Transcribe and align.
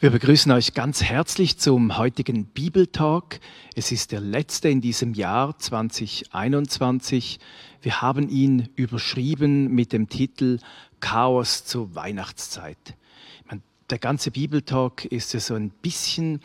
Wir 0.00 0.10
begrüßen 0.10 0.52
euch 0.52 0.74
ganz 0.74 1.02
herzlich 1.02 1.58
zum 1.58 1.98
heutigen 1.98 2.44
Bibeltalk. 2.44 3.40
Es 3.74 3.90
ist 3.90 4.12
der 4.12 4.20
letzte 4.20 4.68
in 4.68 4.80
diesem 4.80 5.12
Jahr 5.12 5.58
2021. 5.58 7.40
Wir 7.82 8.00
haben 8.00 8.28
ihn 8.28 8.68
überschrieben 8.76 9.74
mit 9.74 9.92
dem 9.92 10.08
Titel 10.08 10.60
Chaos 11.00 11.64
zur 11.64 11.96
Weihnachtszeit. 11.96 12.78
Der 13.90 13.98
ganze 13.98 14.30
Bibeltalk 14.30 15.04
ist 15.04 15.34
ja 15.34 15.40
so 15.40 15.54
ein 15.54 15.70
bisschen 15.70 16.42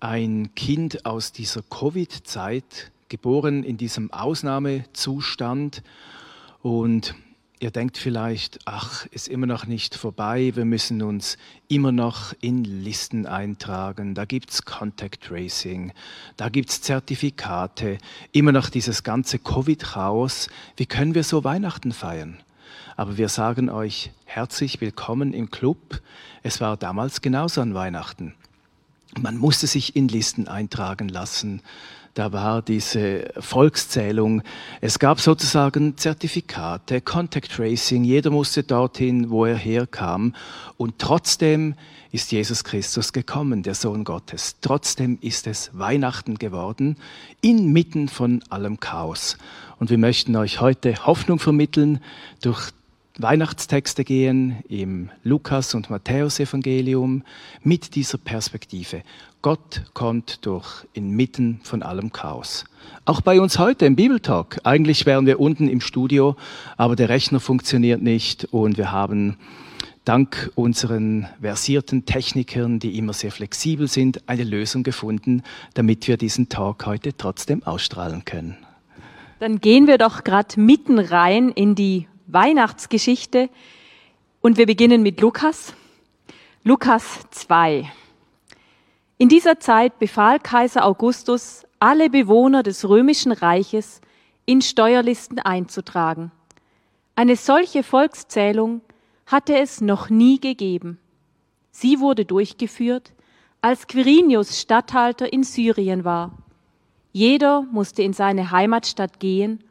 ein 0.00 0.54
Kind 0.54 1.04
aus 1.04 1.32
dieser 1.32 1.60
Covid-Zeit, 1.60 2.92
geboren 3.10 3.62
in 3.62 3.76
diesem 3.76 4.10
Ausnahmezustand 4.10 5.82
und 6.62 7.14
Ihr 7.62 7.70
denkt 7.70 7.98
vielleicht, 7.98 8.58
ach, 8.64 9.04
ist 9.10 9.28
immer 9.28 9.44
noch 9.44 9.66
nicht 9.66 9.94
vorbei, 9.94 10.52
wir 10.54 10.64
müssen 10.64 11.02
uns 11.02 11.36
immer 11.68 11.92
noch 11.92 12.32
in 12.40 12.64
Listen 12.64 13.26
eintragen, 13.26 14.14
da 14.14 14.24
gibt 14.24 14.48
es 14.48 14.64
Contact 14.64 15.22
Tracing, 15.22 15.92
da 16.38 16.48
gibt 16.48 16.70
es 16.70 16.80
Zertifikate, 16.80 17.98
immer 18.32 18.52
noch 18.52 18.70
dieses 18.70 19.02
ganze 19.02 19.38
Covid-Chaos. 19.38 20.48
Wie 20.78 20.86
können 20.86 21.14
wir 21.14 21.22
so 21.22 21.44
Weihnachten 21.44 21.92
feiern? 21.92 22.38
Aber 22.96 23.18
wir 23.18 23.28
sagen 23.28 23.68
euch 23.68 24.10
herzlich 24.24 24.80
willkommen 24.80 25.34
im 25.34 25.50
Club. 25.50 26.00
Es 26.42 26.62
war 26.62 26.78
damals 26.78 27.20
genauso 27.20 27.60
an 27.60 27.74
Weihnachten. 27.74 28.34
Man 29.20 29.36
musste 29.36 29.66
sich 29.66 29.96
in 29.96 30.08
Listen 30.08 30.48
eintragen 30.48 31.10
lassen 31.10 31.60
da 32.14 32.32
war 32.32 32.62
diese 32.62 33.30
Volkszählung. 33.38 34.42
Es 34.80 34.98
gab 34.98 35.20
sozusagen 35.20 35.96
Zertifikate, 35.96 37.00
Contact 37.00 37.52
Tracing, 37.52 38.04
jeder 38.04 38.30
musste 38.30 38.62
dorthin, 38.62 39.30
wo 39.30 39.44
er 39.44 39.56
herkam. 39.56 40.34
Und 40.76 40.98
trotzdem 40.98 41.74
ist 42.12 42.32
Jesus 42.32 42.64
Christus 42.64 43.12
gekommen, 43.12 43.62
der 43.62 43.74
Sohn 43.74 44.04
Gottes. 44.04 44.56
Trotzdem 44.60 45.18
ist 45.20 45.46
es 45.46 45.70
Weihnachten 45.72 46.38
geworden, 46.38 46.96
inmitten 47.40 48.08
von 48.08 48.42
allem 48.50 48.80
Chaos. 48.80 49.38
Und 49.78 49.90
wir 49.90 49.98
möchten 49.98 50.34
euch 50.34 50.60
heute 50.60 51.06
Hoffnung 51.06 51.38
vermitteln 51.38 52.00
durch 52.40 52.72
Weihnachtstexte 53.18 54.04
gehen 54.04 54.62
im 54.68 55.10
Lukas- 55.24 55.74
und 55.74 55.90
Matthäusevangelium 55.90 57.22
mit 57.62 57.94
dieser 57.94 58.18
Perspektive. 58.18 59.02
Gott 59.42 59.84
kommt 59.94 60.44
durch 60.44 60.86
inmitten 60.92 61.60
von 61.62 61.82
allem 61.82 62.12
Chaos. 62.12 62.66
Auch 63.06 63.22
bei 63.22 63.40
uns 63.40 63.58
heute 63.58 63.86
im 63.86 63.96
Bibeltalk. 63.96 64.60
Eigentlich 64.64 65.06
wären 65.06 65.24
wir 65.24 65.40
unten 65.40 65.66
im 65.66 65.80
Studio, 65.80 66.36
aber 66.76 66.94
der 66.94 67.08
Rechner 67.08 67.40
funktioniert 67.40 68.02
nicht 68.02 68.44
und 68.50 68.76
wir 68.76 68.92
haben 68.92 69.38
dank 70.04 70.50
unseren 70.56 71.26
versierten 71.40 72.04
Technikern, 72.04 72.80
die 72.80 72.98
immer 72.98 73.14
sehr 73.14 73.32
flexibel 73.32 73.88
sind, 73.88 74.28
eine 74.28 74.44
Lösung 74.44 74.82
gefunden, 74.82 75.42
damit 75.72 76.06
wir 76.06 76.18
diesen 76.18 76.50
Talk 76.50 76.84
heute 76.84 77.16
trotzdem 77.16 77.62
ausstrahlen 77.62 78.26
können. 78.26 78.58
Dann 79.38 79.62
gehen 79.62 79.86
wir 79.86 79.96
doch 79.96 80.22
gerade 80.22 80.60
mitten 80.60 80.98
rein 80.98 81.48
in 81.48 81.74
die 81.74 82.06
Weihnachtsgeschichte. 82.26 83.48
Und 84.42 84.58
wir 84.58 84.66
beginnen 84.66 85.02
mit 85.02 85.18
Lukas. 85.22 85.72
Lukas 86.62 87.20
2. 87.30 87.90
In 89.20 89.28
dieser 89.28 89.60
Zeit 89.60 89.98
befahl 89.98 90.38
Kaiser 90.38 90.82
Augustus, 90.86 91.66
alle 91.78 92.08
Bewohner 92.08 92.62
des 92.62 92.88
römischen 92.88 93.32
Reiches 93.32 94.00
in 94.46 94.62
Steuerlisten 94.62 95.38
einzutragen. 95.38 96.32
Eine 97.16 97.36
solche 97.36 97.82
Volkszählung 97.82 98.80
hatte 99.26 99.58
es 99.58 99.82
noch 99.82 100.08
nie 100.08 100.40
gegeben. 100.40 100.98
Sie 101.70 102.00
wurde 102.00 102.24
durchgeführt, 102.24 103.12
als 103.60 103.86
Quirinius 103.88 104.58
Statthalter 104.58 105.30
in 105.30 105.42
Syrien 105.42 106.06
war. 106.06 106.32
Jeder 107.12 107.60
musste 107.70 108.00
in 108.00 108.14
seine 108.14 108.50
Heimatstadt 108.50 109.20
gehen, 109.20 109.62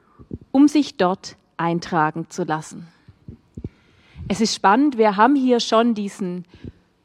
um 0.52 0.68
sich 0.68 0.96
dort 0.96 1.38
eintragen 1.58 2.28
zu 2.30 2.44
lassen. 2.44 2.88
Es 4.28 4.42
ist 4.42 4.54
spannend, 4.54 5.00
wir 5.00 5.18
haben 5.18 5.36
hier 5.36 5.60
schon 5.60 5.96
diesen, 5.96 6.46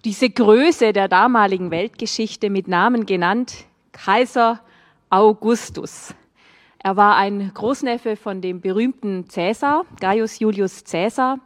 diese 0.05 0.29
Größe 0.29 0.93
der 0.93 1.09
damaligen 1.09 1.71
Weltgeschichte 1.71 2.51
mit 2.51 2.69
Namen 2.69 3.07
genannt, 3.07 3.65
Kaiser 3.93 4.61
Augustus. 5.09 6.15
Er 6.79 6.97
war 6.97 7.17
ein 7.17 7.53
Großneffe 7.55 8.17
von 8.17 8.43
dem 8.43 8.61
berühmten 8.61 9.31
Cäsar, 9.31 9.87
Gaius 10.01 10.39
Julius 10.39 10.85
Cäsar, 10.85 11.39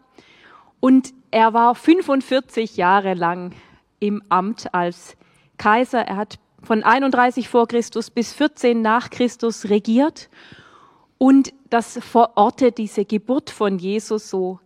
und 0.80 1.14
er 1.30 1.54
war 1.54 1.74
45 1.76 2.76
Jahre 2.76 3.14
lang 3.14 3.52
im 4.00 4.22
Amt 4.28 4.74
als 4.74 5.16
Kaiser. 5.56 6.00
Er 6.00 6.16
hat 6.16 6.38
von 6.62 6.82
31 6.82 7.48
vor 7.48 7.68
Christus 7.68 8.10
bis 8.10 8.32
14 8.32 8.82
nach 8.82 9.10
Christus 9.10 9.68
regiert 9.68 10.28
und 11.18 11.52
das 11.70 11.98
verortet 12.02 12.78
diese 12.78 13.04
Geburt 13.04 13.50
von 13.50 13.78
Jesus 13.78 14.30
so 14.30 14.58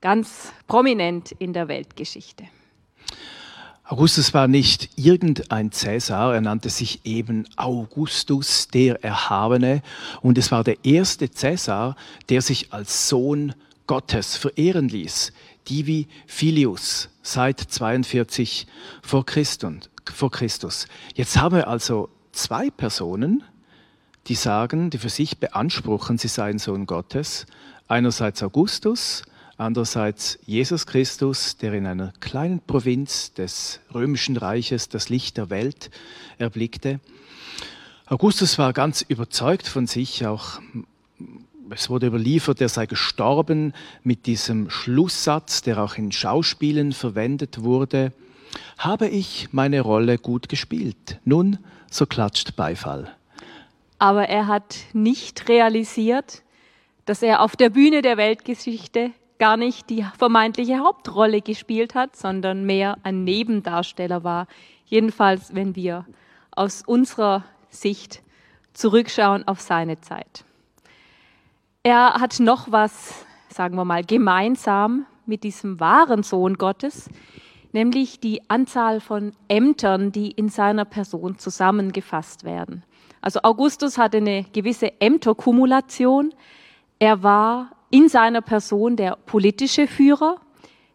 ganz 0.00 0.52
prominent 0.66 1.32
in 1.32 1.52
der 1.52 1.68
Weltgeschichte. 1.68 2.44
Augustus 3.90 4.32
war 4.34 4.46
nicht 4.46 4.88
irgendein 4.94 5.72
Cäsar, 5.72 6.32
er 6.32 6.40
nannte 6.40 6.70
sich 6.70 7.04
eben 7.04 7.48
Augustus, 7.56 8.68
der 8.68 9.02
Erhabene. 9.02 9.82
Und 10.22 10.38
es 10.38 10.52
war 10.52 10.62
der 10.62 10.84
erste 10.84 11.28
Cäsar, 11.28 11.96
der 12.28 12.40
sich 12.40 12.72
als 12.72 13.08
Sohn 13.08 13.52
Gottes 13.88 14.36
verehren 14.36 14.88
ließ, 14.88 15.32
Divi 15.68 16.06
Filius, 16.28 17.08
seit 17.22 17.58
42 17.58 18.68
vor 19.02 19.26
Christus. 19.26 20.86
Jetzt 21.16 21.36
haben 21.36 21.56
wir 21.56 21.66
also 21.66 22.10
zwei 22.30 22.70
Personen, 22.70 23.42
die 24.28 24.36
sagen, 24.36 24.90
die 24.90 24.98
für 24.98 25.08
sich 25.08 25.38
beanspruchen, 25.38 26.16
sie 26.16 26.28
seien 26.28 26.60
Sohn 26.60 26.86
Gottes. 26.86 27.44
Einerseits 27.88 28.40
Augustus, 28.44 29.24
andererseits 29.60 30.38
Jesus 30.46 30.86
Christus, 30.86 31.56
der 31.56 31.72
in 31.74 31.86
einer 31.86 32.12
kleinen 32.20 32.60
Provinz 32.60 33.32
des 33.32 33.80
römischen 33.94 34.36
Reiches 34.36 34.88
das 34.88 35.08
Licht 35.08 35.36
der 35.36 35.50
Welt 35.50 35.90
erblickte. 36.38 37.00
Augustus 38.06 38.58
war 38.58 38.72
ganz 38.72 39.02
überzeugt 39.02 39.68
von 39.68 39.86
sich, 39.86 40.26
auch 40.26 40.60
es 41.70 41.88
wurde 41.88 42.08
überliefert, 42.08 42.60
er 42.60 42.68
sei 42.68 42.86
gestorben 42.86 43.72
mit 44.02 44.26
diesem 44.26 44.70
Schlusssatz, 44.70 45.62
der 45.62 45.78
auch 45.78 45.96
in 45.96 46.10
Schauspielen 46.10 46.92
verwendet 46.92 47.62
wurde. 47.62 48.12
Habe 48.78 49.08
ich 49.08 49.48
meine 49.52 49.80
Rolle 49.80 50.18
gut 50.18 50.48
gespielt? 50.48 51.20
Nun, 51.24 51.58
so 51.88 52.06
klatscht 52.06 52.56
Beifall 52.56 53.14
aber 54.00 54.28
er 54.30 54.46
hat 54.46 54.78
nicht 54.94 55.48
realisiert, 55.48 56.42
dass 57.04 57.22
er 57.22 57.42
auf 57.42 57.54
der 57.54 57.68
Bühne 57.68 58.00
der 58.02 58.16
Weltgeschichte 58.16 59.12
gar 59.40 59.56
nicht 59.56 59.90
die 59.90 60.06
vermeintliche 60.18 60.78
Hauptrolle 60.78 61.40
gespielt 61.40 61.96
hat, 61.96 62.14
sondern 62.14 62.64
mehr 62.64 62.98
ein 63.02 63.24
Nebendarsteller 63.24 64.22
war. 64.22 64.46
Jedenfalls, 64.84 65.54
wenn 65.54 65.74
wir 65.74 66.04
aus 66.52 66.82
unserer 66.86 67.44
Sicht 67.70 68.22
zurückschauen 68.74 69.48
auf 69.48 69.60
seine 69.60 70.00
Zeit. 70.00 70.44
Er 71.82 72.20
hat 72.20 72.38
noch 72.38 72.70
was, 72.70 73.24
sagen 73.48 73.76
wir 73.76 73.86
mal, 73.86 74.04
gemeinsam 74.04 75.06
mit 75.24 75.42
diesem 75.42 75.80
wahren 75.80 76.22
Sohn 76.22 76.58
Gottes, 76.58 77.08
nämlich 77.72 78.20
die 78.20 78.42
Anzahl 78.50 79.00
von 79.00 79.32
Ämtern, 79.48 80.12
die 80.12 80.30
in 80.32 80.50
seiner 80.50 80.84
Person 80.84 81.38
zusammengefasst 81.38 82.44
werden. 82.44 82.84
Also 83.22 83.40
Augustus 83.42 83.96
hatte 83.96 84.18
eine 84.18 84.44
gewisse 84.52 85.00
Ämterkumulation. 85.00 86.34
Er 86.98 87.22
war 87.22 87.70
in 87.90 88.08
seiner 88.08 88.40
Person 88.40 88.96
der 88.96 89.16
politische 89.16 89.86
Führer, 89.86 90.40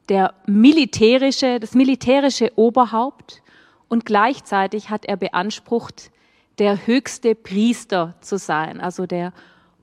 der 0.10 0.34
militärische, 0.46 1.60
das 1.60 1.74
militärische 1.74 2.52
Oberhaupt 2.56 3.42
und 3.88 4.06
gleichzeitig 4.06 4.90
hat 4.90 5.06
er 5.06 5.18
beansprucht, 5.18 6.12
der 6.58 6.88
höchste 6.88 7.36
Priester 7.36 8.16
zu 8.22 8.38
sein, 8.38 8.80
also 8.80 9.06
der 9.06 9.34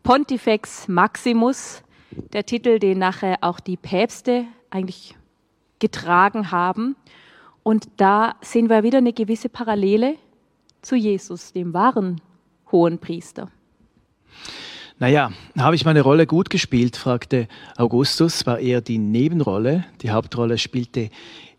Pontifex 0.02 0.88
Maximus, 0.88 1.82
der 2.32 2.44
Titel, 2.44 2.78
den 2.78 2.98
nachher 2.98 3.38
auch 3.42 3.60
die 3.60 3.76
Päpste 3.76 4.46
eigentlich 4.70 5.14
getragen 5.78 6.50
haben. 6.50 6.96
Und 7.62 7.88
da 7.96 8.34
sehen 8.40 8.68
wir 8.68 8.82
wieder 8.82 8.98
eine 8.98 9.12
gewisse 9.12 9.48
Parallele 9.48 10.16
zu 10.80 10.96
Jesus, 10.96 11.52
dem 11.52 11.72
wahren 11.74 12.20
hohen 12.70 12.98
Priester. 12.98 13.48
Naja, 15.02 15.32
habe 15.58 15.74
ich 15.74 15.84
meine 15.84 16.02
Rolle 16.02 16.28
gut 16.28 16.48
gespielt, 16.48 16.96
fragte 16.96 17.48
Augustus, 17.76 18.46
war 18.46 18.60
eher 18.60 18.80
die 18.80 18.98
Nebenrolle. 18.98 19.84
Die 20.00 20.12
Hauptrolle 20.12 20.58
spielte 20.58 21.10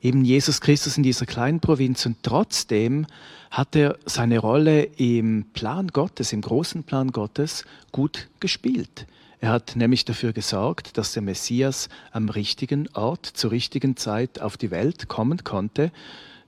eben 0.01 0.23
Jesus 0.23 0.61
Christus 0.61 0.95
in 0.95 1.03
dieser 1.03 1.25
kleinen 1.25 1.59
Provinz 1.59 2.05
und 2.05 2.15
trotzdem 2.23 3.05
hat 3.51 3.75
er 3.75 3.97
seine 4.05 4.39
Rolle 4.39 4.83
im 4.95 5.43
Plan 5.51 5.89
Gottes, 5.89 6.31
im 6.31 6.39
großen 6.39 6.83
Plan 6.83 7.11
Gottes 7.11 7.65
gut 7.91 8.29
gespielt. 8.39 9.07
Er 9.41 9.49
hat 9.49 9.75
nämlich 9.75 10.05
dafür 10.05 10.31
gesorgt, 10.31 10.97
dass 10.97 11.11
der 11.11 11.21
Messias 11.21 11.89
am 12.13 12.29
richtigen 12.29 12.87
Ort 12.93 13.25
zur 13.25 13.51
richtigen 13.51 13.97
Zeit 13.97 14.39
auf 14.39 14.55
die 14.55 14.71
Welt 14.71 15.09
kommen 15.09 15.43
konnte 15.43 15.91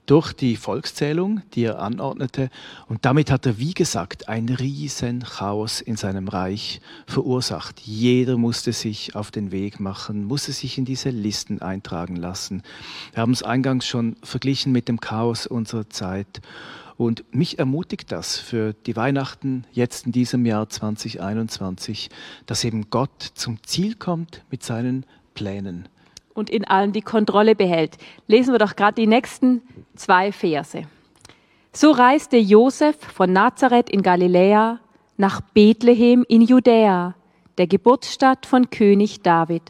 durch 0.06 0.32
die 0.32 0.56
Volkszählung, 0.56 1.42
die 1.54 1.64
er 1.64 1.80
anordnete. 1.80 2.48
Und 2.88 3.04
damit 3.04 3.30
hat 3.30 3.44
er, 3.46 3.58
wie 3.58 3.74
gesagt, 3.74 4.28
ein 4.28 4.48
riesen 4.48 5.22
Chaos 5.22 5.80
in 5.80 5.96
seinem 5.96 6.28
Reich 6.28 6.80
verursacht. 7.06 7.80
Jeder 7.80 8.36
musste 8.36 8.72
sich 8.72 9.14
auf 9.14 9.30
den 9.30 9.50
Weg 9.50 9.80
machen, 9.80 10.24
musste 10.24 10.52
sich 10.52 10.78
in 10.78 10.84
diese 10.84 11.10
Listen 11.10 11.60
eintragen 11.60 12.16
lassen. 12.16 12.62
Wir 13.12 13.22
haben 13.22 13.32
es 13.32 13.42
eingangs 13.42 13.86
schon 13.86 14.16
verglichen 14.22 14.72
mit 14.72 14.88
dem 14.88 15.00
Chaos 15.00 15.46
unserer 15.46 15.90
Zeit. 15.90 16.40
Und 16.96 17.24
mich 17.34 17.58
ermutigt 17.58 18.10
das 18.10 18.38
für 18.38 18.72
die 18.72 18.96
Weihnachten 18.96 19.64
jetzt 19.72 20.06
in 20.06 20.12
diesem 20.12 20.46
Jahr 20.46 20.68
2021, 20.68 22.08
dass 22.46 22.64
eben 22.64 22.88
Gott 22.88 23.22
zum 23.34 23.62
Ziel 23.62 23.96
kommt 23.96 24.44
mit 24.50 24.62
seinen 24.62 25.04
Plänen. 25.34 25.88
Und 26.36 26.50
in 26.50 26.64
allem 26.64 26.92
die 26.92 27.02
Kontrolle 27.02 27.56
behält. 27.56 27.96
Lesen 28.28 28.52
wir 28.52 28.58
doch 28.58 28.76
gerade 28.76 28.94
die 28.94 29.08
nächsten 29.08 29.62
zwei 29.96 30.30
Verse. 30.30 30.82
So 31.72 31.90
reiste 31.90 32.36
Josef 32.36 32.96
von 32.96 33.32
Nazareth 33.32 33.90
in 33.90 34.02
Galiläa 34.02 34.78
nach 35.16 35.40
Bethlehem 35.40 36.24
in 36.28 36.42
Judäa, 36.42 37.14
der 37.58 37.66
Geburtsstadt 37.66 38.46
von 38.46 38.70
König 38.70 39.22
David. 39.22 39.62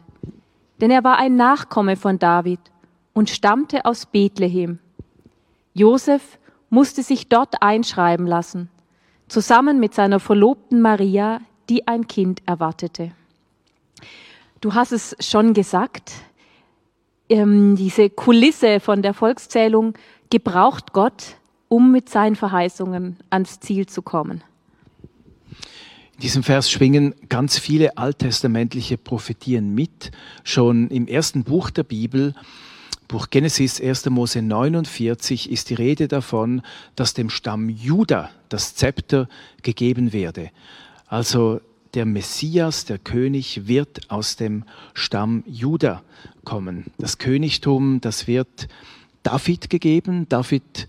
Denn 0.81 0.91
er 0.91 1.03
war 1.03 1.17
ein 1.17 1.35
Nachkomme 1.35 1.95
von 1.95 2.19
David 2.19 2.59
und 3.13 3.29
stammte 3.29 3.85
aus 3.85 4.05
Bethlehem. 4.05 4.79
Josef 5.73 6.37
musste 6.69 7.01
sich 7.01 7.29
dort 7.29 7.61
einschreiben 7.61 8.27
lassen, 8.27 8.69
zusammen 9.27 9.79
mit 9.79 9.93
seiner 9.93 10.19
Verlobten 10.19 10.81
Maria, 10.81 11.39
die 11.69 11.87
ein 11.87 12.07
Kind 12.07 12.41
erwartete. 12.45 13.11
Du 14.59 14.73
hast 14.73 14.91
es 14.91 15.15
schon 15.19 15.53
gesagt, 15.53 16.11
ähm, 17.29 17.75
diese 17.75 18.09
Kulisse 18.09 18.79
von 18.79 19.01
der 19.01 19.13
Volkszählung 19.13 19.93
gebraucht 20.29 20.93
Gott, 20.93 21.35
um 21.67 21.91
mit 21.91 22.09
seinen 22.09 22.35
Verheißungen 22.35 23.17
ans 23.29 23.59
Ziel 23.59 23.85
zu 23.87 24.01
kommen. 24.01 24.43
In 26.13 26.21
diesem 26.21 26.43
Vers 26.43 26.71
schwingen 26.71 27.13
ganz 27.29 27.59
viele 27.59 27.97
alttestamentliche 27.97 28.97
Prophetien 28.97 29.75
mit. 29.75 30.11
Schon 30.43 30.89
im 30.89 31.07
ersten 31.07 31.43
Buch 31.43 31.69
der 31.69 31.83
Bibel 31.83 32.33
Buch 33.07 33.29
Genesis 33.29 33.79
1. 33.79 34.09
Mose 34.09 34.41
49 34.41 35.49
ist 35.49 35.69
die 35.69 35.75
Rede 35.75 36.09
davon, 36.09 36.61
dass 36.95 37.13
dem 37.13 37.29
Stamm 37.29 37.69
Juda 37.69 38.29
das 38.49 38.75
Zepter 38.75 39.29
gegeben 39.63 40.11
werde. 40.11 40.51
Also 41.07 41.61
der 41.93 42.05
Messias, 42.05 42.83
der 42.83 42.97
König, 42.97 43.65
wird 43.65 44.11
aus 44.11 44.35
dem 44.35 44.65
Stamm 44.93 45.45
Juda 45.47 46.03
kommen. 46.47 46.85
Das 46.97 47.17
Königtum, 47.17 47.99
das 47.99 48.25
wird 48.25 48.69
David 49.21 49.69
gegeben. 49.69 50.29
David 50.29 50.87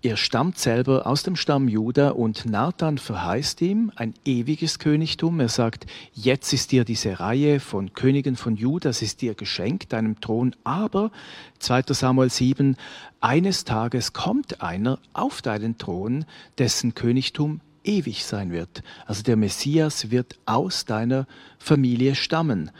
er 0.00 0.16
stammt 0.16 0.58
selber 0.58 1.06
aus 1.06 1.22
dem 1.22 1.36
Stamm 1.36 1.68
Juda 1.68 2.10
und 2.10 2.46
Nathan 2.46 2.96
verheißt 2.96 3.60
ihm 3.60 3.92
ein 3.96 4.14
ewiges 4.24 4.78
Königtum. 4.78 5.38
Er 5.38 5.50
sagt, 5.50 5.84
jetzt 6.14 6.54
ist 6.54 6.72
dir 6.72 6.84
diese 6.84 7.20
Reihe 7.20 7.60
von 7.60 7.92
Königen 7.92 8.36
von 8.36 8.56
Juda, 8.56 8.88
es 8.88 9.02
ist 9.02 9.20
dir 9.20 9.34
geschenkt, 9.34 9.92
deinem 9.92 10.18
Thron, 10.20 10.56
aber 10.64 11.10
2 11.58 11.82
Samuel 11.88 12.30
7, 12.30 12.76
eines 13.20 13.64
Tages 13.64 14.14
kommt 14.14 14.62
einer 14.62 14.98
auf 15.12 15.42
deinen 15.42 15.76
Thron, 15.76 16.24
dessen 16.56 16.94
Königtum 16.94 17.60
ewig 17.84 18.24
sein 18.24 18.50
wird. 18.50 18.82
Also 19.04 19.22
der 19.22 19.36
Messias 19.36 20.10
wird 20.10 20.38
aus 20.46 20.86
deiner 20.86 21.26
Familie 21.58 22.14
stammen. 22.14 22.70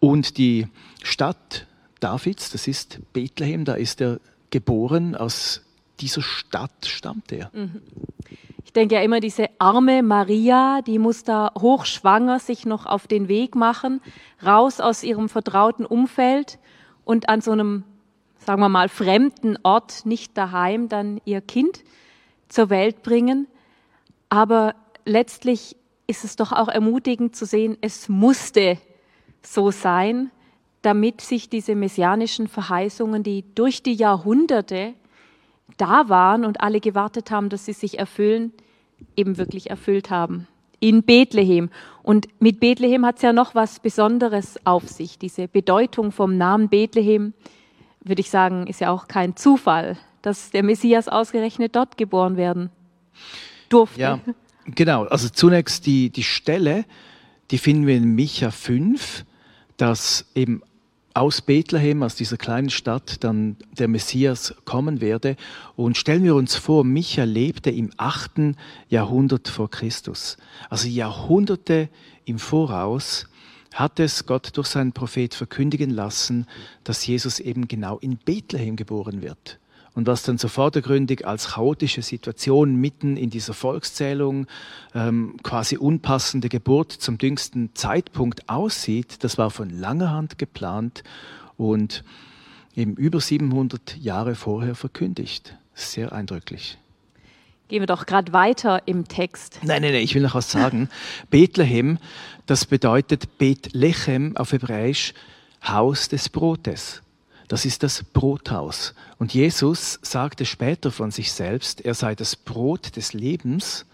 Und 0.00 0.38
die 0.38 0.66
Stadt 1.02 1.66
Davids, 2.00 2.50
das 2.50 2.66
ist 2.66 3.00
Bethlehem, 3.12 3.64
da 3.64 3.74
ist 3.74 4.00
er 4.00 4.18
geboren 4.50 5.14
aus 5.14 5.62
dieser 6.00 6.22
Stadt 6.22 6.86
stammt 6.86 7.30
er. 7.30 7.50
Mhm. 7.52 7.82
Ich 8.64 8.72
denke 8.72 8.94
ja 8.94 9.02
immer, 9.02 9.20
diese 9.20 9.50
arme 9.58 10.02
Maria, 10.02 10.80
die 10.82 10.98
muss 10.98 11.24
da 11.24 11.52
hochschwanger 11.58 12.38
sich 12.38 12.66
noch 12.66 12.86
auf 12.86 13.06
den 13.06 13.28
Weg 13.28 13.54
machen, 13.54 14.00
raus 14.44 14.80
aus 14.80 15.02
ihrem 15.02 15.28
vertrauten 15.28 15.84
Umfeld 15.84 16.58
und 17.04 17.28
an 17.28 17.40
so 17.40 17.50
einem, 17.52 17.84
sagen 18.38 18.60
wir 18.60 18.68
mal, 18.68 18.88
fremden 18.88 19.58
Ort, 19.62 20.06
nicht 20.06 20.38
daheim, 20.38 20.88
dann 20.88 21.20
ihr 21.24 21.40
Kind 21.40 21.82
zur 22.48 22.70
Welt 22.70 23.02
bringen. 23.02 23.46
Aber 24.28 24.74
letztlich 25.04 25.76
ist 26.06 26.24
es 26.24 26.36
doch 26.36 26.52
auch 26.52 26.68
ermutigend 26.68 27.34
zu 27.36 27.46
sehen, 27.46 27.76
es 27.80 28.08
musste 28.08 28.78
so 29.42 29.70
sein, 29.70 30.30
damit 30.82 31.20
sich 31.20 31.48
diese 31.48 31.74
messianischen 31.74 32.48
Verheißungen, 32.48 33.22
die 33.22 33.44
durch 33.54 33.82
die 33.82 33.94
Jahrhunderte 33.94 34.94
da 35.76 36.08
waren 36.08 36.44
und 36.44 36.60
alle 36.60 36.80
gewartet 36.80 37.30
haben, 37.30 37.48
dass 37.48 37.66
sie 37.66 37.72
sich 37.72 37.98
erfüllen, 37.98 38.52
eben 39.16 39.36
wirklich 39.38 39.70
erfüllt 39.70 40.10
haben. 40.10 40.46
In 40.78 41.02
Bethlehem. 41.02 41.68
Und 42.02 42.28
mit 42.40 42.60
Bethlehem 42.60 43.04
hat 43.04 43.16
es 43.16 43.22
ja 43.22 43.32
noch 43.34 43.54
was 43.54 43.80
Besonderes 43.80 44.58
auf 44.64 44.88
sich. 44.88 45.18
Diese 45.18 45.46
Bedeutung 45.46 46.10
vom 46.10 46.38
Namen 46.38 46.70
Bethlehem, 46.70 47.34
würde 48.02 48.20
ich 48.20 48.30
sagen, 48.30 48.66
ist 48.66 48.80
ja 48.80 48.90
auch 48.90 49.06
kein 49.06 49.36
Zufall, 49.36 49.98
dass 50.22 50.50
der 50.50 50.62
Messias 50.62 51.08
ausgerechnet 51.08 51.76
dort 51.76 51.98
geboren 51.98 52.38
werden 52.38 52.70
durfte. 53.68 54.00
Ja, 54.00 54.20
genau. 54.66 55.04
Also 55.04 55.28
zunächst 55.28 55.84
die, 55.86 56.08
die 56.10 56.22
Stelle, 56.22 56.86
die 57.50 57.58
finden 57.58 57.86
wir 57.86 57.96
in 57.96 58.14
Micha 58.14 58.50
5, 58.50 59.24
dass 59.80 60.26
eben 60.34 60.62
aus 61.14 61.40
Bethlehem, 61.40 62.02
aus 62.02 62.14
dieser 62.14 62.36
kleinen 62.36 62.70
Stadt, 62.70 63.24
dann 63.24 63.56
der 63.78 63.88
Messias 63.88 64.54
kommen 64.64 65.00
werde. 65.00 65.36
Und 65.74 65.96
stellen 65.96 66.22
wir 66.22 66.34
uns 66.34 66.54
vor, 66.54 66.84
Micha 66.84 67.24
lebte 67.24 67.70
im 67.70 67.90
achten 67.96 68.56
Jahrhundert 68.88 69.48
vor 69.48 69.70
Christus. 69.70 70.36
Also 70.68 70.86
Jahrhunderte 70.86 71.88
im 72.24 72.38
Voraus 72.38 73.26
hat 73.74 74.00
es 74.00 74.26
Gott 74.26 74.50
durch 74.56 74.66
seinen 74.66 74.92
Prophet 74.92 75.34
verkündigen 75.34 75.90
lassen, 75.90 76.46
dass 76.84 77.06
Jesus 77.06 77.40
eben 77.40 77.66
genau 77.66 77.98
in 77.98 78.18
Bethlehem 78.18 78.76
geboren 78.76 79.22
wird 79.22 79.59
und 79.94 80.06
was 80.06 80.22
dann 80.22 80.38
so 80.38 80.48
vordergründig 80.48 81.26
als 81.26 81.48
chaotische 81.48 82.02
Situation 82.02 82.76
mitten 82.76 83.16
in 83.16 83.30
dieser 83.30 83.54
Volkszählung, 83.54 84.46
ähm, 84.94 85.36
quasi 85.42 85.76
unpassende 85.76 86.48
Geburt 86.48 86.92
zum 86.92 87.18
düngsten 87.18 87.74
Zeitpunkt 87.74 88.48
aussieht, 88.48 89.24
das 89.24 89.38
war 89.38 89.50
von 89.50 89.70
langer 89.70 90.10
Hand 90.10 90.38
geplant 90.38 91.02
und 91.56 92.04
eben 92.76 92.94
über 92.94 93.20
700 93.20 93.96
Jahre 93.96 94.34
vorher 94.34 94.74
verkündigt. 94.74 95.56
Sehr 95.74 96.12
eindrücklich. 96.12 96.78
Gehen 97.68 97.82
wir 97.82 97.86
doch 97.86 98.06
gerade 98.06 98.32
weiter 98.32 98.82
im 98.86 99.06
Text. 99.06 99.60
Nein, 99.62 99.82
nein, 99.82 99.92
nein, 99.92 100.02
ich 100.02 100.14
will 100.14 100.22
noch 100.22 100.34
was 100.34 100.50
sagen. 100.50 100.88
Bethlehem, 101.30 101.98
das 102.46 102.64
bedeutet 102.66 103.38
Bethlehem 103.38 104.36
auf 104.36 104.52
Hebräisch 104.52 105.14
Haus 105.62 106.08
des 106.08 106.28
Brotes. 106.28 107.02
Das 107.50 107.64
ist 107.64 107.82
das 107.82 108.04
Brothaus. 108.04 108.94
Und 109.18 109.34
Jesus 109.34 109.98
sagte 110.02 110.44
später 110.44 110.92
von 110.92 111.10
sich 111.10 111.32
selbst, 111.32 111.84
er 111.84 111.94
sei 111.94 112.14
das 112.14 112.36
Brot 112.36 112.94
des 112.94 113.12
Lebens. 113.12 113.86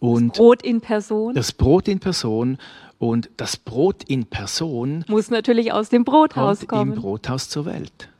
Und 0.00 0.32
das 0.32 0.36
Brot 0.36 0.62
in 0.62 0.82
Person. 0.82 1.34
Das 1.34 1.52
Brot 1.52 1.88
in 1.88 1.98
Person. 1.98 2.58
Und 2.98 3.30
das 3.38 3.56
Brot 3.56 4.04
in 4.06 4.26
Person 4.26 5.02
muss 5.08 5.30
natürlich 5.30 5.72
aus 5.72 5.88
dem 5.88 6.04
Brothaus 6.04 6.66
kommen. 6.66 6.92
Im 6.92 7.00
Brothaus 7.00 7.48
zur 7.48 7.64
Welt. 7.64 8.10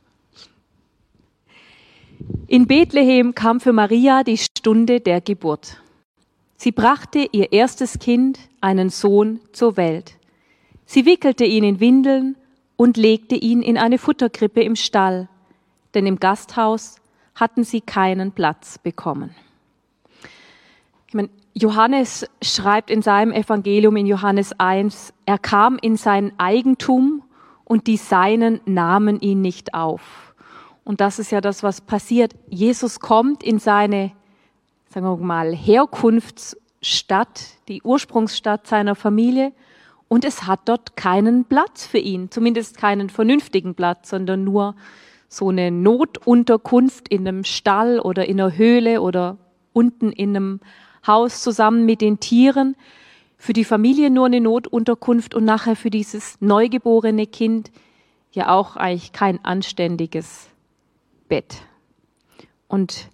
In 2.47 2.65
Bethlehem 2.65 3.35
kam 3.35 3.59
für 3.59 3.71
Maria 3.71 4.23
die 4.23 4.39
Stunde 4.39 4.99
der 4.99 5.21
Geburt. 5.21 5.77
Sie 6.57 6.71
brachte 6.71 7.29
ihr 7.31 7.51
erstes 7.51 7.99
Kind, 7.99 8.39
einen 8.61 8.89
Sohn, 8.89 9.41
zur 9.51 9.77
Welt. 9.77 10.15
Sie 10.87 11.05
wickelte 11.05 11.45
ihn 11.45 11.63
in 11.63 11.79
Windeln 11.79 12.35
und 12.77 12.97
legte 12.97 13.35
ihn 13.35 13.61
in 13.61 13.77
eine 13.77 13.97
Futterkrippe 13.97 14.61
im 14.61 14.75
Stall, 14.75 15.27
denn 15.93 16.05
im 16.05 16.19
Gasthaus 16.19 16.97
hatten 17.35 17.63
sie 17.63 17.81
keinen 17.81 18.31
Platz 18.31 18.77
bekommen. 18.77 19.35
Ich 21.07 21.13
meine, 21.13 21.29
Johannes 21.53 22.27
schreibt 22.41 22.89
in 22.89 23.01
seinem 23.01 23.31
Evangelium 23.31 23.95
in 23.95 24.05
Johannes 24.05 24.59
1, 24.59 25.13
er 25.25 25.37
kam 25.37 25.77
in 25.77 25.95
sein 25.95 26.33
Eigentum 26.37 27.23
und 27.63 27.87
die 27.87 27.97
Seinen 27.97 28.59
nahmen 28.65 29.19
ihn 29.21 29.41
nicht 29.41 29.73
auf. 29.73 30.35
Und 30.83 31.01
das 31.01 31.17
ist 31.17 31.31
ja 31.31 31.41
das, 31.41 31.63
was 31.63 31.81
passiert. 31.81 32.35
Jesus 32.49 32.99
kommt 32.99 33.43
in 33.43 33.59
seine, 33.59 34.11
sagen 34.89 35.05
wir 35.05 35.17
mal, 35.17 35.53
Herkunftsstadt, 35.53 37.41
die 37.67 37.81
Ursprungsstadt 37.81 38.67
seiner 38.67 38.95
Familie 38.95 39.51
und 40.07 40.23
es 40.25 40.45
hat 40.45 40.61
dort 40.65 40.95
keinen 40.95 41.45
Platz 41.45 41.85
für 41.85 41.97
ihn, 41.97 42.29
zumindest 42.29 42.77
keinen 42.77 43.09
vernünftigen 43.09 43.75
Platz, 43.75 44.09
sondern 44.09 44.43
nur 44.43 44.75
so 45.27 45.49
eine 45.49 45.71
Notunterkunft 45.71 47.07
in 47.07 47.27
einem 47.27 47.43
Stall 47.43 47.99
oder 47.99 48.25
in 48.27 48.39
einer 48.39 48.55
Höhle 48.55 49.01
oder 49.01 49.37
unten 49.73 50.11
in 50.11 50.35
einem 50.35 50.59
Haus 51.05 51.41
zusammen 51.41 51.85
mit 51.85 52.01
den 52.01 52.19
Tieren. 52.19 52.75
Für 53.37 53.53
die 53.53 53.65
Familie 53.65 54.09
nur 54.09 54.27
eine 54.27 54.41
Notunterkunft 54.41 55.35
und 55.35 55.43
nachher 55.43 55.75
für 55.75 55.89
dieses 55.89 56.39
neugeborene 56.39 57.27
Kind 57.27 57.71
ja 58.31 58.49
auch 58.49 58.75
eigentlich 58.75 59.11
kein 59.11 59.43
anständiges 59.43 60.47
Bett. 61.27 61.61
Und 62.67 63.09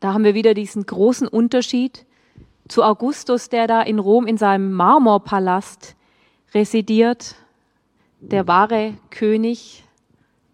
da 0.00 0.12
haben 0.12 0.24
wir 0.24 0.34
wieder 0.34 0.54
diesen 0.54 0.84
großen 0.84 1.26
Unterschied 1.26 2.06
zu 2.68 2.82
Augustus, 2.82 3.48
der 3.48 3.66
da 3.66 3.82
in 3.82 3.98
Rom 3.98 4.26
in 4.26 4.36
seinem 4.36 4.72
Marmorpalast 4.72 5.96
residiert, 6.54 7.34
der 8.20 8.46
wahre 8.46 8.94
König, 9.10 9.84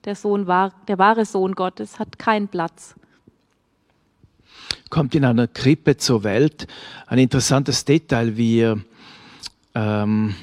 der 0.04 0.14
Sohn 0.14 0.47
der 0.47 0.99
wahre 0.99 1.25
Sohn 1.25 1.54
Gottes, 1.54 1.99
hat 1.99 2.19
keinen 2.19 2.49
Platz. 2.49 2.95
Kommt 4.88 5.14
in 5.14 5.25
einer 5.25 5.47
Krippe 5.47 5.97
zur 5.97 6.25
Welt. 6.25 6.66
Ein 7.07 7.19
interessantes 7.19 7.85
Detail. 7.85 8.37
Wir 8.37 8.80
ähm, 9.75 10.35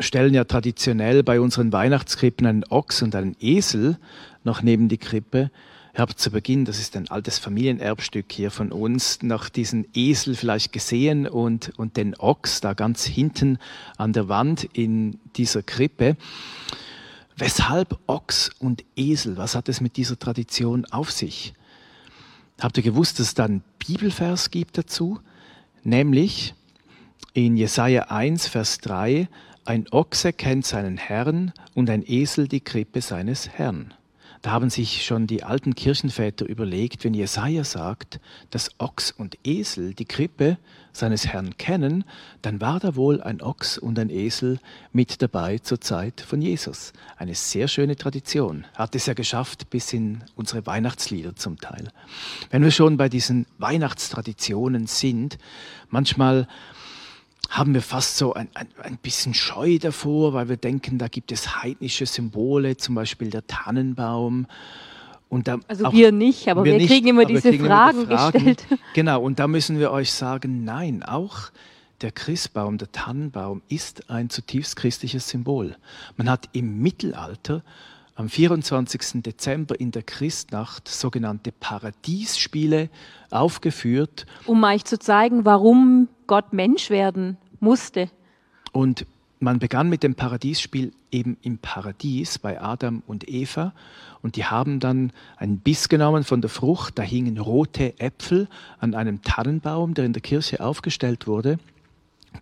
stellen 0.00 0.34
ja 0.34 0.44
traditionell 0.44 1.22
bei 1.22 1.40
unseren 1.40 1.72
Weihnachtskrippen 1.72 2.46
einen 2.46 2.64
Ochs 2.64 3.02
und 3.02 3.14
einen 3.14 3.36
Esel 3.40 3.98
noch 4.42 4.62
neben 4.62 4.88
die 4.88 4.98
Krippe. 4.98 5.50
Habt 5.96 6.18
zu 6.18 6.32
Beginn, 6.32 6.64
das 6.64 6.80
ist 6.80 6.96
ein 6.96 7.08
altes 7.08 7.38
Familienerbstück 7.38 8.32
hier 8.32 8.50
von 8.50 8.72
uns, 8.72 9.22
noch 9.22 9.48
diesen 9.48 9.86
Esel 9.94 10.34
vielleicht 10.34 10.72
gesehen 10.72 11.28
und, 11.28 11.72
und 11.78 11.96
den 11.96 12.16
Ochs 12.16 12.60
da 12.60 12.74
ganz 12.74 13.04
hinten 13.04 13.58
an 13.96 14.12
der 14.12 14.28
Wand 14.28 14.64
in 14.72 15.20
dieser 15.36 15.62
Krippe. 15.62 16.16
Weshalb 17.36 17.96
Ochs 18.08 18.50
und 18.58 18.84
Esel? 18.96 19.36
Was 19.36 19.54
hat 19.54 19.68
es 19.68 19.80
mit 19.80 19.96
dieser 19.96 20.18
Tradition 20.18 20.84
auf 20.86 21.12
sich? 21.12 21.54
Habt 22.60 22.76
ihr 22.76 22.82
gewusst, 22.82 23.20
dass 23.20 23.28
es 23.28 23.34
da 23.34 23.44
einen 23.44 23.62
Bibelvers 23.78 24.50
gibt 24.50 24.76
dazu? 24.76 25.20
Nämlich 25.84 26.54
in 27.34 27.56
Jesaja 27.56 28.06
1, 28.08 28.48
Vers 28.48 28.78
3, 28.78 29.28
ein 29.64 29.86
Ochse 29.92 30.32
kennt 30.32 30.66
seinen 30.66 30.96
Herrn 30.96 31.52
und 31.74 31.88
ein 31.88 32.02
Esel 32.04 32.48
die 32.48 32.62
Krippe 32.62 33.00
seines 33.00 33.48
Herrn. 33.48 33.94
Da 34.44 34.50
haben 34.50 34.68
sich 34.68 35.06
schon 35.06 35.26
die 35.26 35.42
alten 35.42 35.74
Kirchenväter 35.74 36.44
überlegt, 36.44 37.02
wenn 37.02 37.14
Jesaja 37.14 37.64
sagt, 37.64 38.20
dass 38.50 38.78
Ochs 38.78 39.10
und 39.10 39.38
Esel 39.42 39.94
die 39.94 40.04
Krippe 40.04 40.58
seines 40.92 41.26
Herrn 41.26 41.56
kennen, 41.56 42.04
dann 42.42 42.60
war 42.60 42.78
da 42.78 42.94
wohl 42.94 43.22
ein 43.22 43.40
Ochs 43.40 43.78
und 43.78 43.98
ein 43.98 44.10
Esel 44.10 44.58
mit 44.92 45.22
dabei 45.22 45.56
zur 45.60 45.80
Zeit 45.80 46.20
von 46.20 46.42
Jesus. 46.42 46.92
Eine 47.16 47.34
sehr 47.34 47.68
schöne 47.68 47.96
Tradition. 47.96 48.66
Hat 48.76 48.94
es 48.94 49.06
ja 49.06 49.14
geschafft 49.14 49.70
bis 49.70 49.94
in 49.94 50.22
unsere 50.36 50.66
Weihnachtslieder 50.66 51.34
zum 51.34 51.58
Teil. 51.58 51.88
Wenn 52.50 52.62
wir 52.62 52.70
schon 52.70 52.98
bei 52.98 53.08
diesen 53.08 53.46
Weihnachtstraditionen 53.56 54.86
sind, 54.88 55.38
manchmal 55.88 56.48
haben 57.50 57.74
wir 57.74 57.82
fast 57.82 58.16
so 58.16 58.34
ein, 58.34 58.48
ein, 58.54 58.68
ein 58.82 58.96
bisschen 58.96 59.34
Scheu 59.34 59.78
davor, 59.78 60.32
weil 60.32 60.48
wir 60.48 60.56
denken, 60.56 60.98
da 60.98 61.08
gibt 61.08 61.32
es 61.32 61.62
heidnische 61.62 62.06
Symbole, 62.06 62.76
zum 62.76 62.94
Beispiel 62.94 63.30
der 63.30 63.46
Tannenbaum. 63.46 64.46
Und 65.28 65.48
da 65.48 65.58
also 65.68 65.92
wir 65.92 66.12
nicht, 66.12 66.48
aber 66.48 66.64
wir, 66.64 66.78
wir 66.78 66.86
kriegen 66.86 67.08
immer 67.08 67.24
diese 67.24 67.52
Fragen, 67.54 68.02
immer 68.02 68.18
Fragen 68.18 68.32
gestellt. 68.32 68.66
Genau, 68.94 69.22
und 69.22 69.38
da 69.38 69.48
müssen 69.48 69.78
wir 69.78 69.90
euch 69.90 70.12
sagen, 70.12 70.64
nein, 70.64 71.02
auch 71.02 71.50
der 72.00 72.12
Christbaum, 72.12 72.78
der 72.78 72.92
Tannenbaum 72.92 73.62
ist 73.68 74.10
ein 74.10 74.30
zutiefst 74.30 74.76
christliches 74.76 75.28
Symbol. 75.28 75.76
Man 76.16 76.28
hat 76.28 76.48
im 76.52 76.80
Mittelalter 76.80 77.62
am 78.14 78.28
24. 78.28 79.22
Dezember 79.22 79.78
in 79.78 79.90
der 79.90 80.02
Christnacht 80.02 80.88
sogenannte 80.88 81.52
Paradiesspiele 81.52 82.88
aufgeführt. 83.30 84.26
Um 84.46 84.62
euch 84.62 84.84
zu 84.84 84.98
zeigen, 84.98 85.44
warum 85.44 86.08
Gott 86.26 86.52
Mensch 86.52 86.90
werden 86.90 87.36
musste. 87.60 88.10
Und 88.72 89.06
man 89.40 89.58
begann 89.58 89.88
mit 89.88 90.02
dem 90.02 90.14
Paradiesspiel 90.14 90.92
eben 91.10 91.36
im 91.42 91.58
Paradies 91.58 92.38
bei 92.38 92.60
Adam 92.60 93.02
und 93.06 93.28
Eva. 93.28 93.72
Und 94.22 94.36
die 94.36 94.44
haben 94.46 94.80
dann 94.80 95.12
einen 95.36 95.58
Biss 95.58 95.88
genommen 95.88 96.24
von 96.24 96.40
der 96.40 96.50
Frucht. 96.50 96.98
Da 96.98 97.02
hingen 97.02 97.38
rote 97.38 97.98
Äpfel 98.00 98.48
an 98.78 98.94
einem 98.94 99.22
Tannenbaum, 99.22 99.94
der 99.94 100.06
in 100.06 100.12
der 100.12 100.22
Kirche 100.22 100.60
aufgestellt 100.64 101.26
wurde 101.26 101.58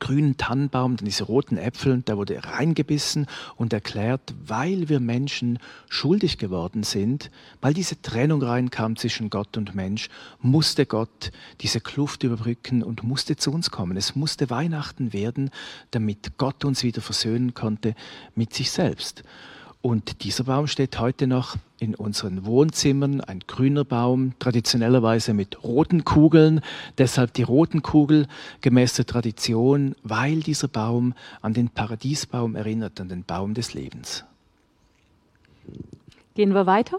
grünen 0.01 0.37
Tannenbaum, 0.37 0.97
dann 0.97 1.05
diese 1.05 1.25
roten 1.25 1.57
Äpfel, 1.57 2.03
da 2.05 2.17
wurde 2.17 2.43
reingebissen 2.43 3.27
und 3.57 3.73
erklärt, 3.73 4.35
weil 4.45 4.89
wir 4.89 5.01
Menschen 5.01 5.59
schuldig 5.89 6.39
geworden 6.39 6.83
sind, 6.83 7.31
weil 7.61 7.75
diese 7.75 8.01
Trennung 8.03 8.43
reinkam 8.43 8.97
zwischen 8.97 9.31
Gott 9.31 9.57
und 9.57 9.75
Mensch, 9.75 10.09
musste 10.41 10.87
Gott 10.87 11.33
diese 11.61 11.81
Kluft 11.81 12.23
überbrücken 12.23 12.83
und 12.83 13.03
musste 13.03 13.37
zu 13.37 13.53
uns 13.53 13.71
kommen. 13.71 13.97
Es 13.97 14.17
musste 14.17 14.51
Weihnachten 14.51 15.13
werden, 15.13 15.51
damit 15.91 16.39
Gott 16.39 16.65
uns 16.65 16.83
wieder 16.83 17.01
versöhnen 17.01 17.55
konnte 17.55 17.95
mit 18.35 18.55
sich 18.55 18.71
selbst. 18.71 19.23
Und 19.83 20.23
dieser 20.23 20.45
Baum 20.45 20.69
steht 20.69 21.01
heute 21.01 21.27
noch 21.27 21.57
in 21.81 21.97
unseren 21.97 22.47
Wohnzimmern, 22.47 23.21
ein 23.21 23.41
grüner 23.49 23.85
Baum, 23.85 24.33
traditionellerweise 24.39 25.35
mit 25.35 25.65
roten 25.65 26.05
Kugeln. 26.05 26.61
Deshalb 26.99 27.35
die 27.35 27.43
roten 27.43 27.83
Kugel 27.83 28.29
gemäß 28.61 28.95
der 28.95 29.07
Tradition, 29.07 29.97
weil 30.05 30.39
dieser 30.39 30.69
Baum 30.69 31.15
an 31.41 31.53
den 31.53 31.69
Paradiesbaum 31.69 32.55
erinnert, 32.55 33.01
an 33.01 33.09
den 33.09 33.25
Baum 33.25 33.55
des 33.55 33.75
Lebens. 33.75 34.25
Gehen 36.37 36.55
wir 36.55 36.67
weiter. 36.67 36.99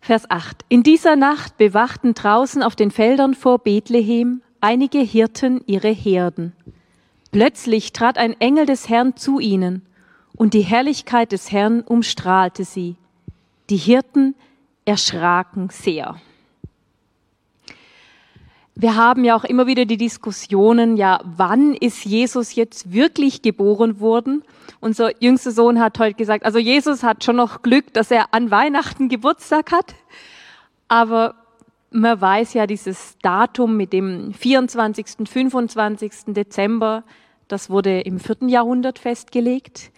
Vers 0.00 0.30
8. 0.30 0.64
In 0.70 0.82
dieser 0.82 1.14
Nacht 1.14 1.58
bewachten 1.58 2.14
draußen 2.14 2.62
auf 2.62 2.74
den 2.74 2.90
Feldern 2.90 3.34
vor 3.34 3.58
Bethlehem 3.58 4.40
einige 4.62 5.00
Hirten 5.00 5.60
ihre 5.66 5.90
Herden. 5.90 6.54
Plötzlich 7.32 7.92
trat 7.92 8.16
ein 8.16 8.40
Engel 8.40 8.64
des 8.64 8.88
Herrn 8.88 9.14
zu 9.14 9.40
ihnen 9.40 9.82
und 10.42 10.54
die 10.54 10.62
Herrlichkeit 10.62 11.30
des 11.30 11.52
Herrn 11.52 11.82
umstrahlte 11.82 12.64
sie. 12.64 12.96
Die 13.70 13.76
Hirten 13.76 14.34
erschraken 14.84 15.68
sehr. 15.70 16.16
Wir 18.74 18.96
haben 18.96 19.22
ja 19.22 19.36
auch 19.36 19.44
immer 19.44 19.68
wieder 19.68 19.84
die 19.84 19.98
Diskussionen, 19.98 20.96
ja, 20.96 21.20
wann 21.22 21.74
ist 21.74 22.04
Jesus 22.04 22.56
jetzt 22.56 22.92
wirklich 22.92 23.42
geboren 23.42 24.00
worden? 24.00 24.42
Unser 24.80 25.22
jüngster 25.22 25.52
Sohn 25.52 25.78
hat 25.78 26.00
heute 26.00 26.16
gesagt, 26.16 26.44
also 26.44 26.58
Jesus 26.58 27.04
hat 27.04 27.22
schon 27.22 27.36
noch 27.36 27.62
Glück, 27.62 27.94
dass 27.94 28.10
er 28.10 28.34
an 28.34 28.50
Weihnachten 28.50 29.08
Geburtstag 29.08 29.70
hat. 29.70 29.94
Aber 30.88 31.36
man 31.92 32.20
weiß 32.20 32.54
ja 32.54 32.66
dieses 32.66 33.16
Datum 33.22 33.76
mit 33.76 33.92
dem 33.92 34.34
24., 34.34 35.06
25. 35.24 36.12
Dezember, 36.34 37.04
das 37.46 37.70
wurde 37.70 38.00
im 38.00 38.18
vierten 38.18 38.48
Jahrhundert 38.48 38.98
festgelegt. 38.98 39.92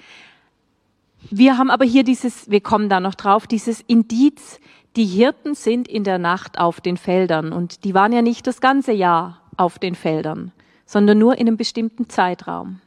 Wir 1.31 1.59
haben 1.59 1.71
aber 1.71 1.85
hier 1.85 2.05
dieses, 2.05 2.51
wir 2.51 2.61
kommen 2.61 2.89
da 2.89 3.01
noch 3.01 3.15
drauf, 3.15 3.47
dieses 3.47 3.81
Indiz, 3.81 4.61
die 4.97 5.07
Hirten 5.07 5.55
sind 5.55 5.89
in 5.89 6.05
der 6.05 6.19
Nacht 6.19 6.59
auf 6.59 6.81
den 6.81 6.97
Feldern 6.97 7.53
und 7.53 7.85
die 7.85 7.95
waren 7.95 8.13
ja 8.13 8.23
nicht 8.23 8.47
das 8.47 8.61
ganze 8.61 8.93
Jahr 8.93 9.41
auf 9.57 9.79
den 9.79 9.95
Feldern, 9.95 10.53
sondern 10.87 11.19
nur 11.19 11.35
in 11.35 11.49
einem 11.49 11.57
bestimmten 11.57 12.09
Zeitraum. 12.09 12.81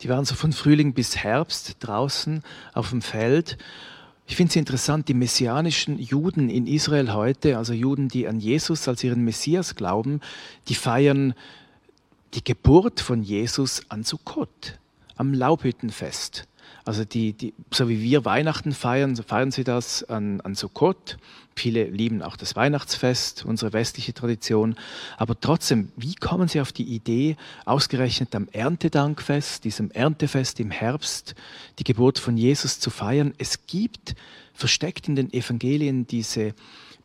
Die 0.00 0.08
waren 0.08 0.24
so 0.24 0.34
von 0.34 0.52
Frühling 0.52 0.94
bis 0.94 1.16
Herbst 1.16 1.76
draußen 1.80 2.42
auf 2.72 2.90
dem 2.90 3.02
Feld. 3.02 3.58
Ich 4.26 4.36
finde 4.36 4.50
es 4.50 4.56
interessant, 4.56 5.08
die 5.08 5.14
messianischen 5.14 5.98
Juden 5.98 6.48
in 6.48 6.66
Israel 6.66 7.12
heute, 7.12 7.58
also 7.58 7.72
Juden, 7.74 8.08
die 8.08 8.26
an 8.26 8.40
Jesus 8.40 8.88
als 8.88 9.04
ihren 9.04 9.24
Messias 9.24 9.74
glauben, 9.74 10.20
die 10.68 10.74
feiern 10.74 11.34
die 12.32 12.42
Geburt 12.42 13.00
von 13.00 13.22
Jesus 13.22 13.82
an 13.90 14.02
Sukkot, 14.02 14.78
am 15.16 15.34
Laubhüttenfest. 15.34 16.48
Also 16.86 17.04
die, 17.04 17.32
die, 17.32 17.54
so 17.72 17.88
wie 17.88 18.02
wir 18.02 18.26
Weihnachten 18.26 18.72
feiern, 18.72 19.16
so 19.16 19.22
feiern 19.22 19.50
sie 19.50 19.64
das 19.64 20.04
an, 20.04 20.42
an 20.42 20.54
Sukkot. 20.54 21.16
Viele 21.56 21.84
lieben 21.84 22.20
auch 22.20 22.36
das 22.36 22.56
Weihnachtsfest, 22.56 23.44
unsere 23.46 23.72
westliche 23.72 24.12
Tradition. 24.12 24.76
Aber 25.16 25.38
trotzdem, 25.40 25.92
wie 25.96 26.14
kommen 26.14 26.48
sie 26.48 26.60
auf 26.60 26.72
die 26.72 26.84
Idee, 26.84 27.36
ausgerechnet 27.64 28.34
am 28.34 28.48
Erntedankfest, 28.52 29.64
diesem 29.64 29.90
Erntefest 29.92 30.60
im 30.60 30.70
Herbst, 30.70 31.34
die 31.78 31.84
Geburt 31.84 32.18
von 32.18 32.36
Jesus 32.36 32.80
zu 32.80 32.90
feiern? 32.90 33.32
Es 33.38 33.66
gibt 33.66 34.14
versteckt 34.52 35.08
in 35.08 35.16
den 35.16 35.32
Evangelien 35.32 36.06
diese 36.06 36.54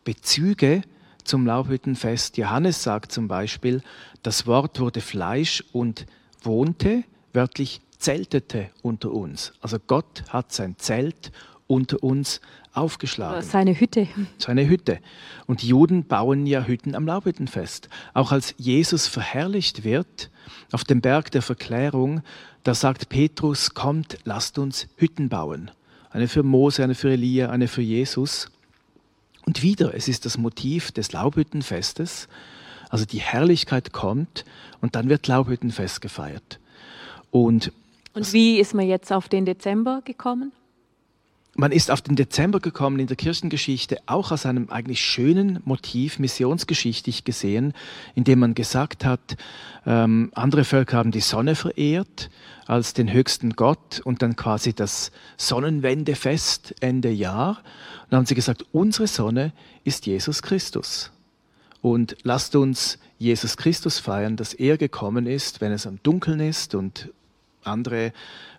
Bezüge 0.03 0.81
zum 1.23 1.45
Laubhüttenfest. 1.45 2.37
Johannes 2.37 2.83
sagt 2.83 3.11
zum 3.11 3.27
Beispiel, 3.27 3.81
das 4.23 4.45
Wort 4.45 4.79
wurde 4.79 4.99
Fleisch 4.99 5.63
und 5.71 6.05
wohnte, 6.41 7.03
wörtlich 7.33 7.81
zeltete 7.99 8.69
unter 8.81 9.11
uns. 9.11 9.53
Also 9.61 9.77
Gott 9.85 10.23
hat 10.29 10.51
sein 10.51 10.75
Zelt 10.77 11.31
unter 11.67 12.01
uns 12.01 12.41
aufgeschlagen. 12.73 13.43
Seine 13.43 13.79
Hütte. 13.79 14.07
Seine 14.37 14.67
Hütte. 14.67 14.99
Und 15.45 15.63
Juden 15.63 16.05
bauen 16.05 16.47
ja 16.47 16.63
Hütten 16.63 16.95
am 16.95 17.05
Laubhüttenfest. 17.05 17.89
Auch 18.13 18.31
als 18.31 18.55
Jesus 18.57 19.07
verherrlicht 19.07 19.83
wird 19.83 20.31
auf 20.71 20.83
dem 20.83 21.01
Berg 21.01 21.31
der 21.31 21.41
Verklärung, 21.41 22.21
da 22.63 22.73
sagt 22.73 23.09
Petrus, 23.09 23.73
kommt, 23.73 24.17
lasst 24.23 24.57
uns 24.57 24.87
Hütten 24.97 25.29
bauen. 25.29 25.71
Eine 26.09 26.27
für 26.27 26.43
Mose, 26.43 26.83
eine 26.83 26.95
für 26.95 27.11
Elia, 27.11 27.49
eine 27.49 27.67
für 27.67 27.81
Jesus. 27.81 28.49
Und 29.45 29.61
wieder, 29.61 29.93
es 29.93 30.07
ist 30.07 30.25
das 30.25 30.37
Motiv 30.37 30.91
des 30.91 31.11
Laubhüttenfestes. 31.11 32.27
Also 32.89 33.05
die 33.05 33.19
Herrlichkeit 33.19 33.93
kommt 33.93 34.43
und 34.81 34.95
dann 34.95 35.09
wird 35.09 35.27
Laubhüttenfest 35.27 36.01
gefeiert. 36.01 36.59
Und 37.31 37.71
und 38.13 38.33
wie 38.33 38.59
ist 38.59 38.73
man 38.73 38.87
jetzt 38.87 39.11
auf 39.11 39.29
den 39.29 39.45
Dezember 39.45 40.01
gekommen? 40.03 40.51
man 41.59 41.73
ist 41.73 41.91
auf 41.91 42.01
den 42.01 42.15
Dezember 42.15 42.61
gekommen 42.61 42.99
in 42.99 43.07
der 43.07 43.17
Kirchengeschichte 43.17 43.97
auch 44.05 44.31
aus 44.31 44.45
einem 44.45 44.69
eigentlich 44.69 45.01
schönen 45.01 45.59
Motiv, 45.65 46.17
missionsgeschichtlich 46.17 47.25
gesehen, 47.25 47.73
indem 48.15 48.39
man 48.39 48.53
gesagt 48.53 49.03
hat, 49.03 49.35
ähm, 49.85 50.31
andere 50.35 50.63
Völker 50.63 50.97
haben 50.97 51.11
die 51.11 51.19
Sonne 51.19 51.55
verehrt 51.55 52.29
als 52.65 52.93
den 52.93 53.11
höchsten 53.11 53.57
Gott 53.57 53.99
und 54.03 54.21
dann 54.21 54.37
quasi 54.37 54.73
das 54.73 55.11
Sonnenwendefest 55.35 56.75
Ende 56.79 57.09
Jahr. 57.09 57.57
Und 58.03 58.11
dann 58.11 58.19
haben 58.19 58.25
sie 58.25 58.35
gesagt, 58.35 58.65
unsere 58.71 59.07
Sonne 59.07 59.51
ist 59.83 60.05
Jesus 60.05 60.41
Christus. 60.41 61.11
Und 61.81 62.15
lasst 62.23 62.55
uns 62.55 62.99
Jesus 63.17 63.57
Christus 63.57 63.99
feiern, 63.99 64.37
dass 64.37 64.53
er 64.53 64.77
gekommen 64.77 65.27
ist, 65.27 65.59
wenn 65.59 65.73
es 65.73 65.85
am 65.85 66.01
Dunkeln 66.03 66.39
ist 66.39 66.73
und 66.73 67.09
andere 67.63 68.13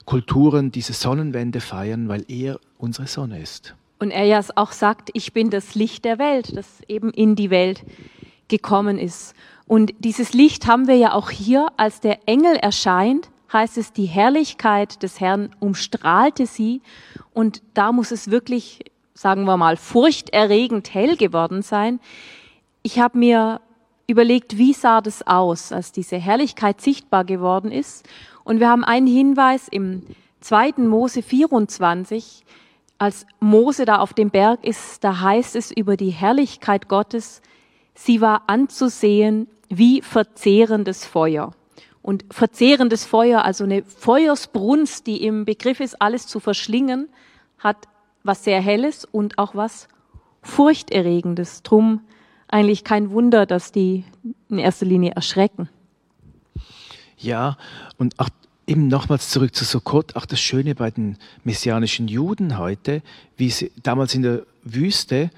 Kulturen 0.04 0.72
diese 0.72 0.92
Sonnenwende 0.92 1.60
feiern, 1.60 2.08
weil 2.08 2.24
er 2.28 2.58
unsere 2.78 3.06
Sonne 3.06 3.40
ist. 3.40 3.74
Und 3.98 4.10
er 4.10 4.24
ja 4.24 4.40
auch 4.56 4.72
sagt, 4.72 5.10
ich 5.12 5.32
bin 5.32 5.50
das 5.50 5.74
Licht 5.74 6.04
der 6.04 6.18
Welt, 6.18 6.56
das 6.56 6.66
eben 6.88 7.10
in 7.10 7.36
die 7.36 7.50
Welt 7.50 7.84
gekommen 8.48 8.98
ist. 8.98 9.34
Und 9.66 9.94
dieses 9.98 10.32
Licht 10.32 10.66
haben 10.66 10.88
wir 10.88 10.96
ja 10.96 11.12
auch 11.12 11.30
hier, 11.30 11.68
als 11.76 12.00
der 12.00 12.26
Engel 12.26 12.56
erscheint, 12.56 13.28
heißt 13.52 13.78
es, 13.78 13.92
die 13.92 14.06
Herrlichkeit 14.06 15.02
des 15.02 15.20
Herrn 15.20 15.50
umstrahlte 15.60 16.46
sie. 16.46 16.82
Und 17.32 17.62
da 17.74 17.92
muss 17.92 18.10
es 18.10 18.30
wirklich, 18.30 18.80
sagen 19.14 19.44
wir 19.44 19.56
mal, 19.56 19.76
furchterregend 19.76 20.92
hell 20.94 21.16
geworden 21.16 21.62
sein. 21.62 22.00
Ich 22.82 22.98
habe 22.98 23.18
mir 23.18 23.60
überlegt, 24.06 24.58
wie 24.58 24.72
sah 24.72 25.00
das 25.00 25.26
aus, 25.26 25.72
als 25.72 25.92
diese 25.92 26.16
Herrlichkeit 26.16 26.80
sichtbar 26.80 27.24
geworden 27.24 27.70
ist. 27.70 28.08
Und 28.50 28.58
wir 28.58 28.68
haben 28.68 28.82
einen 28.82 29.06
Hinweis 29.06 29.68
im 29.68 30.02
2. 30.40 30.72
Mose 30.78 31.22
24, 31.22 32.42
als 32.98 33.24
Mose 33.38 33.84
da 33.84 33.98
auf 34.00 34.12
dem 34.12 34.30
Berg 34.30 34.64
ist, 34.64 35.04
da 35.04 35.20
heißt 35.20 35.54
es 35.54 35.70
über 35.70 35.96
die 35.96 36.10
Herrlichkeit 36.10 36.88
Gottes, 36.88 37.42
sie 37.94 38.20
war 38.20 38.42
anzusehen 38.48 39.46
wie 39.68 40.02
verzehrendes 40.02 41.04
Feuer. 41.04 41.52
Und 42.02 42.24
verzehrendes 42.32 43.06
Feuer, 43.06 43.44
also 43.44 43.62
eine 43.62 43.84
Feuersbrunst, 43.84 45.06
die 45.06 45.24
im 45.24 45.44
Begriff 45.44 45.78
ist, 45.78 46.02
alles 46.02 46.26
zu 46.26 46.40
verschlingen, 46.40 47.08
hat 47.60 47.76
was 48.24 48.42
sehr 48.42 48.60
Helles 48.60 49.04
und 49.04 49.38
auch 49.38 49.54
was 49.54 49.86
Furchterregendes. 50.42 51.62
Drum 51.62 52.00
eigentlich 52.48 52.82
kein 52.82 53.12
Wunder, 53.12 53.46
dass 53.46 53.70
die 53.70 54.02
in 54.48 54.58
erster 54.58 54.86
Linie 54.86 55.12
erschrecken. 55.12 55.68
Ja, 57.16 57.58
und 57.98 58.18
auch 58.18 58.30
eben 58.70 58.86
nochmals 58.86 59.30
zurück 59.30 59.52
zu 59.52 59.64
Sukkot, 59.64 60.14
auch 60.14 60.26
das 60.26 60.40
Schöne 60.40 60.76
bei 60.76 60.92
den 60.92 61.16
messianischen 61.42 62.06
Juden 62.06 62.56
heute, 62.56 63.02
wie 63.36 63.50
sie 63.50 63.72
damals 63.82 64.14
in 64.14 64.22
der 64.22 64.46
Wüste, 64.62 65.30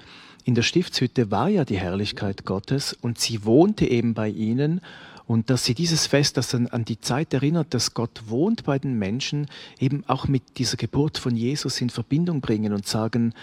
in 0.45 0.53
der 0.53 0.61
Stiftshütte 0.61 1.31
war 1.31 1.49
ja 1.49 1.65
die 1.65 1.79
Herrlichkeit 1.79 2.45
Gottes 2.45 2.93
und 2.93 3.17
sie 3.17 3.43
wohnte 3.43 3.87
eben 3.87 4.13
bei 4.13 4.29
ihnen 4.29 4.81
und 5.25 5.49
dass 5.49 5.65
sie 5.65 5.73
dieses 5.73 6.05
Fest, 6.05 6.37
das 6.37 6.49
dann 6.49 6.67
an 6.67 6.85
die 6.85 6.99
Zeit 6.99 7.33
erinnert, 7.33 7.73
dass 7.73 7.95
Gott 7.95 8.23
wohnt 8.27 8.65
bei 8.65 8.77
den 8.77 8.99
Menschen, 8.99 9.47
eben 9.79 10.03
auch 10.05 10.27
mit 10.27 10.59
dieser 10.59 10.77
Geburt 10.77 11.17
von 11.17 11.35
Jesus 11.35 11.81
in 11.81 11.89
Verbindung 11.89 12.39
bringen 12.39 12.71
und 12.71 12.85
sagen, 12.85 13.33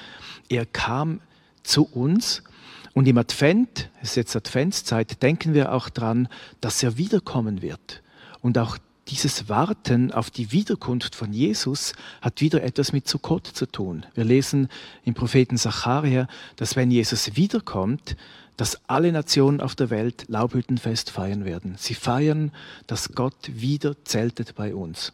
er 0.49 0.67
kam 0.67 1.21
zu 1.65 1.85
uns 1.85 2.45
und 2.93 3.09
im 3.09 3.19
Advent, 3.19 3.91
es 4.03 4.11
ist 4.11 4.17
jetzt 4.17 4.37
Adventszeit, 4.37 5.21
denken 5.21 5.53
wir 5.53 5.73
auch 5.73 5.89
dran, 5.89 6.29
dass 6.61 6.81
er 6.83 6.97
wiederkommen 6.97 7.61
wird. 7.61 8.03
Und 8.41 8.57
auch 8.57 8.79
dieses 9.09 9.49
Warten 9.49 10.13
auf 10.13 10.31
die 10.31 10.53
Wiederkunft 10.53 11.15
von 11.15 11.33
Jesus 11.33 11.93
hat 12.21 12.41
wieder 12.41 12.63
etwas 12.63 12.93
mit 12.93 13.09
Sukkot 13.09 13.47
zu 13.47 13.67
tun. 13.67 14.07
Wir 14.15 14.25
lesen 14.25 14.69
im 15.05 15.15
Propheten 15.15 15.57
Zacharia, 15.57 16.29
dass 16.57 16.77
wenn 16.77 16.91
Jesus 16.91 17.37
wiederkommt, 17.37 18.17
dass 18.57 18.79
alle 18.89 19.11
Nationen 19.11 19.61
auf 19.61 19.75
der 19.75 19.91
Welt 19.91 20.27
Laubhüttenfest 20.29 21.11
feiern 21.11 21.45
werden. 21.45 21.75
Sie 21.79 21.95
feiern, 21.95 22.53
dass 22.87 23.15
Gott 23.15 23.51
wieder 23.53 24.05
zeltet 24.05 24.55
bei 24.55 24.75
uns 24.75 25.13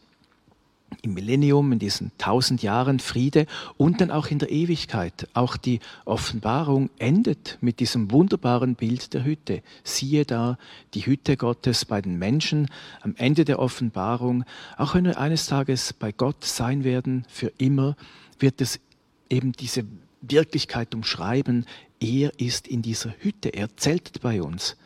im 1.03 1.15
Millennium, 1.15 1.73
in 1.73 1.79
diesen 1.79 2.13
tausend 2.19 2.63
Jahren 2.63 3.01
Friede 3.01 3.47
und 3.77 4.01
dann 4.01 4.11
auch 4.11 4.29
in 4.29 4.39
der 4.39 4.51
Ewigkeit. 4.51 5.29
Auch 5.35 5.57
die 5.57 5.81
Offenbarung 6.05 6.91
endet 6.99 7.59
mit 7.61 7.81
diesem 7.81 8.11
wunderbaren 8.11 8.75
Bild 8.75 9.13
der 9.15 9.25
Hütte. 9.25 9.63
Siehe 9.85 10.25
da 10.25 10.59
die 10.95 11.07
Hütte 11.07 11.37
Gottes 11.37 11.85
bei 11.85 12.01
den 12.01 12.19
Menschen 12.19 12.69
am 13.03 13.15
Ende 13.17 13.45
der 13.45 13.59
Offenbarung. 13.59 14.45
Auch 14.77 14.95
wenn 14.95 15.05
wir 15.05 15.19
eines 15.19 15.47
Tages 15.47 15.93
bei 15.93 16.13
Gott 16.13 16.45
sein 16.45 16.85
werden, 16.85 17.25
für 17.29 17.53
immer, 17.59 17.97
wird 18.39 18.61
es 18.61 18.81
eben 19.29 19.53
diese 19.53 19.85
Wirklichkeit 20.23 20.95
umschreiben. 20.95 21.67
Er 22.01 22.39
ist 22.39 22.69
in 22.69 22.83
dieser 22.83 23.15
Hütte, 23.21 23.49
er 23.51 23.77
zeltet 23.77 24.21
bei 24.21 24.43
uns. 24.43 24.77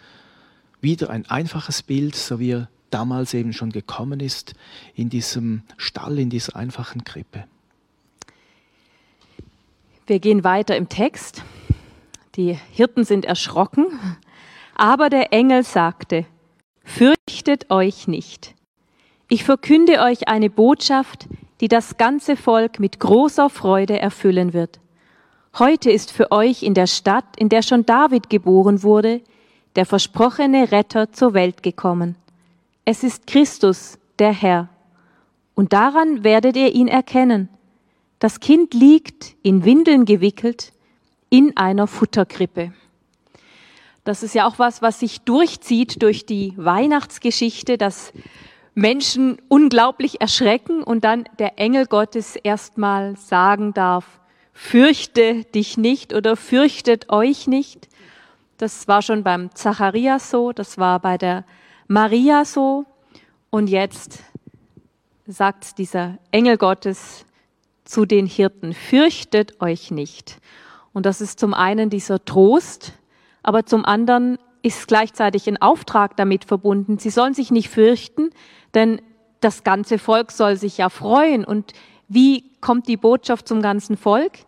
Wieder 0.81 1.11
ein 1.11 1.29
einfaches 1.29 1.83
Bild, 1.83 2.17
so 2.17 2.39
wie 2.39 2.53
er 2.53 2.69
damals 2.91 3.35
eben 3.35 3.53
schon 3.53 3.71
gekommen 3.71 4.21
ist 4.21 4.55
in 4.95 5.11
diesem 5.11 5.63
Stall, 5.77 6.19
in 6.19 6.31
dieser 6.31 6.57
einfachen 6.57 7.05
Krippe. 7.05 7.45
Wir 10.07 10.19
gehen 10.19 10.45
weiter 10.45 10.77
im 10.77 10.89
Text. 10.89 11.45
Die 12.37 12.59
Hirten 12.73 13.05
sind 13.05 13.25
erschrocken, 13.25 13.87
aber 14.75 15.11
der 15.11 15.33
Engel 15.33 15.63
sagte, 15.63 16.27
Fürchtet 16.83 17.71
euch 17.71 18.09
nicht. 18.09 18.55
Ich 19.29 19.45
verkünde 19.45 20.01
euch 20.01 20.27
eine 20.27 20.51
Botschaft, 20.51 21.29
die 21.61 21.69
das 21.69 21.99
ganze 21.99 22.37
Volk 22.37 22.81
mit 22.81 22.99
großer 22.99 23.49
Freude 23.49 24.01
erfüllen 24.01 24.53
wird. 24.53 24.81
Heute 25.59 25.91
ist 25.91 26.11
für 26.11 26.33
euch 26.33 26.63
in 26.63 26.75
der 26.75 26.89
Stadt, 26.89 27.25
in 27.37 27.49
der 27.49 27.63
schon 27.63 27.87
David 27.87 28.31
geboren 28.31 28.83
wurde, 28.83 29.21
der 29.77 29.87
versprochene 29.87 30.73
Retter 30.73 31.13
zur 31.13 31.35
Welt 31.35 31.63
gekommen. 31.63 32.17
Es 32.85 33.05
ist 33.05 33.27
Christus, 33.27 33.99
der 34.19 34.33
Herr. 34.33 34.69
Und 35.55 35.73
daran 35.73 36.25
werdet 36.25 36.57
ihr 36.57 36.75
ihn 36.75 36.89
erkennen. 36.89 37.49
Das 38.19 38.41
Kind 38.41 38.75
liegt 38.75 39.37
in 39.43 39.65
Windeln 39.65 40.05
gewickelt 40.05 40.73
in 41.29 41.57
einer 41.57 41.87
Futterkrippe. 41.87 42.73
Das 44.05 44.23
ist 44.23 44.35
ja 44.35 44.47
auch 44.47 44.59
was, 44.59 44.83
was 44.83 45.01
sich 45.01 45.21
durchzieht 45.21 46.03
durch 46.03 46.27
die 46.27 46.55
Weihnachtsgeschichte, 46.57 47.79
dass 47.79 48.13
Menschen 48.75 49.39
unglaublich 49.49 50.21
erschrecken 50.21 50.83
und 50.83 51.05
dann 51.05 51.25
der 51.39 51.59
Engel 51.59 51.87
Gottes 51.87 52.37
erstmal 52.37 53.17
sagen 53.17 53.75
darf, 53.75 54.21
fürchte 54.53 55.45
dich 55.45 55.77
nicht 55.77 56.15
oder 56.15 56.37
fürchtet 56.37 57.11
euch 57.11 57.47
nicht. 57.47 57.89
Das 58.59 58.89
war 58.89 59.03
schon 59.03 59.23
beim 59.23 59.55
Zacharias 59.55 60.31
so, 60.31 60.53
das 60.53 60.79
war 60.79 61.01
bei 61.01 61.19
der 61.19 61.45
Maria 61.93 62.45
so 62.45 62.85
und 63.51 63.69
jetzt 63.69 64.23
sagt 65.27 65.77
dieser 65.79 66.19
Engel 66.31 66.57
Gottes 66.57 67.27
zu 67.85 68.07
den 68.07 68.27
Hirten, 68.27 68.75
fürchtet 68.75 69.61
euch 69.61 69.91
nicht. 69.91 70.39
Und 70.93 71.05
das 71.05 71.21
ist 71.21 71.41
zum 71.41 71.53
einen 71.53 71.91
dieser 71.91 72.25
Trost, 72.25 72.93
aber 73.43 73.67
zum 73.67 73.85
anderen 73.85 74.39
ist 74.63 74.87
gleichzeitig 74.87 75.49
ein 75.49 75.61
Auftrag 75.61 76.17
damit 76.17 76.45
verbunden. 76.45 76.99
Sie 76.99 77.11
sollen 77.11 77.35
sich 77.35 77.51
nicht 77.51 77.71
fürchten, 77.71 78.31
denn 78.75 79.03
das 79.41 79.65
ganze 79.65 79.99
Volk 79.99 80.31
soll 80.31 80.55
sich 80.55 80.79
ja 80.79 80.91
freuen. 80.91 81.45
Und 81.45 81.73
wie 82.07 82.45
kommt 82.61 82.87
die 82.87 82.99
Botschaft 82.99 83.49
zum 83.49 83.63
ganzen 83.63 83.97
Volk? 83.97 84.39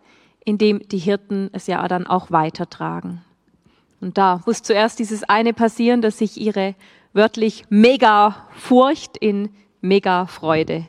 Indem 0.45 0.87
die 0.87 0.97
Hirten 0.97 1.49
es 1.51 1.67
ja 1.67 1.85
dann 1.89 2.07
auch 2.07 2.31
weitertragen. 2.31 3.21
Und 3.99 4.17
da 4.17 4.39
muss 4.45 4.61
zuerst 4.61 4.99
dieses 4.99 5.25
eine 5.25 5.51
passieren, 5.51 6.01
dass 6.01 6.19
sich 6.19 6.39
ihre 6.39 6.75
wörtlich 7.13 7.63
mega 7.69 8.47
Furcht 8.55 9.17
in 9.17 9.49
mega 9.81 10.25
Freude 10.25 10.87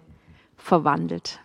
verwandelt. 0.56 1.40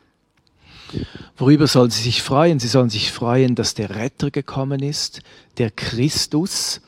Worüber 1.38 1.68
sollen 1.68 1.92
sie 1.92 2.02
sich 2.02 2.24
freuen? 2.24 2.60
Sie 2.60 2.68
sollen 2.68 2.90
sich 2.90 3.12
freuen, 3.12 3.56
dass 3.56 3.74
der 3.74 3.96
Retter 3.96 4.32
gekommen 4.32 4.82
ist, 4.82 5.22
der 5.58 5.72
Christus. 5.72 6.82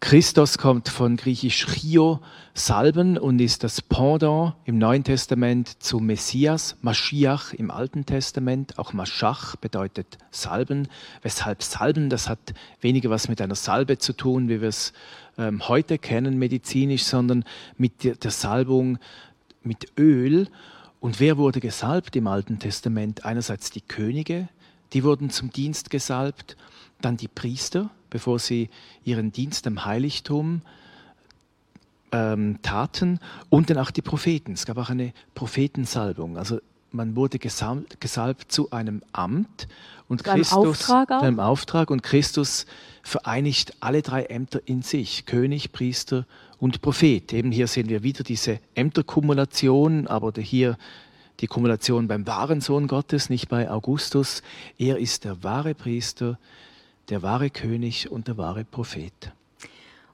Christus 0.00 0.58
kommt 0.58 0.88
von 0.88 1.16
griechisch 1.16 1.64
Chio, 1.66 2.20
Salben 2.54 3.16
und 3.16 3.40
ist 3.40 3.62
das 3.62 3.80
Pendant 3.80 4.54
im 4.64 4.76
Neuen 4.76 5.04
Testament 5.04 5.80
zu 5.80 6.00
Messias, 6.00 6.76
Maschiach 6.82 7.54
im 7.54 7.70
Alten 7.70 8.04
Testament. 8.04 8.78
Auch 8.78 8.92
Maschach 8.92 9.54
bedeutet 9.54 10.18
Salben. 10.32 10.88
Weshalb 11.22 11.62
Salben? 11.62 12.10
Das 12.10 12.28
hat 12.28 12.52
weniger 12.80 13.10
was 13.10 13.28
mit 13.28 13.40
einer 13.40 13.54
Salbe 13.54 13.96
zu 13.98 14.12
tun, 14.12 14.48
wie 14.48 14.60
wir 14.60 14.68
es 14.68 14.92
ähm, 15.38 15.68
heute 15.68 15.98
kennen 15.98 16.38
medizinisch, 16.38 17.04
sondern 17.04 17.44
mit 17.76 18.04
der, 18.04 18.30
Salbung 18.30 18.98
mit 19.62 19.92
Öl. 19.98 20.48
Und 21.00 21.20
wer 21.20 21.36
wurde 21.38 21.60
gesalbt 21.60 22.14
im 22.16 22.26
Alten 22.26 22.58
Testament? 22.58 23.24
Einerseits 23.24 23.70
die 23.70 23.80
Könige, 23.80 24.48
die 24.92 25.04
wurden 25.04 25.30
zum 25.30 25.50
Dienst 25.50 25.90
gesalbt, 25.90 26.56
dann 27.00 27.16
die 27.16 27.28
Priester, 27.28 27.90
bevor 28.10 28.38
sie 28.38 28.68
ihren 29.04 29.32
Dienst 29.32 29.66
am 29.66 29.84
Heiligtum 29.84 30.62
ähm, 32.12 32.58
taten, 32.62 33.18
und 33.48 33.70
dann 33.70 33.78
auch 33.78 33.90
die 33.90 34.02
Propheten. 34.02 34.52
Es 34.52 34.66
gab 34.66 34.76
auch 34.76 34.90
eine 34.90 35.12
Prophetensalbung. 35.34 36.36
Also 36.36 36.60
man 36.92 37.16
wurde 37.16 37.38
gesalbt, 37.38 38.00
gesalbt 38.00 38.52
zu 38.52 38.70
einem 38.70 39.02
Amt 39.12 39.66
und 40.12 40.22
zu 40.22 40.30
einem 40.30 40.42
Christus 40.42 40.58
Auftrag 40.58 41.10
auch? 41.10 41.18
zu 41.20 41.26
einem 41.26 41.40
Auftrag 41.40 41.90
und 41.90 42.02
Christus 42.02 42.66
vereinigt 43.02 43.74
alle 43.80 44.02
drei 44.02 44.24
Ämter 44.24 44.60
in 44.64 44.82
sich: 44.82 45.26
König, 45.26 45.72
Priester 45.72 46.26
und 46.58 46.82
Prophet. 46.82 47.32
Eben 47.32 47.50
hier 47.50 47.66
sehen 47.66 47.88
wir 47.88 48.02
wieder 48.02 48.22
diese 48.22 48.60
Ämterkumulation, 48.74 50.06
aber 50.06 50.32
hier 50.38 50.76
die 51.40 51.46
Kumulation 51.46 52.08
beim 52.08 52.26
wahren 52.26 52.60
Sohn 52.60 52.86
Gottes, 52.86 53.30
nicht 53.30 53.48
bei 53.48 53.70
Augustus. 53.70 54.42
Er 54.78 54.98
ist 54.98 55.24
der 55.24 55.42
wahre 55.42 55.74
Priester, 55.74 56.38
der 57.08 57.22
wahre 57.22 57.50
König 57.50 58.10
und 58.10 58.28
der 58.28 58.36
wahre 58.36 58.64
Prophet. 58.64 59.32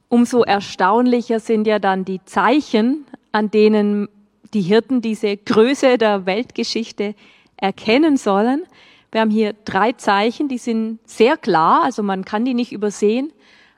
Umso 0.09 0.43
erstaunlicher 0.43 1.41
sind 1.41 1.67
ja 1.67 1.79
dann 1.79 2.05
die 2.05 2.25
Zeichen, 2.25 3.05
an 3.33 3.51
denen 3.51 4.09
die 4.55 4.63
Hirten 4.63 5.03
diese 5.03 5.37
Größe 5.37 5.99
der 5.99 6.25
Weltgeschichte 6.25 7.15
erkennen 7.59 8.17
sollen. 8.17 8.63
Wir 9.11 9.23
haben 9.23 9.31
hier 9.31 9.55
drei 9.65 9.93
Zeichen, 9.93 10.49
die 10.49 10.59
sind 10.59 10.99
sehr 11.09 11.37
klar, 11.37 11.85
also 11.85 12.03
man 12.03 12.25
kann 12.25 12.45
die 12.45 12.55
nicht 12.55 12.73
übersehen, 12.73 13.33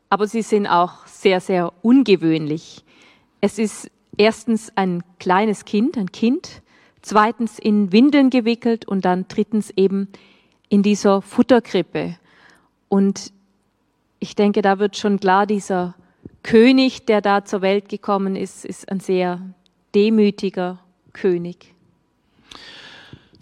aber 0.08 0.26
sie 0.26 0.42
sind 0.42 0.66
auch 0.66 1.06
sehr, 1.06 1.40
sehr 1.40 1.72
ungewöhnlich. 1.82 2.84
Es 3.40 3.58
ist 3.58 3.90
erstens 4.16 4.72
ein 4.76 5.04
kleines 5.20 5.64
Kind, 5.64 5.96
ein 5.96 6.10
Kind, 6.10 6.62
zweitens 7.00 7.58
in 7.58 7.92
Windeln 7.92 8.30
gewickelt 8.30 8.88
und 8.88 9.04
dann 9.04 9.26
drittens 9.28 9.70
eben 9.70 10.08
in 10.68 10.82
dieser 10.82 11.22
Futterkrippe. 11.22 12.16
Und 12.88 13.32
ich 14.18 14.34
denke, 14.34 14.62
da 14.62 14.78
wird 14.78 14.96
schon 14.96 15.20
klar, 15.20 15.46
dieser 15.46 15.94
König, 16.42 17.06
der 17.06 17.20
da 17.20 17.44
zur 17.44 17.62
Welt 17.62 17.88
gekommen 17.88 18.34
ist, 18.34 18.64
ist 18.64 18.90
ein 18.90 19.00
sehr 19.00 19.40
demütiger 19.94 20.80
König. 21.12 21.74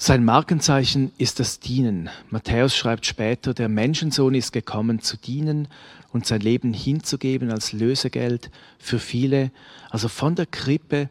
Sein 0.01 0.25
Markenzeichen 0.25 1.11
ist 1.19 1.41
das 1.41 1.59
Dienen. 1.59 2.09
Matthäus 2.31 2.77
schreibt 2.77 3.05
später, 3.05 3.53
der 3.53 3.69
Menschensohn 3.69 4.33
ist 4.33 4.53
gekommen 4.53 5.01
zu 5.01 5.17
dienen 5.17 5.67
und 6.13 6.25
sein 6.25 6.41
Leben 6.41 6.73
hinzugeben 6.73 7.51
als 7.51 7.73
Lösegeld 7.73 8.53
für 8.79 9.01
viele, 9.01 9.51
also 9.91 10.07
von 10.07 10.37
der 10.37 10.47
Krippe 10.47 11.09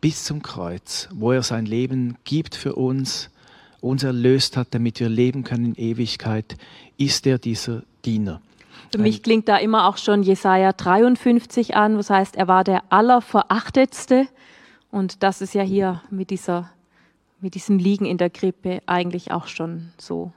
bis 0.00 0.22
zum 0.22 0.40
Kreuz, 0.40 1.08
wo 1.12 1.32
er 1.32 1.42
sein 1.42 1.66
Leben 1.66 2.16
gibt 2.22 2.54
für 2.54 2.76
uns, 2.76 3.30
uns 3.80 4.04
erlöst 4.04 4.56
hat, 4.56 4.68
damit 4.70 5.00
wir 5.00 5.08
leben 5.08 5.42
können 5.42 5.74
in 5.74 5.74
Ewigkeit, 5.74 6.56
ist 6.96 7.26
er 7.26 7.38
dieser 7.38 7.82
Diener. 8.04 8.40
Für 8.92 8.98
mich 8.98 9.24
klingt 9.24 9.48
da 9.48 9.56
immer 9.56 9.88
auch 9.88 9.96
schon 9.96 10.22
Jesaja 10.22 10.72
53 10.72 11.74
an, 11.74 11.98
was 11.98 12.08
heißt, 12.08 12.36
er 12.36 12.46
war 12.46 12.62
der 12.62 12.84
Allerverachtetste. 12.90 14.28
Und 14.92 15.24
das 15.24 15.42
ist 15.42 15.54
ja 15.54 15.62
hier 15.62 16.02
mit 16.10 16.30
dieser, 16.30 16.70
mit 17.40 17.54
diesem 17.54 17.78
Liegen 17.78 18.04
in 18.04 18.18
der 18.18 18.30
Krippe 18.30 18.80
eigentlich 18.86 19.30
auch 19.30 19.46
schon 19.46 19.92
so. 19.98 20.32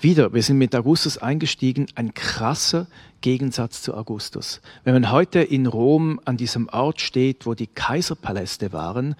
Wieder, 0.00 0.32
wir 0.32 0.42
sind 0.42 0.58
mit 0.58 0.74
Augustus 0.74 1.18
eingestiegen, 1.18 1.86
ein 1.94 2.12
krasser 2.12 2.88
Gegensatz 3.20 3.82
zu 3.82 3.94
Augustus. 3.94 4.60
Wenn 4.82 4.94
man 4.94 5.12
heute 5.12 5.40
in 5.40 5.66
Rom 5.66 6.20
an 6.24 6.36
diesem 6.36 6.68
Ort 6.68 7.00
steht, 7.00 7.46
wo 7.46 7.54
die 7.54 7.68
Kaiserpaläste 7.68 8.72
waren, 8.72 9.14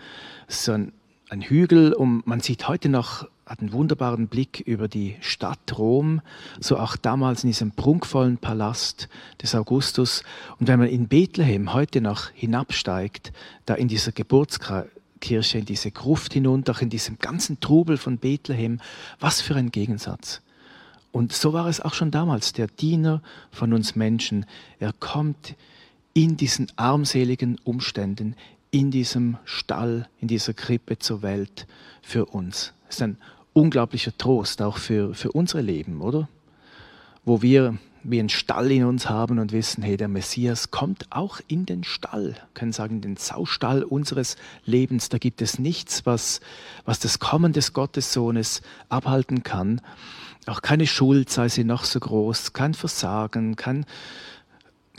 so 0.49 0.73
ein, 0.73 0.93
ein 1.31 1.41
Hügel 1.41 1.93
und 1.93 2.27
man 2.27 2.41
sieht 2.41 2.67
heute 2.67 2.89
noch, 2.89 3.29
hat 3.47 3.61
einen 3.61 3.73
wunderbaren 3.73 4.29
Blick 4.29 4.61
über 4.61 4.89
die 4.89 5.17
Stadt 5.21 5.79
Rom, 5.79 6.21
so 6.59 6.79
auch 6.79 6.97
damals 6.97 7.45
in 7.45 7.51
diesem 7.51 7.73
prunkvollen 7.73 8.39
Palast 8.39 9.09
des 9.41 9.55
Augustus. 9.55 10.25
Und 10.59 10.67
wenn 10.67 10.81
man 10.81 10.89
in 10.89 11.07
Bethlehem 11.07 11.75
heute 11.75 12.01
noch 12.01 12.31
hinabsteigt, 12.31 13.33
da 13.67 13.75
in 13.75 13.89
dieser 13.89 14.11
Geburtskirche, 14.11 14.89
in 15.31 15.65
diese 15.65 15.91
Gruft 15.91 16.33
hinunter, 16.33 16.81
in 16.81 16.91
diesem 16.91 17.19
ganzen 17.19 17.61
Trubel 17.61 17.97
von 17.97 18.19
Bethlehem, 18.19 18.81
was 19.21 19.41
für 19.41 19.55
ein 19.55 19.71
Gegensatz. 19.71 20.41
Und 21.13 21.33
so 21.33 21.53
war 21.53 21.67
es 21.69 21.81
auch 21.81 21.95
schon 21.95 22.11
damals, 22.11 22.53
der 22.53 22.67
Diener 22.67 23.23
von 23.51 23.73
uns 23.73 23.95
Menschen. 23.95 24.47
Er 24.79 24.93
kommt 24.93 25.55
in 26.15 26.37
diesen 26.37 26.73
armseligen 26.77 27.59
Umständen, 27.65 28.35
in 28.71 28.91
diesem 28.91 29.37
Stall, 29.45 30.09
in 30.21 30.29
dieser 30.29 30.55
Krippe 30.55 30.99
zur 30.99 31.23
Welt 31.23 31.67
für 32.01 32.27
uns. 32.27 32.73
Das 32.87 32.97
ist 32.97 33.03
ein 33.03 33.19
unglaublicher 33.53 34.17
Trost 34.17 34.63
auch 34.63 34.79
für, 34.79 35.15
für 35.15 35.31
unsere 35.33 35.61
Leben, 35.61 36.01
oder? 36.01 36.29
Wo 37.25 37.43
wir 37.43 37.79
wie 38.05 38.19
einen 38.19 38.29
Stall 38.29 38.71
in 38.71 38.85
uns 38.85 39.09
haben 39.09 39.39
und 39.39 39.53
wissen, 39.53 39.83
hey, 39.83 39.97
der 39.97 40.09
Messias 40.09 40.71
kommt 40.71 41.07
auch 41.11 41.41
in 41.49 41.67
den 41.67 41.85
Stall, 41.85 42.37
können 42.55 42.73
sagen, 42.73 43.01
den 43.01 43.17
Saustall 43.17 43.85
unseres 43.85 44.37
Lebens. 44.65 45.09
Da 45.09 45.19
gibt 45.19 45.43
es 45.43 45.59
nichts, 45.59 46.05
was, 46.05 46.41
was 46.85 46.99
das 46.99 47.19
Kommen 47.19 47.53
des 47.53 47.73
Gottessohnes 47.73 48.63
abhalten 48.89 49.43
kann. 49.43 49.81
Auch 50.47 50.63
keine 50.63 50.87
Schuld, 50.87 51.31
sei 51.31 51.49
sie 51.49 51.65
noch 51.65 51.85
so 51.85 52.01
groß, 52.01 52.53
kein 52.53 52.75
Versagen, 52.75 53.57
kein, 53.57 53.87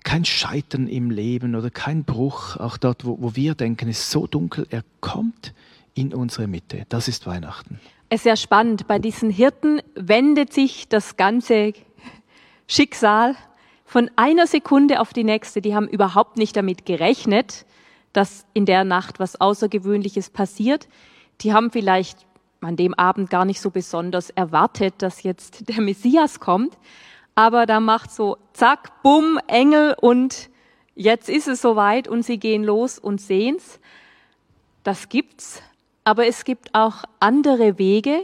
kein 0.04 0.24
Scheitern 0.24 0.88
im 0.88 1.12
Leben 1.12 1.56
oder 1.56 1.70
kein 1.70 2.06
Bruch, 2.06 2.58
auch 2.58 2.78
dort, 2.78 3.06
wo, 3.06 3.18
wo 3.20 3.36
wir 3.36 3.56
denken, 3.56 3.90
ist 3.90 4.10
so 4.10 4.28
dunkel, 4.28 4.68
er 4.70 4.84
kommt 5.02 5.54
in 5.94 6.14
unsere 6.14 6.48
Mitte. 6.48 6.86
Das 6.90 7.08
ist 7.08 7.28
Weihnachten. 7.28 7.80
Es 8.10 8.20
ist 8.20 8.24
sehr 8.24 8.38
spannend. 8.38 8.88
Bei 8.88 9.00
diesen 9.00 9.30
Hirten 9.30 9.82
wendet 9.96 10.54
sich 10.54 10.88
das 10.88 11.18
ganze 11.18 11.74
Schicksal 12.68 13.36
von 13.86 14.10
einer 14.16 14.48
Sekunde 14.48 15.00
auf 15.00 15.14
die 15.14 15.24
nächste. 15.24 15.62
Die 15.62 15.76
haben 15.76 15.88
überhaupt 15.88 16.38
nicht 16.38 16.56
damit 16.56 16.86
gerechnet, 16.86 17.66
dass 18.14 18.46
in 18.54 18.66
der 18.66 18.84
Nacht 18.84 19.20
was 19.20 19.40
Außergewöhnliches 19.40 20.30
passiert. 20.30 20.88
Die 21.42 21.54
haben 21.54 21.72
vielleicht 21.72 22.26
an 22.62 22.76
dem 22.76 22.94
Abend 22.94 23.30
gar 23.30 23.46
nicht 23.46 23.60
so 23.60 23.70
besonders 23.70 24.30
erwartet, 24.30 24.96
dass 25.00 25.24
jetzt 25.24 25.68
der 25.70 25.82
Messias 25.82 26.40
kommt. 26.40 26.78
Aber 27.36 27.66
da 27.66 27.80
macht 27.80 28.12
so 28.12 28.38
zack, 28.54 29.02
bumm, 29.02 29.40
Engel 29.48 29.96
und 30.00 30.50
jetzt 30.96 31.30
ist 31.30 31.48
es 31.48 31.62
soweit 31.62 32.08
und 32.08 32.24
sie 32.24 32.38
gehen 32.38 32.64
los 32.64 33.00
und 33.00 33.20
sehen's. 33.20 33.80
Das 34.84 35.10
gibt's. 35.10 35.62
Aber 36.04 36.28
es 36.28 36.44
gibt 36.44 36.76
auch 36.76 37.04
andere 37.20 37.78
Wege, 37.78 38.24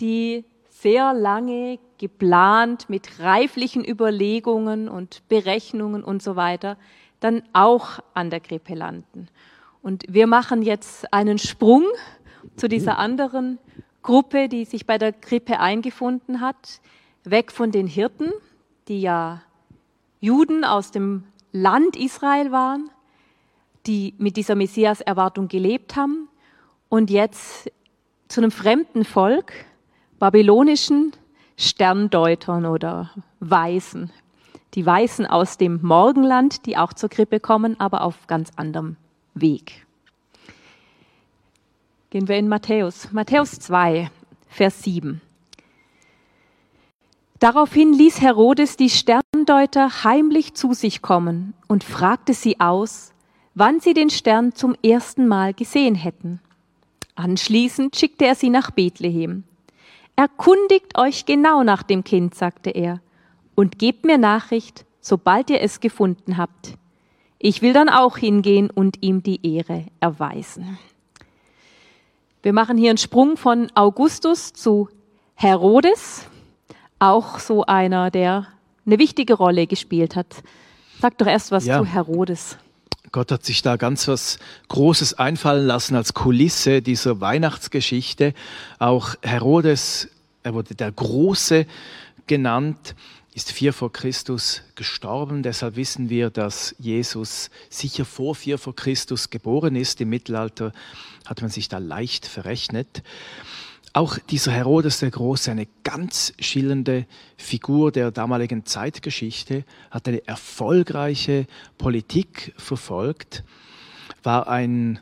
die 0.00 0.44
sehr 0.70 1.12
lange 1.12 1.78
geplant 1.98 2.88
mit 2.88 3.20
reiflichen 3.20 3.84
Überlegungen 3.84 4.88
und 4.88 5.22
Berechnungen 5.28 6.04
und 6.04 6.22
so 6.22 6.36
weiter 6.36 6.76
dann 7.20 7.42
auch 7.52 8.00
an 8.14 8.30
der 8.30 8.40
Krippe 8.40 8.74
landen. 8.74 9.28
Und 9.82 10.04
wir 10.08 10.26
machen 10.26 10.62
jetzt 10.62 11.12
einen 11.12 11.38
Sprung 11.38 11.84
zu 12.56 12.68
dieser 12.68 12.98
anderen 12.98 13.58
Gruppe, 14.02 14.48
die 14.48 14.64
sich 14.64 14.86
bei 14.86 14.98
der 14.98 15.12
Krippe 15.12 15.58
eingefunden 15.58 16.40
hat, 16.40 16.80
weg 17.24 17.50
von 17.50 17.70
den 17.72 17.86
Hirten, 17.86 18.30
die 18.88 19.00
ja 19.00 19.42
Juden 20.20 20.64
aus 20.64 20.90
dem 20.90 21.24
Land 21.52 21.96
Israel 21.96 22.52
waren, 22.52 22.90
die 23.86 24.14
mit 24.18 24.36
dieser 24.36 24.54
Messias-Erwartung 24.54 25.48
gelebt 25.48 25.96
haben 25.96 26.28
und 26.88 27.10
jetzt 27.10 27.70
zu 28.28 28.40
einem 28.40 28.50
fremden 28.50 29.04
Volk, 29.04 29.52
babylonischen 30.18 31.12
Sterndeutern 31.56 32.66
oder 32.66 33.10
Weisen. 33.40 34.12
Die 34.74 34.84
Weisen 34.84 35.26
aus 35.26 35.56
dem 35.56 35.80
Morgenland, 35.82 36.66
die 36.66 36.76
auch 36.76 36.92
zur 36.92 37.08
Krippe 37.08 37.40
kommen, 37.40 37.80
aber 37.80 38.02
auf 38.02 38.26
ganz 38.26 38.50
anderem 38.56 38.96
Weg. 39.34 39.86
Gehen 42.10 42.28
wir 42.28 42.36
in 42.36 42.48
Matthäus. 42.48 43.10
Matthäus 43.12 43.58
2, 43.58 44.10
Vers 44.48 44.82
7. 44.82 45.20
Daraufhin 47.38 47.92
ließ 47.92 48.20
Herodes 48.22 48.76
die 48.76 48.88
Sterndeuter 48.88 50.04
heimlich 50.04 50.54
zu 50.54 50.72
sich 50.72 51.02
kommen 51.02 51.52
und 51.66 51.84
fragte 51.84 52.32
sie 52.32 52.60
aus, 52.60 53.12
wann 53.54 53.80
sie 53.80 53.92
den 53.92 54.10
Stern 54.10 54.54
zum 54.54 54.74
ersten 54.82 55.26
Mal 55.26 55.52
gesehen 55.52 55.94
hätten. 55.94 56.40
Anschließend 57.14 57.96
schickte 57.96 58.26
er 58.26 58.34
sie 58.34 58.50
nach 58.50 58.70
Bethlehem. 58.70 59.44
Erkundigt 60.16 60.96
euch 60.98 61.26
genau 61.26 61.62
nach 61.62 61.82
dem 61.82 62.02
Kind, 62.02 62.34
sagte 62.34 62.70
er, 62.70 63.00
und 63.54 63.78
gebt 63.78 64.06
mir 64.06 64.16
Nachricht, 64.18 64.86
sobald 65.00 65.50
ihr 65.50 65.60
es 65.60 65.80
gefunden 65.80 66.38
habt. 66.38 66.74
Ich 67.38 67.60
will 67.60 67.74
dann 67.74 67.90
auch 67.90 68.16
hingehen 68.16 68.70
und 68.70 69.02
ihm 69.02 69.22
die 69.22 69.56
Ehre 69.56 69.84
erweisen. 70.00 70.78
Wir 72.42 72.54
machen 72.54 72.78
hier 72.78 72.90
einen 72.90 72.98
Sprung 72.98 73.36
von 73.36 73.70
Augustus 73.74 74.52
zu 74.52 74.88
Herodes, 75.34 76.26
auch 76.98 77.38
so 77.38 77.66
einer, 77.66 78.10
der 78.10 78.46
eine 78.86 78.98
wichtige 78.98 79.34
Rolle 79.34 79.66
gespielt 79.66 80.16
hat. 80.16 80.42
Sag 81.00 81.18
doch 81.18 81.26
erst 81.26 81.52
was 81.52 81.66
ja. 81.66 81.78
zu 81.78 81.84
Herodes. 81.84 82.56
Gott 83.12 83.32
hat 83.32 83.44
sich 83.44 83.62
da 83.62 83.76
ganz 83.76 84.08
was 84.08 84.38
Großes 84.68 85.14
einfallen 85.14 85.66
lassen 85.66 85.94
als 85.94 86.14
Kulisse 86.14 86.82
dieser 86.82 87.20
Weihnachtsgeschichte. 87.20 88.34
Auch 88.78 89.14
Herodes, 89.22 90.08
er 90.42 90.54
wurde 90.54 90.74
der 90.74 90.92
Große 90.92 91.66
genannt, 92.26 92.94
ist 93.34 93.52
vier 93.52 93.72
vor 93.72 93.92
Christus 93.92 94.62
gestorben. 94.76 95.42
Deshalb 95.42 95.76
wissen 95.76 96.08
wir, 96.08 96.30
dass 96.30 96.74
Jesus 96.78 97.50
sicher 97.68 98.06
vor 98.06 98.34
vier 98.34 98.58
vor 98.58 98.74
Christus 98.74 99.28
geboren 99.28 99.76
ist. 99.76 100.00
Im 100.00 100.08
Mittelalter 100.08 100.72
hat 101.26 101.42
man 101.42 101.50
sich 101.50 101.68
da 101.68 101.78
leicht 101.78 102.26
verrechnet. 102.26 103.02
Auch 103.96 104.18
dieser 104.18 104.52
Herodes 104.52 104.98
der 104.98 105.10
Große, 105.10 105.50
eine 105.50 105.66
ganz 105.82 106.34
schillernde 106.38 107.06
Figur 107.38 107.90
der 107.90 108.10
damaligen 108.10 108.66
Zeitgeschichte, 108.66 109.64
hat 109.90 110.06
eine 110.06 110.28
erfolgreiche 110.28 111.46
Politik 111.78 112.52
verfolgt, 112.58 113.42
war 114.22 114.48
ein 114.48 115.00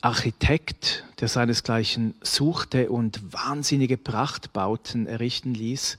Architekt, 0.00 1.04
der 1.20 1.28
seinesgleichen 1.28 2.16
suchte 2.20 2.90
und 2.90 3.32
wahnsinnige 3.32 3.96
Prachtbauten 3.96 5.06
errichten 5.06 5.54
ließ. 5.54 5.96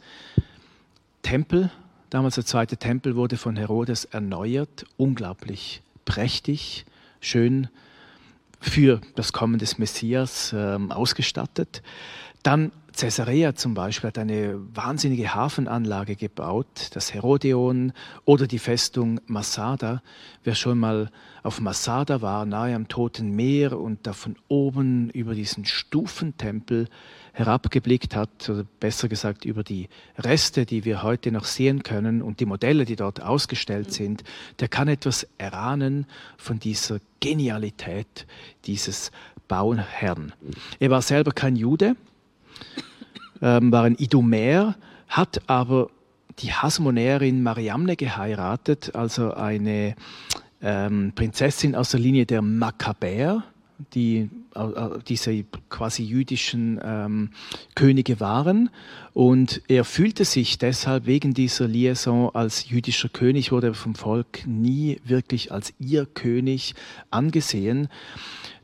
Tempel, 1.21 1.71
damals 2.09 2.35
der 2.35 2.45
zweite 2.45 2.75
Tempel, 2.75 3.15
wurde 3.15 3.37
von 3.37 3.55
Herodes 3.55 4.03
erneuert, 4.03 4.83
unglaublich 4.97 5.81
prächtig, 6.03 6.83
schön 7.21 7.69
für 8.59 9.01
das 9.15 9.31
Kommen 9.31 9.59
des 9.59 9.77
Messias 9.77 10.51
äh, 10.51 10.77
ausgestattet. 10.89 11.81
Dann 12.43 12.73
Caesarea 12.95 13.55
zum 13.55 13.73
Beispiel 13.73 14.09
hat 14.09 14.19
eine 14.19 14.59
wahnsinnige 14.75 15.33
Hafenanlage 15.33 16.15
gebaut, 16.15 16.89
das 16.91 17.13
Herodeon 17.13 17.91
oder 18.25 18.45
die 18.45 18.59
Festung 18.59 19.19
Masada. 19.25 20.03
Wer 20.43 20.53
schon 20.53 20.77
mal 20.77 21.09
auf 21.41 21.59
Masada 21.59 22.21
war, 22.21 22.45
nahe 22.45 22.75
am 22.75 22.87
Toten 22.89 23.31
Meer 23.31 23.79
und 23.79 24.05
da 24.05 24.13
von 24.13 24.35
oben 24.47 25.09
über 25.09 25.33
diesen 25.33 25.65
Stufentempel 25.65 26.87
herabgeblickt 27.31 28.15
hat, 28.15 28.47
oder 28.49 28.63
besser 28.79 29.07
gesagt 29.07 29.45
über 29.45 29.63
die 29.63 29.89
Reste, 30.19 30.65
die 30.67 30.85
wir 30.85 31.01
heute 31.01 31.31
noch 31.31 31.45
sehen 31.45 31.81
können 31.81 32.21
und 32.21 32.41
die 32.41 32.45
Modelle, 32.45 32.85
die 32.85 32.95
dort 32.95 33.21
ausgestellt 33.21 33.91
sind, 33.91 34.23
der 34.59 34.67
kann 34.67 34.87
etwas 34.87 35.27
erahnen 35.39 36.05
von 36.37 36.59
dieser 36.59 36.99
Genialität 37.21 38.27
dieses 38.65 39.11
Bauherrn. 39.47 40.33
Er 40.79 40.91
war 40.91 41.01
selber 41.01 41.31
kein 41.31 41.55
Jude, 41.55 41.95
ähm, 43.41 43.71
war 43.71 43.83
ein 43.83 43.95
Idumer, 43.95 44.75
hat 45.07 45.41
aber 45.47 45.89
die 46.39 46.51
Hasmonäerin 46.51 47.43
Mariamne 47.43 47.95
geheiratet, 47.95 48.95
also 48.95 49.33
eine 49.33 49.95
ähm, 50.61 51.11
Prinzessin 51.13 51.75
aus 51.75 51.91
der 51.91 51.99
Linie 51.99 52.25
der 52.25 52.41
Makkabäer, 52.41 53.43
die 53.93 54.29
äh, 54.55 54.99
diese 55.07 55.43
quasi 55.69 56.03
jüdischen 56.03 56.79
ähm, 56.83 57.29
Könige 57.75 58.19
waren. 58.19 58.69
Und 59.13 59.61
er 59.67 59.83
fühlte 59.83 60.25
sich 60.25 60.57
deshalb 60.57 61.05
wegen 61.05 61.33
dieser 61.33 61.67
Liaison 61.67 62.33
als 62.33 62.69
jüdischer 62.69 63.09
König, 63.09 63.51
wurde 63.51 63.73
vom 63.73 63.95
Volk 63.95 64.45
nie 64.47 64.99
wirklich 65.03 65.51
als 65.51 65.73
ihr 65.79 66.05
König 66.05 66.75
angesehen. 67.11 67.89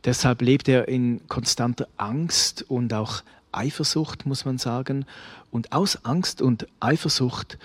Deshalb 0.06 0.42
lebt 0.42 0.70
er 0.70 0.88
in 0.88 1.28
konstanter 1.28 1.88
Angst 1.98 2.66
und 2.70 2.94
auch 2.94 3.22
Eifersucht, 3.52 4.26
muss 4.26 4.46
man 4.46 4.58
sagen. 4.58 5.06
Und 5.52 5.72
aus 5.72 6.06
Angst 6.06 6.42
und 6.42 6.68
Eifersucht 6.80 7.58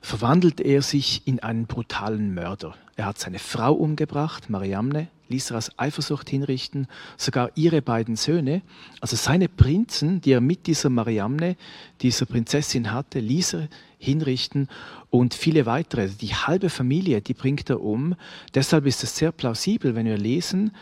verwandelt 0.00 0.60
er 0.60 0.82
sich 0.82 1.22
in 1.26 1.40
einen 1.40 1.66
brutalen 1.66 2.34
Mörder. 2.34 2.74
Er 2.96 3.06
hat 3.06 3.18
seine 3.18 3.38
Frau 3.38 3.72
umgebracht, 3.74 4.50
Mariamne, 4.50 5.08
ließ 5.28 5.50
er 5.50 5.58
aus 5.58 5.70
Eifersucht 5.76 6.28
hinrichten, 6.30 6.88
sogar 7.16 7.50
ihre 7.54 7.82
beiden 7.82 8.16
Söhne, 8.16 8.62
also 9.00 9.16
seine 9.16 9.48
Prinzen, 9.48 10.20
die 10.20 10.32
er 10.32 10.40
mit 10.40 10.66
dieser 10.66 10.88
Mariamne, 10.88 11.56
dieser 12.00 12.26
Prinzessin 12.26 12.92
hatte, 12.92 13.20
ließ 13.20 13.54
er 13.54 13.68
hinrichten 13.98 14.68
und 15.10 15.34
viele 15.34 15.66
weitere. 15.66 16.08
Die 16.08 16.34
halbe 16.34 16.70
Familie, 16.70 17.20
die 17.20 17.34
bringt 17.34 17.68
er 17.68 17.80
um. 17.82 18.14
Deshalb 18.54 18.86
ist 18.86 19.02
es 19.02 19.16
sehr 19.16 19.32
plausibel, 19.32 19.94
wenn 19.94 20.06
wir 20.06 20.18
lesen, 20.18 20.72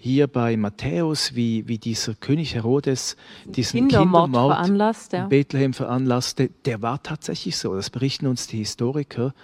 hier 0.00 0.28
bei 0.28 0.56
Matthäus, 0.56 1.34
wie, 1.34 1.66
wie 1.66 1.78
dieser 1.78 2.14
König 2.14 2.54
Herodes 2.54 3.16
diesen 3.44 3.80
Kindermord, 3.80 4.26
Kindermord 4.26 4.54
veranlasst, 4.54 5.12
ja. 5.12 5.24
in 5.24 5.28
Bethlehem 5.28 5.74
veranlasste, 5.74 6.50
der 6.64 6.82
war 6.82 7.02
tatsächlich 7.02 7.56
so. 7.56 7.74
Das 7.74 7.90
berichten 7.90 8.28
uns 8.28 8.46
die 8.46 8.58
Historiker. 8.58 9.34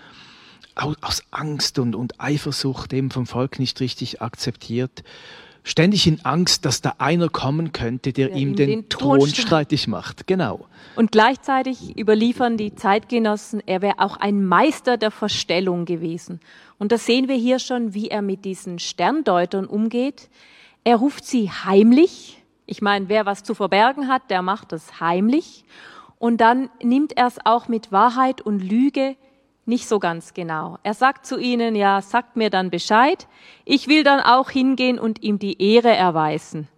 Aus 0.77 1.23
Angst 1.31 1.79
und, 1.79 1.95
und 1.95 2.21
Eifersucht 2.21 2.93
eben 2.93 3.11
vom 3.11 3.27
Volk 3.27 3.59
nicht 3.59 3.81
richtig 3.81 4.23
akzeptiert. 4.23 5.03
Ständig 5.65 6.07
in 6.07 6.25
Angst, 6.25 6.65
dass 6.65 6.83
da 6.83 6.95
einer 6.99 7.29
kommen 7.29 7.73
könnte, 7.73 8.13
der, 8.13 8.29
der 8.29 8.37
ihm, 8.37 8.51
ihm 8.51 8.57
den, 8.57 8.69
den 8.69 8.89
Thron, 8.89 9.19
Thron 9.19 9.29
streitig 9.31 9.89
macht. 9.89 10.27
Genau. 10.27 10.67
Und 10.95 11.11
gleichzeitig 11.11 11.99
überliefern 11.99 12.57
die 12.57 12.75
Zeitgenossen, 12.75 13.63
er 13.67 13.83
wäre 13.83 13.99
auch 13.99 14.17
ein 14.19 14.45
Meister 14.45 14.99
der 14.99 15.11
Verstellung 15.11 15.85
gewesen. 15.85 16.41
Und 16.79 16.93
das 16.93 17.07
sehen 17.07 17.29
wir 17.29 17.37
hier 17.37 17.59
schon, 17.59 17.95
wie 17.95 18.09
er 18.09 18.23
mit 18.23 18.45
diesen 18.45 18.79
Sterndeutern 18.79 19.67
umgeht. 19.67 20.29
Er 20.83 20.97
ruft 20.97 21.25
sie 21.25 21.51
heimlich. 21.51 22.43
Ich 22.67 22.83
meine, 22.83 23.09
wer 23.09 23.27
was 23.27 23.43
zu 23.43 23.55
verbergen 23.55 24.09
hat, 24.09 24.31
der 24.31 24.43
macht 24.43 24.73
das 24.73 25.01
heimlich. 25.01 25.65
Und 26.19 26.41
dann 26.41 26.71
nimmt 26.83 27.17
er 27.17 27.27
es 27.27 27.39
auch 27.45 27.69
mit 27.69 27.93
Wahrheit 27.93 28.41
und 28.41 28.61
Lüge 28.61 29.17
nicht 29.67 29.89
so 29.89 29.99
ganz 29.99 30.35
genau. 30.35 30.79
Er 30.83 30.95
sagt 30.95 31.27
zu 31.27 31.39
ihnen, 31.39 31.75
ja, 31.75 32.03
sagt 32.03 32.37
mir 32.37 32.51
dann 32.51 32.71
Bescheid. 32.71 33.27
Ich 33.65 33.89
will 33.89 34.05
dann 34.05 34.21
auch 34.21 34.51
hingehen 34.51 34.99
und 34.99 35.23
ihm 35.23 35.39
die 35.39 35.61
Ehre 35.63 35.95
erweisen. 35.95 36.69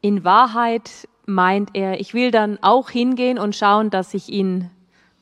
In 0.00 0.24
Wahrheit 0.24 1.08
meint 1.26 1.70
er, 1.74 2.00
ich 2.00 2.14
will 2.14 2.30
dann 2.30 2.58
auch 2.62 2.90
hingehen 2.90 3.38
und 3.38 3.56
schauen, 3.56 3.90
dass 3.90 4.14
ich 4.14 4.28
ihn 4.28 4.70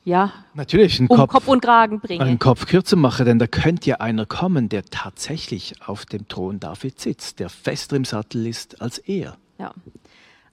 ja, 0.07 0.31
Natürlich, 0.53 0.99
einen 0.99 1.09
um 1.09 1.17
Kopf, 1.17 1.31
Kopf 1.33 1.47
und 1.49 1.61
Kragen 1.61 1.99
bringe. 1.99 2.23
Einen 2.23 2.39
Kopf 2.39 2.65
kürzer 2.65 2.95
mache, 2.95 3.25
denn 3.25 3.39
da 3.39 3.47
könnte 3.47 3.89
ja 3.89 3.95
einer 3.97 4.25
kommen, 4.25 4.69
der 4.69 4.85
tatsächlich 4.85 5.73
auf 5.85 6.05
dem 6.05 6.29
Thron 6.29 6.61
David 6.61 6.97
sitzt, 6.97 7.41
der 7.41 7.49
fester 7.49 7.97
im 7.97 8.05
Sattel 8.05 8.47
ist 8.47 8.81
als 8.81 8.99
er. 8.99 9.37
Ja. 9.59 9.73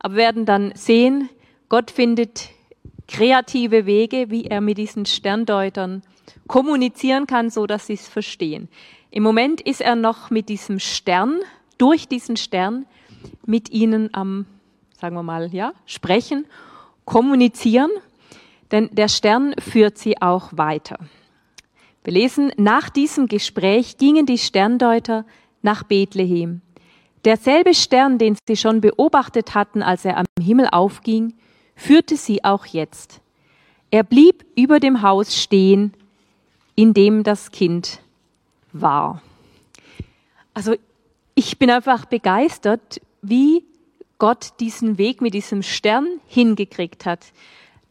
Aber 0.00 0.14
wir 0.14 0.18
werden 0.18 0.44
dann 0.44 0.72
sehen, 0.74 1.28
Gott 1.68 1.92
findet 1.92 2.48
kreative 3.06 3.86
Wege, 3.86 4.26
wie 4.28 4.46
er 4.46 4.60
mit 4.60 4.76
diesen 4.76 5.06
Sterndeutern 5.06 6.02
kommunizieren 6.48 7.28
kann, 7.28 7.48
so 7.48 7.68
dass 7.68 7.86
sie 7.86 7.92
es 7.92 8.08
verstehen. 8.08 8.68
Im 9.12 9.22
Moment 9.22 9.60
ist 9.60 9.80
er 9.80 9.94
noch 9.94 10.30
mit 10.30 10.48
diesem 10.48 10.80
Stern, 10.80 11.38
durch 11.78 12.08
diesen 12.08 12.36
Stern, 12.36 12.86
mit 13.46 13.70
ihnen 13.70 14.12
am, 14.14 14.46
sagen 15.00 15.14
wir 15.14 15.22
mal, 15.22 15.54
ja, 15.54 15.74
sprechen, 15.86 16.44
kommunizieren 17.04 17.90
denn 18.70 18.88
der 18.92 19.08
Stern 19.08 19.54
führt 19.58 19.98
sie 19.98 20.20
auch 20.20 20.50
weiter. 20.52 20.98
Wir 22.04 22.12
lesen, 22.12 22.52
nach 22.56 22.90
diesem 22.90 23.28
Gespräch 23.28 23.96
gingen 23.96 24.26
die 24.26 24.38
Sterndeuter 24.38 25.24
nach 25.62 25.84
Bethlehem. 25.84 26.60
Derselbe 27.24 27.74
Stern, 27.74 28.18
den 28.18 28.36
sie 28.46 28.56
schon 28.56 28.82
beobachtet 28.82 29.54
hatten, 29.54 29.82
als 29.82 30.04
er 30.04 30.18
am 30.18 30.26
Himmel 30.38 30.68
aufging, 30.70 31.34
führte 31.74 32.16
sie 32.16 32.44
auch 32.44 32.66
jetzt. 32.66 33.20
Er 33.90 34.02
blieb 34.02 34.44
über 34.54 34.80
dem 34.80 35.00
Haus 35.00 35.40
stehen, 35.40 35.94
in 36.74 36.92
dem 36.92 37.22
das 37.22 37.50
Kind 37.50 38.00
war. 38.72 39.22
Also 40.52 40.74
ich 41.34 41.58
bin 41.58 41.70
einfach 41.70 42.04
begeistert, 42.04 43.00
wie 43.22 43.64
Gott 44.18 44.52
diesen 44.60 44.98
Weg 44.98 45.20
mit 45.20 45.32
diesem 45.32 45.62
Stern 45.62 46.06
hingekriegt 46.26 47.06
hat 47.06 47.32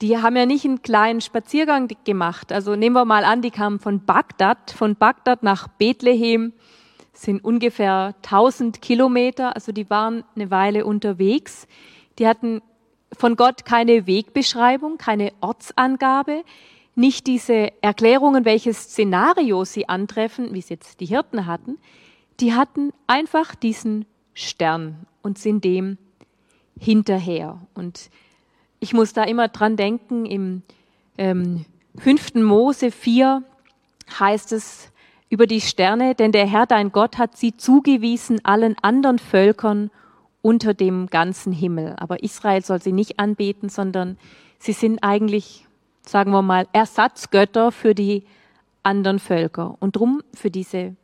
die 0.04 0.18
haben 0.18 0.36
ja 0.36 0.46
nicht 0.46 0.66
einen 0.66 0.82
kleinen 0.82 1.22
Spaziergang 1.22 1.90
gemacht. 2.04 2.52
Also 2.52 2.76
nehmen 2.76 2.94
wir 2.94 3.06
mal 3.06 3.24
an, 3.24 3.42
die 3.42 3.52
kamen 3.52 3.80
von 3.80 4.04
Bagdad, 4.04 4.72
von 4.72 4.98
Bagdad 4.98 5.44
nach 5.44 5.70
Bethlehem, 5.70 6.52
sind 7.14 7.42
ungefähr 7.42 8.14
1000 8.18 8.82
Kilometer, 8.82 9.56
also 9.56 9.72
die 9.72 9.90
waren 9.90 10.26
eine 10.36 10.52
Weile 10.52 10.86
unterwegs. 10.86 11.70
Die 12.20 12.28
hatten 12.28 12.62
von 13.18 13.38
Gott 13.38 13.64
keine 13.64 14.06
Wegbeschreibung, 14.06 14.98
keine 14.98 15.32
Ortsangabe, 15.40 16.44
nicht 16.96 17.26
diese 17.26 17.72
Erklärungen, 17.82 18.44
welches 18.44 18.84
Szenario 18.84 19.64
sie 19.64 19.88
antreffen, 19.88 20.54
wie 20.54 20.60
es 20.60 20.68
jetzt 20.68 21.00
die 21.00 21.06
Hirten 21.06 21.46
hatten. 21.46 21.78
Die 22.42 22.54
hatten 22.54 22.92
einfach 23.08 23.56
diesen 23.56 24.06
Stern 24.34 25.08
und 25.22 25.38
sind 25.38 25.64
dem 25.64 25.98
hinterher. 26.78 27.62
Und 27.74 28.10
ich 28.84 28.94
muss 28.94 29.14
da 29.14 29.24
immer 29.24 29.48
dran 29.48 29.78
denken, 29.78 30.26
im 30.26 30.62
ähm, 31.18 31.64
5. 32.00 32.36
Mose 32.36 32.92
4 32.92 33.42
heißt 34.20 34.52
es 34.52 34.92
über 35.30 35.48
die 35.48 35.62
Sterne, 35.62 36.16
denn 36.16 36.34
der 36.34 36.46
Herr 36.46 36.66
dein 36.66 36.92
Gott 36.92 37.18
hat 37.18 37.38
sie 37.38 37.56
zugewiesen 37.56 38.44
allen 38.44 38.76
anderen 38.82 39.20
Völkern 39.20 39.90
unter 40.42 40.74
dem 40.74 41.08
ganzen 41.08 41.54
Himmel. 41.54 41.96
Aber 41.98 42.24
Israel 42.24 42.62
soll 42.62 42.82
sie 42.82 42.92
nicht 42.92 43.22
anbeten, 43.22 43.70
sondern 43.70 44.18
sie 44.60 44.74
sind 44.74 45.02
eigentlich, 45.02 45.66
sagen 46.06 46.32
wir 46.32 46.42
mal, 46.42 46.68
Ersatzgötter 46.74 47.72
für 47.72 47.96
die 47.96 48.24
anderen 48.84 49.20
Völker. 49.20 49.78
Und 49.80 49.96
drum 49.96 50.22
für 50.34 50.52
diese 50.52 50.98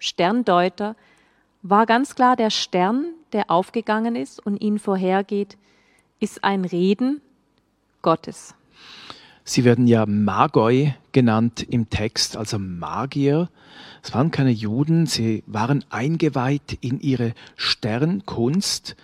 Sterndeuter 0.00 0.96
war 1.62 1.86
ganz 1.86 2.16
klar 2.16 2.34
der 2.34 2.50
Stern, 2.50 3.04
der 3.32 3.48
aufgegangen 3.48 4.16
ist 4.16 4.44
und 4.44 4.60
ihnen 4.60 4.80
vorhergeht, 4.80 5.56
ist 6.22 6.44
ein 6.44 6.64
Reden 6.64 7.20
Gottes. 8.00 8.54
Sie 9.44 9.64
werden 9.64 9.88
ja 9.88 10.06
Magoi 10.06 10.94
genannt 11.10 11.66
im 11.68 11.90
Text, 11.90 12.36
also 12.36 12.60
Magier. 12.60 13.48
Es 14.04 14.14
waren 14.14 14.30
keine 14.30 14.52
Juden, 14.52 15.06
sie 15.06 15.42
waren 15.46 15.84
eingeweiht 15.90 16.78
in 16.80 17.00
ihre 17.00 17.34
Sternkunst. 17.56 18.94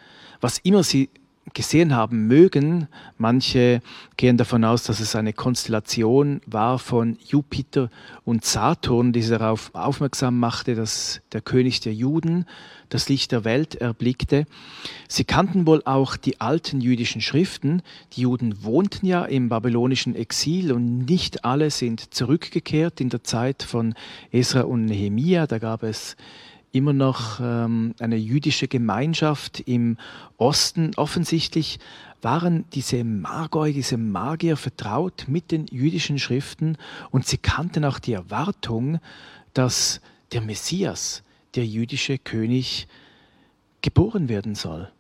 Was 0.41 0.59
immer 0.59 0.85
sie 0.85 1.11
gesehen 1.55 1.95
haben 1.95 2.29
mögen. 2.29 2.87
Manche 3.17 3.81
gehen 4.17 4.37
davon 4.37 4.65
aus, 4.65 4.85
dass 4.85 5.01
es 5.01 5.17
eine 5.17 5.33
Konstellation 5.33 6.41
war 6.47 6.79
von 6.79 7.19
Jupiter 7.27 7.91
und 8.25 8.45
Saturn, 8.45 9.13
die 9.13 9.27
darauf 9.27 9.75
aufmerksam 9.75 10.39
machte, 10.39 10.77
dass 10.77 11.21
der 11.33 11.41
König 11.41 11.81
der 11.81 11.95
Juden 11.95 12.47
das 12.89 13.09
Licht 13.09 13.33
der 13.33 13.45
Welt 13.45 13.75
erblickte. 13.75 14.47
Sie 15.09 15.25
kannten 15.25 15.67
wohl 15.67 15.83
auch 15.85 16.17
die 16.17 16.41
alten 16.41 16.81
jüdischen 16.81 17.21
Schriften. 17.21 17.83
Die 18.13 18.23
Juden 18.23 18.63
wohnten 18.65 19.07
ja 19.07 19.25
im 19.25 19.49
babylonischen 19.49 20.15
Exil 20.15 20.73
und 20.73 21.07
nicht 21.07 21.45
alle 21.45 21.71
sind 21.71 22.15
zurückgekehrt 22.15 23.01
in 23.01 23.09
der 23.09 23.25
Zeit 23.25 23.63
von 23.63 23.95
Esra 24.33 24.63
und 24.63 24.87
Nehemia. 24.87 25.47
Da 25.47 25.59
gab 25.59 25.83
es 25.83 26.17
immer 26.73 26.93
noch 26.93 27.41
ähm, 27.41 27.95
eine 27.99 28.17
jüdische 28.17 28.69
Gemeinschaft 28.69 29.61
im 29.61 29.97
Osten. 30.37 30.93
Offensichtlich 30.97 31.79
waren 32.21 32.65
diese 32.73 33.05
Magoi, 33.05 33.73
diese 33.73 33.97
Magier 33.97 34.57
vertraut 34.57 35.27
mit 35.29 35.51
den 35.51 35.67
jüdischen 35.67 36.19
Schriften 36.19 36.77
und 37.11 37.27
sie 37.27 37.39
kannten 37.39 37.85
auch 37.85 37.99
die 37.99 38.13
Erwartung, 38.13 38.99
dass 39.55 40.01
der 40.33 40.41
Messias, 40.41 41.23
der 41.55 41.67
jüdische 41.67 42.19
König, 42.19 42.87
geboren 43.83 44.29
werden 44.29 44.55
soll. 44.55 44.91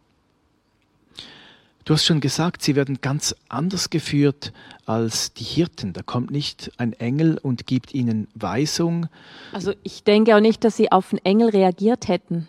Du 1.84 1.94
hast 1.94 2.04
schon 2.04 2.20
gesagt, 2.20 2.62
sie 2.62 2.76
werden 2.76 3.00
ganz 3.00 3.34
anders 3.48 3.88
geführt 3.88 4.52
als 4.84 5.32
die 5.32 5.44
Hirten. 5.44 5.94
Da 5.94 6.02
kommt 6.02 6.30
nicht 6.30 6.70
ein 6.76 6.92
Engel 6.92 7.38
und 7.38 7.66
gibt 7.66 7.94
ihnen 7.94 8.28
Weisung. 8.34 9.06
Also 9.52 9.72
ich 9.82 10.04
denke 10.04 10.36
auch 10.36 10.40
nicht, 10.40 10.64
dass 10.64 10.76
sie 10.76 10.92
auf 10.92 11.08
den 11.08 11.18
Engel 11.24 11.48
reagiert 11.48 12.08
hätten. 12.08 12.46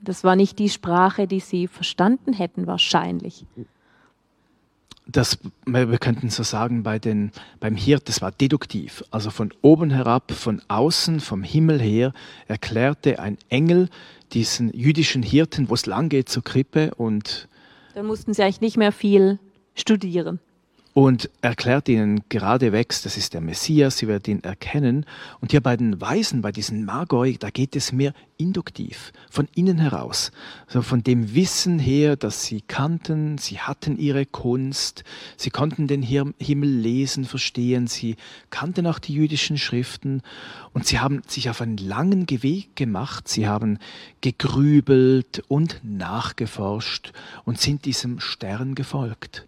Das 0.00 0.24
war 0.24 0.34
nicht 0.34 0.58
die 0.58 0.70
Sprache, 0.70 1.28
die 1.28 1.38
sie 1.38 1.68
verstanden 1.68 2.32
hätten, 2.32 2.66
wahrscheinlich. 2.66 3.44
Das, 5.12 5.38
wir 5.66 5.98
könnten 5.98 6.30
so 6.30 6.42
sagen, 6.42 6.82
bei 6.82 6.98
den, 6.98 7.32
beim 7.58 7.74
Hirt, 7.74 8.08
das 8.08 8.22
war 8.22 8.30
deduktiv. 8.30 9.02
Also 9.10 9.30
von 9.30 9.52
oben 9.62 9.90
herab, 9.90 10.32
von 10.32 10.62
außen, 10.68 11.20
vom 11.20 11.42
Himmel 11.42 11.80
her, 11.80 12.12
erklärte 12.46 13.18
ein 13.18 13.38
Engel 13.48 13.88
diesen 14.32 14.72
jüdischen 14.72 15.22
Hirten, 15.22 15.68
wo 15.68 15.74
es 15.74 15.86
lang 15.86 16.08
geht 16.08 16.28
zur 16.28 16.44
Krippe 16.44 16.92
und 16.96 17.48
dann 17.94 18.06
mussten 18.06 18.32
sie 18.34 18.42
eigentlich 18.42 18.60
nicht 18.60 18.76
mehr 18.76 18.92
viel 18.92 19.38
studieren. 19.74 20.38
Und 20.92 21.30
erklärt 21.40 21.88
ihnen 21.88 22.22
geradewegs, 22.28 23.02
das 23.02 23.16
ist 23.16 23.34
der 23.34 23.40
Messias, 23.40 23.98
sie 23.98 24.08
werden 24.08 24.38
ihn 24.38 24.44
erkennen. 24.44 25.06
Und 25.40 25.52
hier 25.52 25.60
bei 25.60 25.76
den 25.76 26.00
Weisen, 26.00 26.42
bei 26.42 26.50
diesen 26.50 26.84
Magoi, 26.84 27.36
da 27.38 27.50
geht 27.50 27.76
es 27.76 27.92
mehr 27.92 28.12
induktiv, 28.38 29.12
von 29.30 29.46
innen 29.54 29.78
heraus. 29.78 30.32
Also 30.66 30.82
von 30.82 31.04
dem 31.04 31.32
Wissen 31.32 31.78
her, 31.78 32.16
dass 32.16 32.44
sie 32.44 32.60
kannten, 32.62 33.38
sie 33.38 33.60
hatten 33.60 33.98
ihre 33.98 34.26
Kunst, 34.26 35.04
sie 35.36 35.50
konnten 35.50 35.86
den 35.86 36.02
Himmel 36.02 36.70
lesen, 36.70 37.24
verstehen, 37.24 37.86
sie 37.86 38.16
kannten 38.50 38.88
auch 38.88 38.98
die 38.98 39.14
jüdischen 39.14 39.58
Schriften 39.58 40.22
und 40.72 40.86
sie 40.86 40.98
haben 40.98 41.22
sich 41.28 41.50
auf 41.50 41.60
einen 41.60 41.76
langen 41.76 42.28
Weg 42.28 42.74
gemacht, 42.74 43.28
sie 43.28 43.46
haben 43.46 43.78
gegrübelt 44.22 45.44
und 45.46 45.80
nachgeforscht 45.84 47.12
und 47.44 47.60
sind 47.60 47.84
diesem 47.84 48.18
Stern 48.18 48.74
gefolgt. 48.74 49.46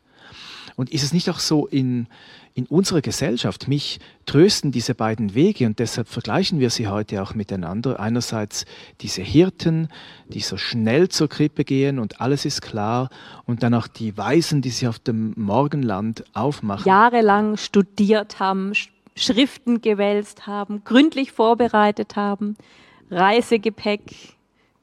Und 0.77 0.91
ist 0.91 1.03
es 1.03 1.13
nicht 1.13 1.29
auch 1.31 1.39
so 1.39 1.67
in, 1.67 2.07
in 2.55 2.67
unserer 2.67 3.01
Gesellschaft? 3.01 3.69
Mich 3.69 4.01
trösten 4.27 4.73
diese 4.73 4.95
beiden 4.95 5.35
Wege 5.35 5.67
und 5.67 5.79
deshalb 5.79 6.09
vergleichen 6.09 6.61
wir 6.61 6.71
sie 6.71 6.89
heute 6.89 7.23
auch 7.23 7.35
miteinander. 7.35 8.01
Einerseits 8.01 8.65
diese 9.01 9.23
Hirten, 9.23 9.89
die 10.29 10.41
so 10.41 10.57
schnell 10.57 11.09
zur 11.09 11.29
Krippe 11.29 11.65
gehen 11.65 11.99
und 11.99 12.21
alles 12.21 12.45
ist 12.45 12.63
klar 12.63 13.11
und 13.45 13.63
dann 13.63 13.75
auch 13.75 13.87
die 13.87 14.17
Weisen, 14.17 14.63
die 14.63 14.71
sich 14.71 14.89
auf 14.89 14.99
dem 14.99 15.35
Morgenland 15.37 16.25
aufmachen. 16.33 16.87
Jahrelang 16.87 17.57
studiert 17.57 18.41
haben, 18.41 18.73
Schriften 19.15 19.81
gewälzt 19.83 20.47
haben, 20.47 20.83
gründlich 20.85 21.33
vorbereitet 21.33 22.17
haben, 22.17 22.57
Reisegepäck 23.11 24.37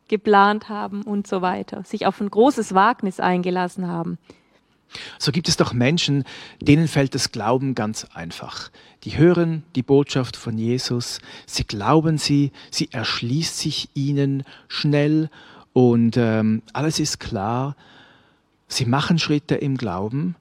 geplant 0.07 0.69
haben 0.69 1.03
und 1.03 1.27
so 1.27 1.41
weiter, 1.41 1.83
sich 1.83 2.05
auf 2.05 2.19
ein 2.19 2.29
großes 2.29 2.73
Wagnis 2.73 3.19
eingelassen 3.19 3.87
haben. 3.87 4.17
So 5.17 5.31
gibt 5.31 5.47
es 5.47 5.57
doch 5.57 5.73
Menschen, 5.73 6.23
denen 6.59 6.87
fällt 6.87 7.15
das 7.15 7.31
Glauben 7.31 7.75
ganz 7.75 8.07
einfach. 8.13 8.71
Die 9.03 9.17
hören 9.17 9.63
die 9.75 9.83
Botschaft 9.83 10.35
von 10.35 10.57
Jesus, 10.57 11.19
sie 11.45 11.63
glauben 11.63 12.17
sie, 12.17 12.51
sie 12.71 12.89
erschließt 12.91 13.57
sich 13.57 13.89
ihnen 13.93 14.43
schnell 14.67 15.29
und 15.73 16.17
ähm, 16.17 16.63
alles 16.73 16.99
ist 16.99 17.19
klar. 17.19 17.75
Sie 18.67 18.85
machen 18.85 19.17
Schritte 19.17 19.55
im 19.55 19.77
Glauben 19.77 20.35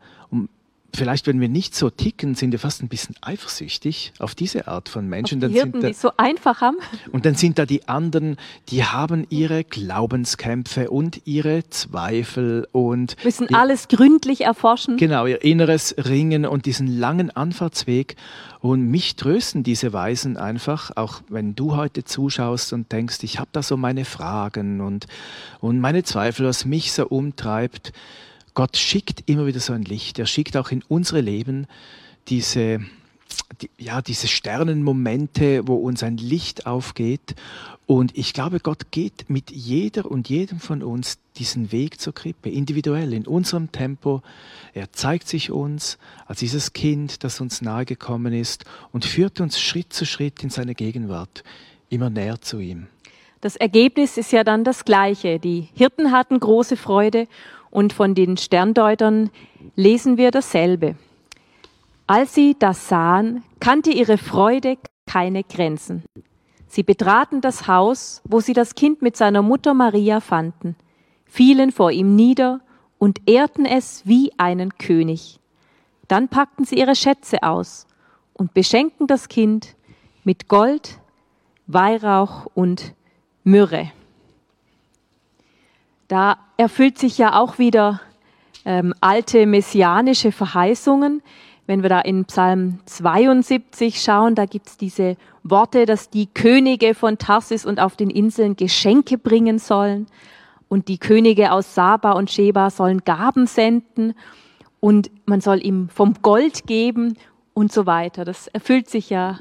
vielleicht, 0.95 1.27
wenn 1.27 1.41
wir 1.41 1.49
nicht 1.49 1.75
so 1.75 1.91
ticken, 1.91 2.35
sind 2.35 2.53
wir 2.53 2.59
fast 2.59 2.83
ein 2.83 2.89
bisschen 2.89 3.15
eifersüchtig 3.21 4.13
auf 4.19 4.35
diese 4.35 4.69
Art 4.69 4.89
von 4.89 5.09
Menschen. 5.09 5.43
Auf 5.45 5.51
die 5.51 5.55
Hirten, 5.55 5.81
da, 5.81 5.89
die 5.89 5.95
so 5.95 6.13
einfach 6.17 6.61
haben. 6.61 6.79
Und 7.13 7.27
dann 7.27 7.35
sind 7.35 7.59
da 7.59 7.67
die 7.67 7.89
anderen, 7.89 8.37
die 8.69 8.85
haben 8.85 9.27
ihre 9.31 9.65
Glaubenskämpfe 9.65 10.91
und 10.91 11.21
ihre 11.27 11.69
Zweifel 11.69 12.67
und 12.73 13.17
müssen 13.25 13.55
alles 13.55 13.89
gründlich 13.89 14.43
erforschen. 14.43 14.97
Genau, 14.97 15.27
ihr 15.27 15.43
inneres 15.43 15.95
Ringen 15.99 16.47
und 16.47 16.67
diesen 16.67 16.87
langen 16.87 17.31
Anfahrtsweg. 17.31 18.17
Und 18.61 18.91
mich 18.91 19.15
trösten 19.15 19.63
diese 19.63 19.93
Weisen 19.93 20.37
einfach, 20.37 20.91
auch 20.97 21.21
wenn 21.29 21.55
du 21.55 21.77
heute 21.77 22.05
zuschaust 22.05 22.73
und 22.73 22.91
denkst, 22.91 23.19
ich 23.23 23.39
habe 23.39 23.51
da 23.53 23.63
so 23.63 23.77
meine 23.77 24.05
Fragen 24.05 24.81
und, 24.81 25.07
und 25.61 25.79
meine 25.81 26.03
Zweifel, 26.03 26.47
was 26.47 26.65
mich 26.65 26.93
so 26.93 27.07
umtreibt 27.07 27.93
Gott 28.59 28.77
schickt 28.77 29.23
immer 29.27 29.47
wieder 29.47 29.61
so 29.61 29.73
ein 29.73 29.85
Licht. 29.85 30.19
Er 30.19 30.27
schickt 30.27 30.57
auch 30.57 30.73
in 30.73 30.83
unsere 30.89 31.21
Leben 31.21 31.69
diese, 32.27 32.81
die, 33.63 33.71
ja, 33.79 34.03
diese 34.03 34.27
Sternenmomente, 34.27 35.69
wo 35.69 35.77
uns 35.77 36.03
ein 36.03 36.17
Licht 36.17 36.67
aufgeht. 36.67 37.37
Und 37.87 38.19
ich 38.19 38.33
glaube, 38.33 38.59
Gott 38.59 38.91
geht 38.91 39.31
mit 39.31 39.53
jeder 39.53 40.11
und 40.11 40.29
jedem 40.29 40.59
von 40.59 40.83
uns 40.83 41.21
diesen 41.37 41.71
Weg 41.71 42.01
zur 42.01 42.15
Krippe, 42.15 42.51
individuell, 42.51 43.13
in 43.13 43.29
unserem 43.29 43.71
Tempo. 43.71 44.23
Er 44.75 44.91
zeigt 44.91 45.29
sich 45.29 45.53
uns 45.53 45.97
als 46.27 46.41
dieses 46.41 46.73
Kind, 46.73 47.23
das 47.23 47.41
uns 47.41 47.63
nahegekommen 47.63 48.33
ist 48.33 48.65
und 48.91 49.05
führt 49.05 49.41
uns 49.41 49.61
Schritt 49.61 49.93
zu 49.93 50.05
Schritt 50.05 50.43
in 50.43 50.51
seine 50.51 50.75
Gegenwart, 50.75 51.45
immer 51.91 52.11
näher 52.11 52.41
zu 52.41 52.59
ihm. 52.59 52.89
Das 53.41 53.55
Ergebnis 53.55 54.17
ist 54.17 54.33
ja 54.33 54.43
dann 54.43 54.65
das 54.65 54.85
gleiche. 54.85 55.39
Die 55.39 55.69
Hirten 55.75 56.11
hatten 56.11 56.41
große 56.41 56.77
Freude 56.77 57.29
und 57.71 57.93
von 57.93 58.15
den 58.15 58.37
Sterndeutern 58.37 59.31
lesen 59.77 60.17
wir 60.17 60.31
dasselbe. 60.31 60.97
Als 62.07 62.35
sie 62.35 62.57
das 62.59 62.89
sahen, 62.89 63.45
kannte 63.61 63.91
ihre 63.91 64.19
Freude 64.19 64.79
keine 65.07 65.45
Grenzen. 65.45 66.05
Sie 66.67 66.83
betraten 66.83 67.41
das 67.41 67.67
Haus, 67.67 68.23
wo 68.25 68.41
sie 68.41 68.53
das 68.53 68.75
Kind 68.75 69.03
mit 69.03 69.17
seiner 69.17 69.43
Mutter 69.43 69.75
Maria 69.75 70.21
fanden, 70.21 70.77
fielen 71.27 71.73
vor 71.73 71.91
ihm 71.91 72.15
nieder 72.15 72.61
und 72.99 73.21
ehrten 73.27 73.65
es 73.65 74.07
wie 74.07 74.33
einen 74.39 74.77
König. 74.77 75.41
Dann 76.09 76.29
packten 76.29 76.65
sie 76.65 76.77
ihre 76.77 76.97
Schätze 76.97 77.43
aus 77.43 77.87
und 78.35 78.55
beschenkten 78.55 79.07
das 79.07 79.29
Kind 79.29 79.77
mit 80.25 80.49
Gold, 80.49 80.99
Weihrauch 81.67 82.47
und 82.55 82.95
Myrrhe. 83.45 83.93
Da 86.09 86.39
erfüllt 86.57 86.99
sich 86.99 87.19
ja 87.19 87.39
auch 87.39 87.59
wieder 87.59 88.01
ähm, 88.65 88.95
alte 89.01 89.47
messianische 89.47 90.33
Verheißungen. 90.33 91.23
Wenn 91.67 91.83
wir 91.83 91.91
da 91.91 92.01
in 92.01 92.25
Psalm 92.25 92.79
72 92.87 94.01
schauen, 94.01 94.35
da 94.35 94.47
gibt's 94.47 94.79
diese 94.79 95.17
Worte, 95.43 95.85
dass 95.85 96.09
die 96.09 96.27
Könige 96.27 96.95
von 96.95 97.19
Tarsis 97.19 97.67
und 97.67 97.79
auf 97.79 97.95
den 97.95 98.09
Inseln 98.09 98.57
Geschenke 98.57 99.19
bringen 99.19 99.59
sollen 99.59 100.07
und 100.69 100.89
die 100.89 100.99
Könige 100.99 101.53
aus 101.53 101.75
Saba 101.75 102.13
und 102.13 102.31
Sheba 102.31 102.71
sollen 102.71 103.05
Gaben 103.05 103.47
senden 103.47 104.15
und 104.81 105.11
man 105.27 105.43
soll 105.43 105.65
ihm 105.65 105.91
vom 105.91 106.15
Gold 106.23 106.67
geben 106.67 107.19
und 107.53 107.71
so 107.71 107.85
weiter. 107.85 108.25
Das 108.25 108.47
erfüllt 108.49 108.89
sich 108.89 109.11
ja 109.11 109.39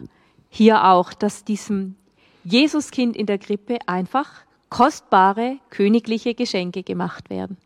hier 0.50 0.86
auch, 0.86 1.14
dass 1.14 1.46
diesem 1.46 1.96
Jesuskind 2.44 3.16
in 3.16 3.26
der 3.26 3.38
Krippe 3.38 3.80
einfach 3.86 4.47
kostbare 4.70 5.58
königliche 5.70 6.34
Geschenke 6.34 6.84
gemacht 6.84 7.30
werden. 7.30 7.58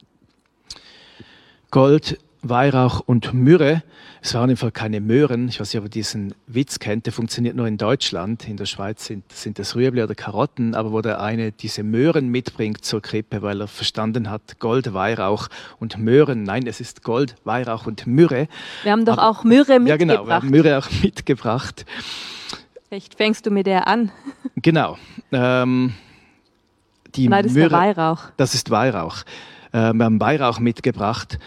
Gold, 1.72 2.20
Weihrauch 2.44 3.02
und 3.06 3.34
Myrrhe. 3.34 3.84
Es 4.22 4.34
waren 4.34 4.50
einfach 4.50 4.74
keine 4.74 5.00
Möhren. 5.00 5.48
Ich 5.48 5.60
weiß 5.60 5.74
nicht, 5.74 5.80
ob 5.80 5.86
ihr 5.86 5.90
diesen 5.90 6.34
Witz 6.48 6.80
kennt. 6.80 7.06
Der 7.06 7.14
funktioniert 7.14 7.56
nur 7.56 7.68
in 7.68 7.78
Deutschland. 7.78 8.48
In 8.48 8.58
der 8.58 8.66
Schweiz 8.66 9.06
sind, 9.06 9.32
sind 9.32 9.60
das 9.60 9.76
Rüebli 9.76 10.02
oder 10.02 10.16
Karotten. 10.16 10.74
Aber 10.76 10.92
wo 10.92 11.02
der 11.02 11.22
eine 11.22 11.52
diese 11.52 11.84
Möhren 11.84 12.30
mitbringt 12.30 12.84
zur 12.84 13.02
Krippe, 13.02 13.42
weil 13.42 13.62
er 13.62 13.68
verstanden 13.68 14.30
hat, 14.30 14.60
Gold, 14.60 14.94
Weihrauch 14.94 15.50
und 15.80 15.98
Möhren. 15.98 16.44
Nein, 16.44 16.66
es 16.68 16.82
ist 16.82 17.04
Gold, 17.04 17.36
Weihrauch 17.44 17.86
und 17.86 18.08
Myrrhe. 18.08 18.48
Wir 18.84 18.92
haben 18.92 19.06
doch 19.06 19.18
aber, 19.18 19.30
auch 19.30 19.44
Myrrhe 19.44 19.80
mitgebracht. 19.80 19.90
Ja, 19.90 19.98
genau. 19.98 20.28
Wir 20.28 20.34
haben 20.34 20.50
Myrrhe 20.50 20.78
auch 20.78 20.90
mitgebracht. 21.04 21.86
Vielleicht 22.90 23.16
fängst 23.16 23.46
du 23.46 23.52
mit 23.52 23.68
der 23.68 23.88
an. 23.88 24.12
Genau. 24.56 24.98
Ähm, 25.32 25.94
die 27.16 27.28
Nein, 27.28 27.44
das 27.44 27.54
Myrrhe, 27.54 27.68
ist 27.68 27.72
Weihrauch. 27.74 28.24
Das 28.38 28.54
ist 28.54 28.70
Weihrauch. 28.70 29.18
Äh, 29.72 29.94
wir 29.94 30.06
haben 30.06 30.20
Weihrauch 30.20 30.60
mitgebracht. 30.60 31.40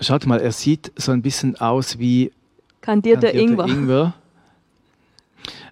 Schaut 0.00 0.26
mal, 0.26 0.40
er 0.40 0.52
sieht 0.52 0.92
so 0.96 1.12
ein 1.12 1.22
bisschen 1.22 1.60
aus 1.60 1.98
wie 1.98 2.32
kandierter, 2.80 3.34
Ingwer. 3.34 3.66
Ingwer. 3.66 4.14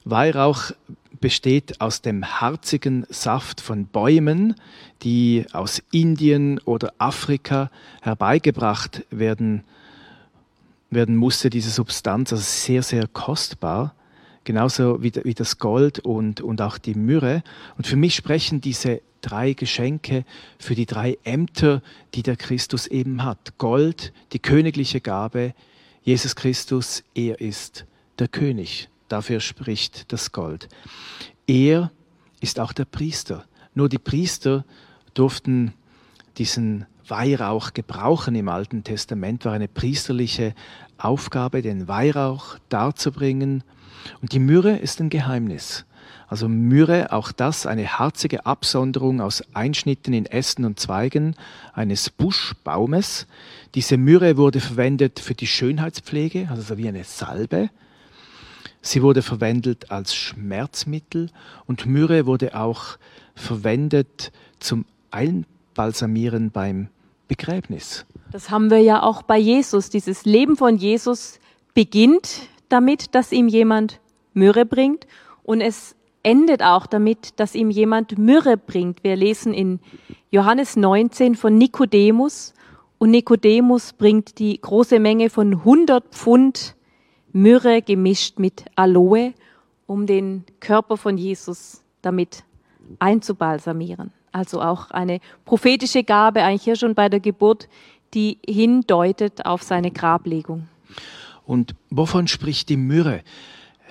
Weihrauch 0.04 0.72
besteht 1.20 1.80
aus 1.80 2.02
dem 2.02 2.24
harzigen 2.24 3.06
Saft 3.08 3.60
von 3.60 3.86
Bäumen, 3.86 4.54
die 5.02 5.46
aus 5.52 5.82
Indien 5.90 6.58
oder 6.60 6.92
Afrika 6.98 7.70
herbeigebracht 8.02 9.04
werden, 9.10 9.64
werden 10.90 11.16
musste, 11.16 11.50
diese 11.50 11.70
Substanz, 11.70 12.32
also 12.32 12.42
sehr, 12.44 12.82
sehr 12.82 13.06
kostbar, 13.06 13.94
genauso 14.46 15.02
wie, 15.02 15.12
wie 15.24 15.34
das 15.34 15.58
Gold 15.58 15.98
und, 15.98 16.40
und 16.40 16.62
auch 16.62 16.78
die 16.78 16.94
Myrrhe. 16.94 17.42
Und 17.76 17.86
für 17.86 17.96
mich 17.96 18.14
sprechen 18.14 18.62
diese 18.62 19.02
drei 19.20 19.52
Geschenke 19.52 20.24
für 20.58 20.74
die 20.74 20.86
drei 20.86 21.18
Ämter, 21.24 21.82
die 22.14 22.22
der 22.22 22.36
Christus 22.36 22.86
eben 22.86 23.24
hat. 23.24 23.58
Gold, 23.58 24.14
die 24.32 24.38
königliche 24.38 25.02
Gabe, 25.02 25.52
Jesus 26.02 26.36
Christus, 26.36 27.02
er 27.14 27.40
ist 27.40 27.84
der 28.18 28.28
König. 28.28 28.88
Dafür 29.08 29.40
spricht 29.40 30.12
das 30.12 30.32
Gold. 30.32 30.68
Er 31.46 31.90
ist 32.40 32.60
auch 32.60 32.72
der 32.72 32.84
Priester. 32.84 33.44
Nur 33.74 33.88
die 33.88 33.98
Priester 33.98 34.64
durften 35.14 35.74
diesen 36.38 36.86
Weihrauch 37.08 37.72
gebrauchen 37.72 38.34
im 38.34 38.48
Alten 38.48 38.84
Testament, 38.84 39.44
war 39.44 39.52
eine 39.52 39.68
priesterliche 39.68 40.54
Aufgabe, 40.98 41.62
den 41.62 41.88
Weihrauch 41.88 42.58
darzubringen. 42.68 43.62
Und 44.20 44.32
die 44.32 44.38
Myrrhe 44.38 44.76
ist 44.76 45.00
ein 45.00 45.10
Geheimnis. 45.10 45.84
Also 46.28 46.48
Myrrhe, 46.48 47.12
auch 47.12 47.30
das 47.30 47.66
eine 47.66 47.98
harzige 47.98 48.46
Absonderung 48.46 49.20
aus 49.20 49.42
Einschnitten 49.54 50.12
in 50.12 50.26
Ästen 50.26 50.64
und 50.64 50.80
Zweigen 50.80 51.36
eines 51.72 52.10
Buschbaumes. 52.10 53.26
Diese 53.74 53.96
Myrrhe 53.96 54.36
wurde 54.36 54.60
verwendet 54.60 55.20
für 55.20 55.34
die 55.34 55.46
Schönheitspflege, 55.46 56.48
also 56.50 56.62
so 56.62 56.78
wie 56.78 56.88
eine 56.88 57.04
Salbe. 57.04 57.70
Sie 58.80 59.02
wurde 59.02 59.22
verwendet 59.22 59.90
als 59.90 60.14
Schmerzmittel 60.14 61.30
und 61.66 61.86
Myrrhe 61.86 62.26
wurde 62.26 62.56
auch 62.56 62.98
verwendet 63.34 64.32
zum 64.58 64.84
Einbalsamieren 65.10 66.50
beim 66.50 66.88
Begräbnis. 67.28 68.04
Das 68.32 68.50
haben 68.50 68.70
wir 68.70 68.80
ja 68.80 69.02
auch 69.02 69.22
bei 69.22 69.38
Jesus. 69.38 69.90
Dieses 69.90 70.24
Leben 70.24 70.56
von 70.56 70.76
Jesus 70.76 71.38
beginnt 71.74 72.48
damit, 72.68 73.14
dass 73.14 73.32
ihm 73.32 73.48
jemand 73.48 74.00
Myrrhe 74.34 74.66
bringt 74.66 75.06
und 75.42 75.60
es 75.60 75.96
endet 76.22 76.62
auch 76.62 76.86
damit, 76.86 77.38
dass 77.38 77.54
ihm 77.54 77.70
jemand 77.70 78.18
Myrrhe 78.18 78.56
bringt. 78.56 79.04
Wir 79.04 79.16
lesen 79.16 79.54
in 79.54 79.80
Johannes 80.30 80.76
19 80.76 81.36
von 81.36 81.56
Nikodemus 81.56 82.52
und 82.98 83.10
Nikodemus 83.10 83.92
bringt 83.92 84.38
die 84.38 84.60
große 84.60 84.98
Menge 84.98 85.30
von 85.30 85.52
100 85.52 86.04
Pfund 86.14 86.74
Myrrhe 87.32 87.82
gemischt 87.82 88.38
mit 88.38 88.64
Aloe, 88.74 89.34
um 89.86 90.06
den 90.06 90.44
Körper 90.60 90.96
von 90.96 91.18
Jesus 91.18 91.82
damit 92.02 92.44
einzubalsamieren. 92.98 94.12
Also 94.32 94.60
auch 94.60 94.90
eine 94.90 95.20
prophetische 95.44 96.04
Gabe, 96.04 96.42
eigentlich 96.42 96.62
hier 96.62 96.76
schon 96.76 96.94
bei 96.94 97.08
der 97.08 97.20
Geburt, 97.20 97.68
die 98.14 98.38
hindeutet 98.46 99.44
auf 99.44 99.62
seine 99.62 99.90
Grablegung. 99.90 100.68
Und 101.46 101.74
wovon 101.90 102.28
spricht 102.28 102.68
die 102.68 102.76
Myrrhe? 102.76 103.22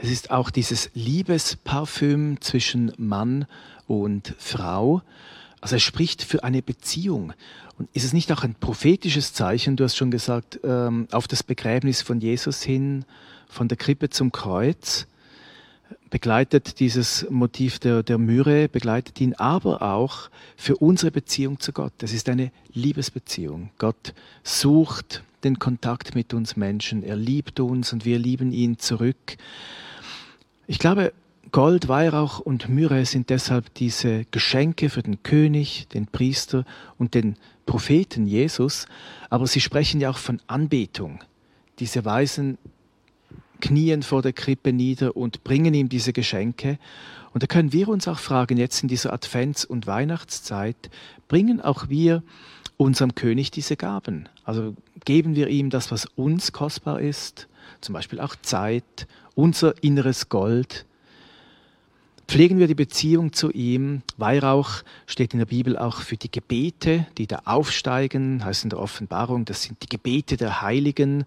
Es 0.02 0.12
ist 0.12 0.30
auch 0.30 0.50
dieses 0.50 0.92
Liebesparfüm 0.94 2.42
zwischen 2.42 2.92
Mann 2.98 3.46
und 3.88 4.36
Frau. 4.38 5.02
Also 5.62 5.78
er 5.78 5.80
spricht 5.80 6.22
für 6.22 6.44
eine 6.44 6.62
Beziehung. 6.62 7.34
Und 7.78 7.90
ist 7.94 8.04
es 8.04 8.14
nicht 8.14 8.32
auch 8.32 8.44
ein 8.44 8.56
prophetisches 8.56 9.34
Zeichen, 9.34 9.78
du 9.78 9.84
hast 9.84 9.96
schon 9.96 10.12
gesagt, 10.12 10.60
ähm, 10.64 11.08
auf 11.12 11.28
das 11.28 11.44
Begräbnis 11.44 12.02
von 12.02 12.20
Jesus 12.20 12.62
hin, 12.62 13.06
von 13.48 13.68
der 13.68 13.78
Krippe 13.78 14.10
zum 14.10 14.32
Kreuz? 14.32 15.08
begleitet 16.10 16.80
dieses 16.80 17.26
Motiv 17.30 17.80
der, 17.80 18.02
der 18.02 18.18
Myrrhe, 18.18 18.70
begleitet 18.70 19.20
ihn 19.20 19.34
aber 19.34 19.82
auch 19.82 20.30
für 20.56 20.78
unsere 20.78 21.12
Beziehung 21.12 21.60
zu 21.60 21.74
Gott. 21.74 21.92
Es 22.02 22.14
ist 22.14 22.30
eine 22.30 22.52
Liebesbeziehung. 22.74 23.70
Gott 23.78 24.14
sucht 24.44 25.24
den 25.46 25.60
Kontakt 25.60 26.16
mit 26.16 26.34
uns 26.34 26.58
Menschen. 26.58 27.04
Er 27.04 27.16
liebt 27.16 27.60
uns 27.60 27.94
und 27.94 28.04
wir 28.04 28.20
lieben 28.20 28.52
ihn 28.52 28.78
zurück. 28.78 29.38
Ich 30.68 30.80
glaube, 30.80 31.14
Gold, 31.52 31.88
Weihrauch 31.88 32.40
und 32.40 32.68
Myrrhe 32.68 33.06
sind 33.06 33.30
deshalb 33.30 33.74
diese 33.76 34.26
Geschenke 34.32 34.90
für 34.90 35.04
den 35.04 35.24
König, 35.24 35.88
den 35.88 36.08
Priester 36.08 36.66
und 36.98 37.14
den 37.14 37.38
Propheten 37.66 38.28
Jesus, 38.28 38.88
aber 39.30 39.48
sie 39.48 39.62
sprechen 39.62 40.02
ja 40.02 40.10
auch 40.10 40.18
von 40.18 40.42
Anbetung. 40.48 41.24
Diese 41.80 42.04
Weisen 42.04 42.58
knien 43.62 44.04
vor 44.04 44.22
der 44.22 44.34
Krippe 44.34 44.74
nieder 44.74 45.16
und 45.16 45.44
bringen 45.44 45.74
ihm 45.74 45.88
diese 45.88 46.14
Geschenke. 46.14 46.78
Und 47.34 47.44
da 47.44 47.48
können 47.48 47.72
wir 47.72 47.88
uns 47.88 48.08
auch 48.08 48.20
fragen, 48.20 48.58
jetzt 48.58 48.82
in 48.84 48.90
dieser 48.90 49.14
Advents- 49.14 49.66
und 49.66 49.88
Weihnachtszeit, 49.88 50.90
bringen 51.28 51.62
auch 51.62 51.90
wir 51.90 52.24
unserem 52.78 53.16
König 53.16 53.52
diese 53.52 53.78
Gaben? 53.78 54.30
Also 54.44 54.76
geben 55.06 55.36
wir 55.36 55.48
ihm 55.48 55.70
das, 55.70 55.92
was 55.92 56.06
uns 56.16 56.52
kostbar 56.52 57.00
ist, 57.00 57.48
zum 57.82 57.94
Beispiel 57.94 58.20
auch 58.20 58.36
Zeit 58.42 59.08
unser 59.36 59.84
inneres 59.84 60.30
Gold. 60.30 60.86
Pflegen 62.28 62.58
wir 62.58 62.68
die 62.68 62.76
Beziehung 62.76 63.34
zu 63.34 63.52
ihm. 63.52 64.02
Weihrauch 64.18 64.82
steht 65.06 65.34
in 65.34 65.40
der 65.40 65.46
Bibel 65.46 65.78
auch 65.78 66.02
für 66.02 66.18
die 66.18 66.32
Gebete, 66.32 67.06
die 67.20 67.28
da 67.28 67.44
aufsteigen, 67.46 68.44
heißt 68.44 68.64
in 68.64 68.72
der 68.72 68.80
Offenbarung, 68.80 69.46
das 69.46 69.64
sind 69.64 69.84
die 69.84 69.90
Gebete 69.90 70.36
der 70.36 70.62
Heiligen, 70.62 71.26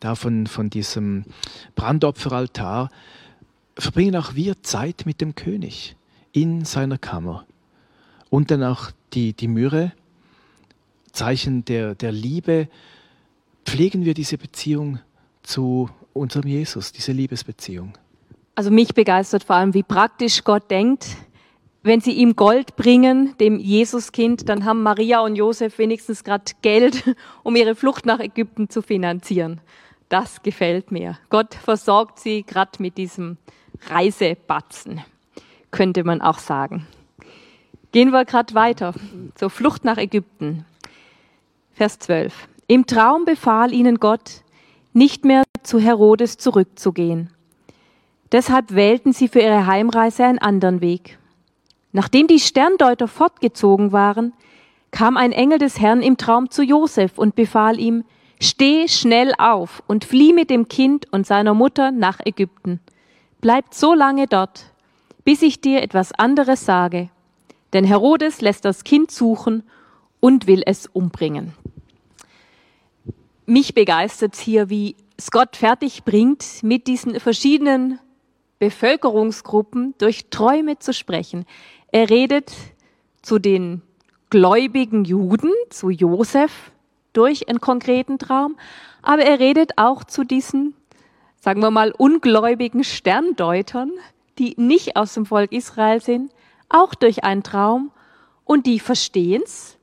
da 0.00 0.16
von, 0.16 0.48
von 0.48 0.68
diesem 0.68 1.24
Brandopferaltar. 1.76 2.90
Verbringen 3.76 4.16
auch 4.16 4.34
wir 4.34 4.60
Zeit 4.62 5.06
mit 5.06 5.20
dem 5.20 5.36
König 5.36 5.94
in 6.32 6.64
seiner 6.64 6.98
Kammer. 6.98 7.46
Und 8.28 8.50
dann 8.50 8.64
auch 8.64 8.90
die, 9.12 9.34
die 9.34 9.48
Myrrhe, 9.48 9.92
Zeichen 11.12 11.64
der, 11.64 11.94
der 11.94 12.12
Liebe. 12.12 12.68
Pflegen 13.64 14.04
wir 14.04 14.14
diese 14.14 14.38
Beziehung 14.38 14.98
zu 15.42 15.88
unserem 16.12 16.48
Jesus, 16.48 16.92
diese 16.92 17.12
Liebesbeziehung. 17.12 17.94
Also 18.54 18.70
mich 18.70 18.94
begeistert 18.94 19.44
vor 19.44 19.56
allem, 19.56 19.74
wie 19.74 19.82
praktisch 19.82 20.44
Gott 20.44 20.70
denkt. 20.70 21.06
Wenn 21.84 22.00
sie 22.00 22.12
ihm 22.12 22.36
Gold 22.36 22.76
bringen, 22.76 23.34
dem 23.40 23.58
Jesuskind, 23.58 24.48
dann 24.48 24.64
haben 24.64 24.82
Maria 24.82 25.20
und 25.20 25.34
Josef 25.34 25.78
wenigstens 25.78 26.22
gerade 26.22 26.52
Geld, 26.62 27.02
um 27.42 27.56
ihre 27.56 27.74
Flucht 27.74 28.06
nach 28.06 28.20
Ägypten 28.20 28.68
zu 28.68 28.82
finanzieren. 28.82 29.60
Das 30.08 30.42
gefällt 30.42 30.92
mir. 30.92 31.18
Gott 31.30 31.54
versorgt 31.54 32.20
sie 32.20 32.42
gerade 32.42 32.70
mit 32.78 32.98
diesem 32.98 33.38
Reisebatzen, 33.88 35.00
könnte 35.70 36.04
man 36.04 36.20
auch 36.20 36.38
sagen. 36.38 36.86
Gehen 37.90 38.10
wir 38.10 38.24
gerade 38.24 38.54
weiter 38.54 38.94
zur 39.34 39.50
Flucht 39.50 39.84
nach 39.84 39.98
Ägypten. 39.98 40.64
Vers 41.82 41.98
12. 41.98 42.32
Im 42.68 42.86
Traum 42.86 43.24
befahl 43.24 43.74
ihnen 43.74 43.96
Gott, 43.96 44.44
nicht 44.92 45.24
mehr 45.24 45.42
zu 45.64 45.80
Herodes 45.80 46.38
zurückzugehen. 46.38 47.30
Deshalb 48.30 48.72
wählten 48.72 49.12
sie 49.12 49.26
für 49.26 49.40
ihre 49.40 49.66
Heimreise 49.66 50.24
einen 50.24 50.38
anderen 50.38 50.80
Weg. 50.80 51.18
Nachdem 51.90 52.28
die 52.28 52.38
Sterndeuter 52.38 53.08
fortgezogen 53.08 53.90
waren, 53.90 54.32
kam 54.92 55.16
ein 55.16 55.32
Engel 55.32 55.58
des 55.58 55.80
Herrn 55.80 56.02
im 56.02 56.16
Traum 56.18 56.52
zu 56.52 56.62
Josef 56.62 57.18
und 57.18 57.34
befahl 57.34 57.80
ihm, 57.80 58.04
Steh 58.40 58.86
schnell 58.86 59.34
auf 59.38 59.82
und 59.88 60.04
flieh 60.04 60.32
mit 60.32 60.50
dem 60.50 60.68
Kind 60.68 61.12
und 61.12 61.26
seiner 61.26 61.52
Mutter 61.52 61.90
nach 61.90 62.20
Ägypten. 62.24 62.78
Bleibt 63.40 63.74
so 63.74 63.92
lange 63.92 64.28
dort, 64.28 64.66
bis 65.24 65.42
ich 65.42 65.60
dir 65.60 65.82
etwas 65.82 66.12
anderes 66.12 66.64
sage. 66.64 67.10
Denn 67.72 67.84
Herodes 67.84 68.40
lässt 68.40 68.64
das 68.64 68.84
Kind 68.84 69.10
suchen 69.10 69.64
und 70.20 70.46
will 70.46 70.62
es 70.64 70.86
umbringen 70.86 71.54
mich 73.46 73.74
begeistert 73.74 74.36
hier, 74.36 74.70
wie 74.70 74.96
Scott 75.20 75.56
fertig 75.56 76.04
bringt, 76.04 76.62
mit 76.62 76.86
diesen 76.86 77.18
verschiedenen 77.20 77.98
Bevölkerungsgruppen 78.58 79.94
durch 79.98 80.30
Träume 80.30 80.78
zu 80.78 80.92
sprechen. 80.92 81.46
Er 81.90 82.10
redet 82.10 82.52
zu 83.20 83.38
den 83.38 83.82
gläubigen 84.30 85.04
Juden, 85.04 85.52
zu 85.70 85.90
Josef, 85.90 86.72
durch 87.12 87.48
einen 87.48 87.60
konkreten 87.60 88.18
Traum, 88.18 88.56
aber 89.02 89.22
er 89.22 89.38
redet 89.38 89.72
auch 89.76 90.04
zu 90.04 90.24
diesen, 90.24 90.74
sagen 91.40 91.60
wir 91.60 91.70
mal, 91.70 91.92
ungläubigen 91.92 92.84
Sterndeutern, 92.84 93.92
die 94.38 94.54
nicht 94.56 94.96
aus 94.96 95.14
dem 95.14 95.26
Volk 95.26 95.52
Israel 95.52 96.00
sind, 96.00 96.32
auch 96.68 96.94
durch 96.94 97.24
einen 97.24 97.42
Traum 97.42 97.90
und 98.44 98.66
die 98.66 98.80
verstehen's 98.80 99.76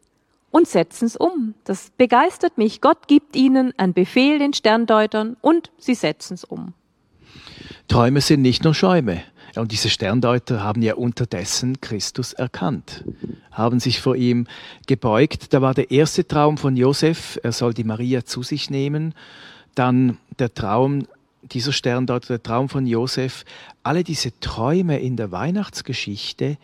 und 0.52 0.68
setzen's 0.68 1.16
um. 1.16 1.54
Das 1.64 1.91
begeistert 1.97 2.58
mich. 2.58 2.82
Gott 2.82 3.08
gibt 3.08 3.36
ihnen 3.36 3.74
einen 3.78 3.93
Befehl 3.93 4.39
den 4.39 4.54
Sterndeutern 4.54 5.38
und 5.41 5.72
sie 5.78 5.95
setzen's 5.95 6.43
um. 6.43 6.74
Träume 7.88 8.22
sind 8.22 8.41
nicht 8.41 8.64
nur 8.64 8.74
Schäume. 8.74 9.24
Und 9.56 9.72
diese 9.72 9.89
Sterndeuter 9.89 10.64
haben 10.64 10.82
ja 10.82 10.93
unterdessen 10.93 11.82
Christus 11.82 12.34
erkannt, 12.34 13.04
haben 13.52 13.80
sich 13.80 14.00
vor 14.00 14.16
ihm 14.16 14.45
gebeugt. 14.88 15.54
Da 15.54 15.62
war 15.62 15.74
der 15.74 15.89
erste 15.89 16.28
Traum 16.28 16.58
von 16.58 16.78
Josef, 16.78 17.39
er 17.41 17.52
soll 17.52 17.74
die 17.74 17.84
Maria 17.84 18.24
zu 18.26 18.43
sich 18.43 18.70
nehmen. 18.70 19.16
Dann 19.74 20.18
der 20.38 20.54
Traum 20.54 21.08
dieser 21.41 21.72
Sterndeuter, 21.72 22.28
der 22.28 22.43
Traum 22.43 22.70
von 22.70 22.86
Josef. 22.86 23.43
Alle 23.82 24.04
diese 24.04 24.38
Träume 24.39 25.00
in 25.00 25.16
der 25.16 25.32
Weihnachtsgeschichte, 25.32 26.58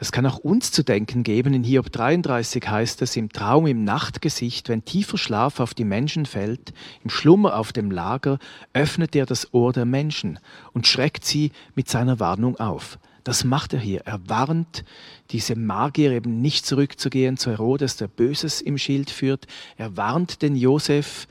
das 0.00 0.12
kann 0.12 0.24
auch 0.24 0.38
uns 0.38 0.72
zu 0.72 0.82
denken 0.82 1.24
geben. 1.24 1.52
In 1.52 1.62
Hiob 1.62 1.92
33 1.92 2.66
heißt 2.66 3.02
es, 3.02 3.16
im 3.16 3.28
Traum, 3.28 3.66
im 3.66 3.84
Nachtgesicht, 3.84 4.70
wenn 4.70 4.82
tiefer 4.82 5.18
Schlaf 5.18 5.60
auf 5.60 5.74
die 5.74 5.84
Menschen 5.84 6.24
fällt, 6.24 6.72
im 7.04 7.10
Schlummer 7.10 7.54
auf 7.58 7.74
dem 7.74 7.90
Lager, 7.90 8.38
öffnet 8.72 9.14
er 9.14 9.26
das 9.26 9.52
Ohr 9.52 9.74
der 9.74 9.84
Menschen 9.84 10.38
und 10.72 10.86
schreckt 10.86 11.26
sie 11.26 11.52
mit 11.74 11.90
seiner 11.90 12.18
Warnung 12.18 12.58
auf. 12.58 12.98
Das 13.24 13.44
macht 13.44 13.74
er 13.74 13.80
hier. 13.80 14.00
Er 14.06 14.26
warnt 14.26 14.84
diese 15.32 15.54
Magier 15.54 16.12
eben 16.12 16.40
nicht 16.40 16.64
zurückzugehen 16.64 17.36
zu 17.36 17.50
Herodes, 17.50 17.98
der 17.98 18.08
Böses 18.08 18.62
im 18.62 18.78
Schild 18.78 19.10
führt. 19.10 19.46
Er 19.76 19.98
warnt 19.98 20.40
den 20.40 20.56
Josef, 20.56 21.28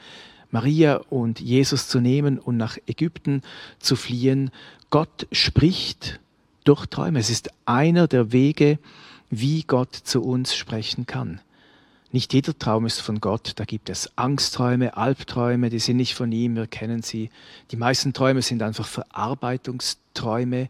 Maria 0.52 0.98
und 1.10 1.40
Jesus 1.40 1.88
zu 1.88 2.00
nehmen 2.00 2.38
und 2.38 2.58
nach 2.58 2.78
Ägypten 2.86 3.42
zu 3.80 3.96
fliehen. 3.96 4.52
Gott 4.92 5.26
spricht 5.32 6.20
durch 6.64 6.86
Träume. 6.88 7.20
Es 7.20 7.30
ist 7.30 7.50
einer 7.66 8.08
der 8.08 8.32
Wege, 8.32 8.80
wie 9.30 9.64
Gott 9.64 9.96
zu 9.96 10.24
uns 10.24 10.56
sprechen 10.56 11.06
kann. 11.06 11.42
Nicht 12.12 12.34
jeder 12.34 12.58
Traum 12.58 12.88
ist 12.88 13.02
von 13.02 13.20
Gott, 13.20 13.54
da 13.58 13.66
gibt 13.66 13.90
es 13.90 14.18
Angstträume, 14.18 14.98
Albträume, 14.98 15.70
die 15.70 15.78
sind 15.78 15.98
nicht 15.98 16.16
von 16.16 16.32
ihm, 16.32 16.56
wir 16.56 16.66
kennen 16.66 17.04
sie. 17.04 17.30
Die 17.70 17.78
meisten 17.78 18.14
Träume 18.14 18.42
sind 18.42 18.64
einfach 18.64 18.88
Verarbeitungsträume 18.88 20.70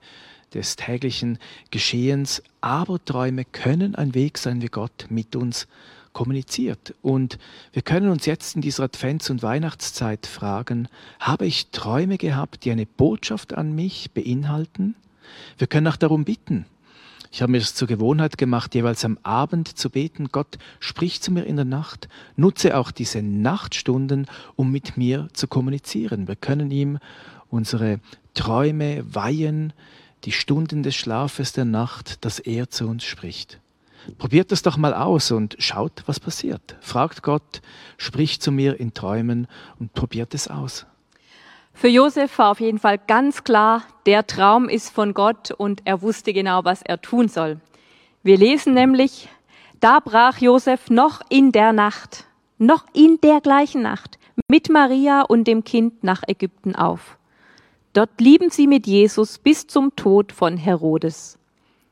des 0.53 0.75
täglichen 0.75 1.39
Geschehens, 1.71 2.43
aber 2.59 3.03
Träume 3.03 3.45
können 3.45 3.95
ein 3.95 4.15
Weg 4.15 4.37
sein, 4.37 4.61
wie 4.61 4.67
Gott 4.67 5.05
mit 5.09 5.37
uns 5.37 5.67
kommuniziert. 6.11 6.93
Und 7.01 7.37
wir 7.71 7.83
können 7.83 8.09
uns 8.09 8.25
jetzt 8.25 8.55
in 8.57 8.61
dieser 8.61 8.83
Advents- 8.83 9.31
und 9.31 9.41
Weihnachtszeit 9.41 10.25
fragen, 10.25 10.89
habe 11.21 11.45
ich 11.45 11.67
Träume 11.67 12.17
gehabt, 12.17 12.65
die 12.65 12.71
eine 12.71 12.85
Botschaft 12.85 13.53
an 13.53 13.73
mich 13.73 14.11
beinhalten? 14.11 14.95
Wir 15.57 15.67
können 15.67 15.87
auch 15.87 15.95
darum 15.95 16.25
bitten. 16.25 16.65
Ich 17.31 17.41
habe 17.41 17.51
mir 17.51 17.59
es 17.59 17.75
zur 17.75 17.87
Gewohnheit 17.87 18.37
gemacht, 18.37 18.73
jeweils 18.73 19.05
am 19.05 19.19
Abend 19.21 19.77
zu 19.77 19.91
beten, 19.91 20.29
Gott, 20.31 20.57
sprich 20.79 21.21
zu 21.21 21.31
mir 21.31 21.43
in 21.43 21.57
der 21.57 21.65
Nacht, 21.65 22.09
nutze 22.35 22.75
auch 22.75 22.89
diese 22.91 23.21
Nachtstunden, 23.21 24.25
um 24.55 24.71
mit 24.71 24.97
mir 24.97 25.27
zu 25.33 25.47
kommunizieren. 25.47 26.27
Wir 26.27 26.35
können 26.35 26.71
ihm 26.71 26.97
unsere 27.49 27.99
Träume 28.33 29.03
weihen, 29.13 29.73
die 30.23 30.31
Stunden 30.31 30.81
des 30.81 30.95
Schlafes 30.95 31.53
der 31.53 31.65
Nacht, 31.65 32.25
dass 32.25 32.39
er 32.39 32.69
zu 32.69 32.87
uns 32.87 33.03
spricht. 33.03 33.59
Probiert 34.17 34.51
das 34.51 34.63
doch 34.63 34.77
mal 34.77 34.93
aus 34.93 35.31
und 35.31 35.55
schaut, 35.59 36.03
was 36.07 36.19
passiert. 36.19 36.77
Fragt 36.81 37.21
Gott, 37.21 37.61
spricht 37.97 38.41
zu 38.41 38.51
mir 38.51 38.79
in 38.79 38.93
Träumen 38.93 39.47
und 39.77 39.93
probiert 39.93 40.33
es 40.33 40.47
aus. 40.47 40.85
Für 41.73 41.87
Josef 41.87 42.37
war 42.37 42.51
auf 42.51 42.59
jeden 42.59 42.79
Fall 42.79 42.97
ganz 42.97 43.43
klar, 43.43 43.83
der 44.05 44.27
Traum 44.27 44.67
ist 44.67 44.89
von 44.89 45.13
Gott 45.13 45.51
und 45.51 45.81
er 45.85 46.01
wusste 46.01 46.33
genau, 46.33 46.65
was 46.65 46.81
er 46.81 47.01
tun 47.01 47.29
soll. 47.29 47.59
Wir 48.21 48.37
lesen 48.37 48.73
nämlich, 48.73 49.29
da 49.79 49.99
brach 49.99 50.39
Josef 50.39 50.89
noch 50.89 51.21
in 51.29 51.51
der 51.51 51.71
Nacht, 51.71 52.25
noch 52.57 52.85
in 52.93 53.19
der 53.21 53.39
gleichen 53.39 53.81
Nacht, 53.81 54.19
mit 54.49 54.69
Maria 54.69 55.21
und 55.21 55.45
dem 55.45 55.63
Kind 55.63 56.03
nach 56.03 56.23
Ägypten 56.27 56.75
auf. 56.75 57.17
Dort 57.93 58.17
blieben 58.17 58.49
sie 58.49 58.67
mit 58.67 58.87
Jesus 58.87 59.37
bis 59.37 59.67
zum 59.67 59.95
Tod 59.95 60.31
von 60.31 60.57
Herodes. 60.57 61.39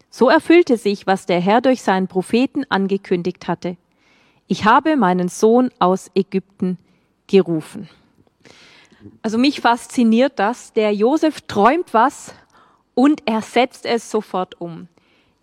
So 0.09 0.29
erfüllte 0.29 0.77
sich, 0.77 1.07
was 1.07 1.25
der 1.25 1.39
Herr 1.39 1.61
durch 1.61 1.81
seinen 1.81 2.07
Propheten 2.07 2.65
angekündigt 2.69 3.47
hatte. 3.47 3.77
Ich 4.47 4.65
habe 4.65 4.95
meinen 4.95 5.27
Sohn 5.27 5.69
aus 5.79 6.09
Ägypten 6.15 6.77
gerufen. 7.27 7.89
Also 9.21 9.37
mich 9.37 9.61
fasziniert 9.61 10.39
das. 10.39 10.73
Der 10.73 10.93
Josef 10.93 11.41
träumt 11.41 11.93
was 11.93 12.33
und 12.93 13.21
er 13.25 13.41
setzt 13.41 13.85
es 13.85 14.09
sofort 14.09 14.59
um. 14.59 14.87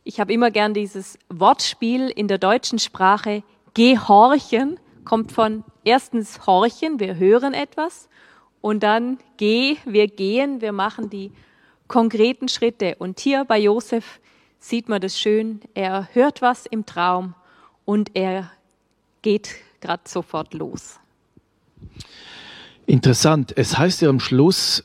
Ich 0.03 0.21
habe 0.21 0.33
immer 0.33 0.51
gern 0.51 0.75
dieses 0.75 1.19
Wortspiel 1.29 2.09
in 2.11 2.29
der 2.29 2.39
deutschen 2.39 2.79
Sprache. 2.79 3.43
Gehorchen 3.75 4.79
kommt 5.05 5.33
von 5.33 5.65
erstens 5.85 6.47
horchen, 6.47 7.01
wir 7.01 7.17
hören 7.17 7.55
etwas 7.55 8.09
und 8.61 8.83
dann 8.83 9.19
geh, 9.37 9.77
wir 9.85 10.09
gehen, 10.09 10.61
wir 10.61 10.73
machen 10.73 11.11
die 11.11 11.31
konkreten 11.87 12.49
Schritte. 12.49 12.97
Und 12.99 13.21
hier 13.21 13.45
bei 13.45 13.59
Josef 13.59 14.21
sieht 14.59 14.89
man 14.89 15.01
das 15.01 15.19
schön. 15.19 15.61
Er 15.75 16.09
hört 16.13 16.43
was 16.43 16.67
im 16.67 16.87
Traum 16.87 17.35
und 17.85 18.11
er 18.15 18.51
geht 19.23 19.55
gerade 19.81 20.03
sofort 20.07 20.55
los. 20.55 20.99
Interessant. 22.87 23.57
Es 23.57 23.79
heißt 23.79 24.03
ja 24.03 24.11
am 24.11 24.21
Schluss, 24.21 24.85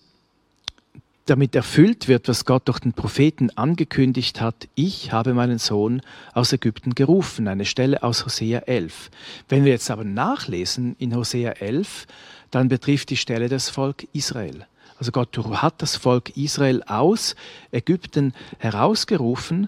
damit 1.26 1.54
erfüllt 1.54 2.08
wird, 2.08 2.28
was 2.28 2.46
Gott 2.46 2.68
durch 2.68 2.80
den 2.80 2.94
Propheten 2.94 3.50
angekündigt 3.56 4.42
hat, 4.42 4.68
ich 4.76 5.12
habe 5.12 5.34
meinen 5.34 5.60
Sohn 5.60 6.02
aus 6.34 6.54
Ägypten 6.54 6.96
gerufen, 6.96 7.48
eine 7.48 7.66
Stelle 7.66 8.02
aus 8.02 8.26
Hosea 8.26 8.60
11. 8.60 9.12
Wenn 9.48 9.64
wir 9.64 9.74
jetzt 9.74 9.92
aber 9.92 10.04
nachlesen 10.04 10.96
in 10.98 11.16
Hosea 11.16 11.52
11, 11.52 12.08
dann 12.52 12.70
betrifft 12.70 13.12
die 13.12 13.18
Stelle 13.18 13.48
das 13.48 13.70
Volk 13.70 14.08
Israel. 14.14 14.66
Also 14.98 15.12
Gott 15.12 15.38
hat 15.38 15.82
das 15.82 15.98
Volk 15.98 16.36
Israel 16.36 16.84
aus 16.84 17.36
Ägypten 17.72 18.34
herausgerufen, 18.58 19.68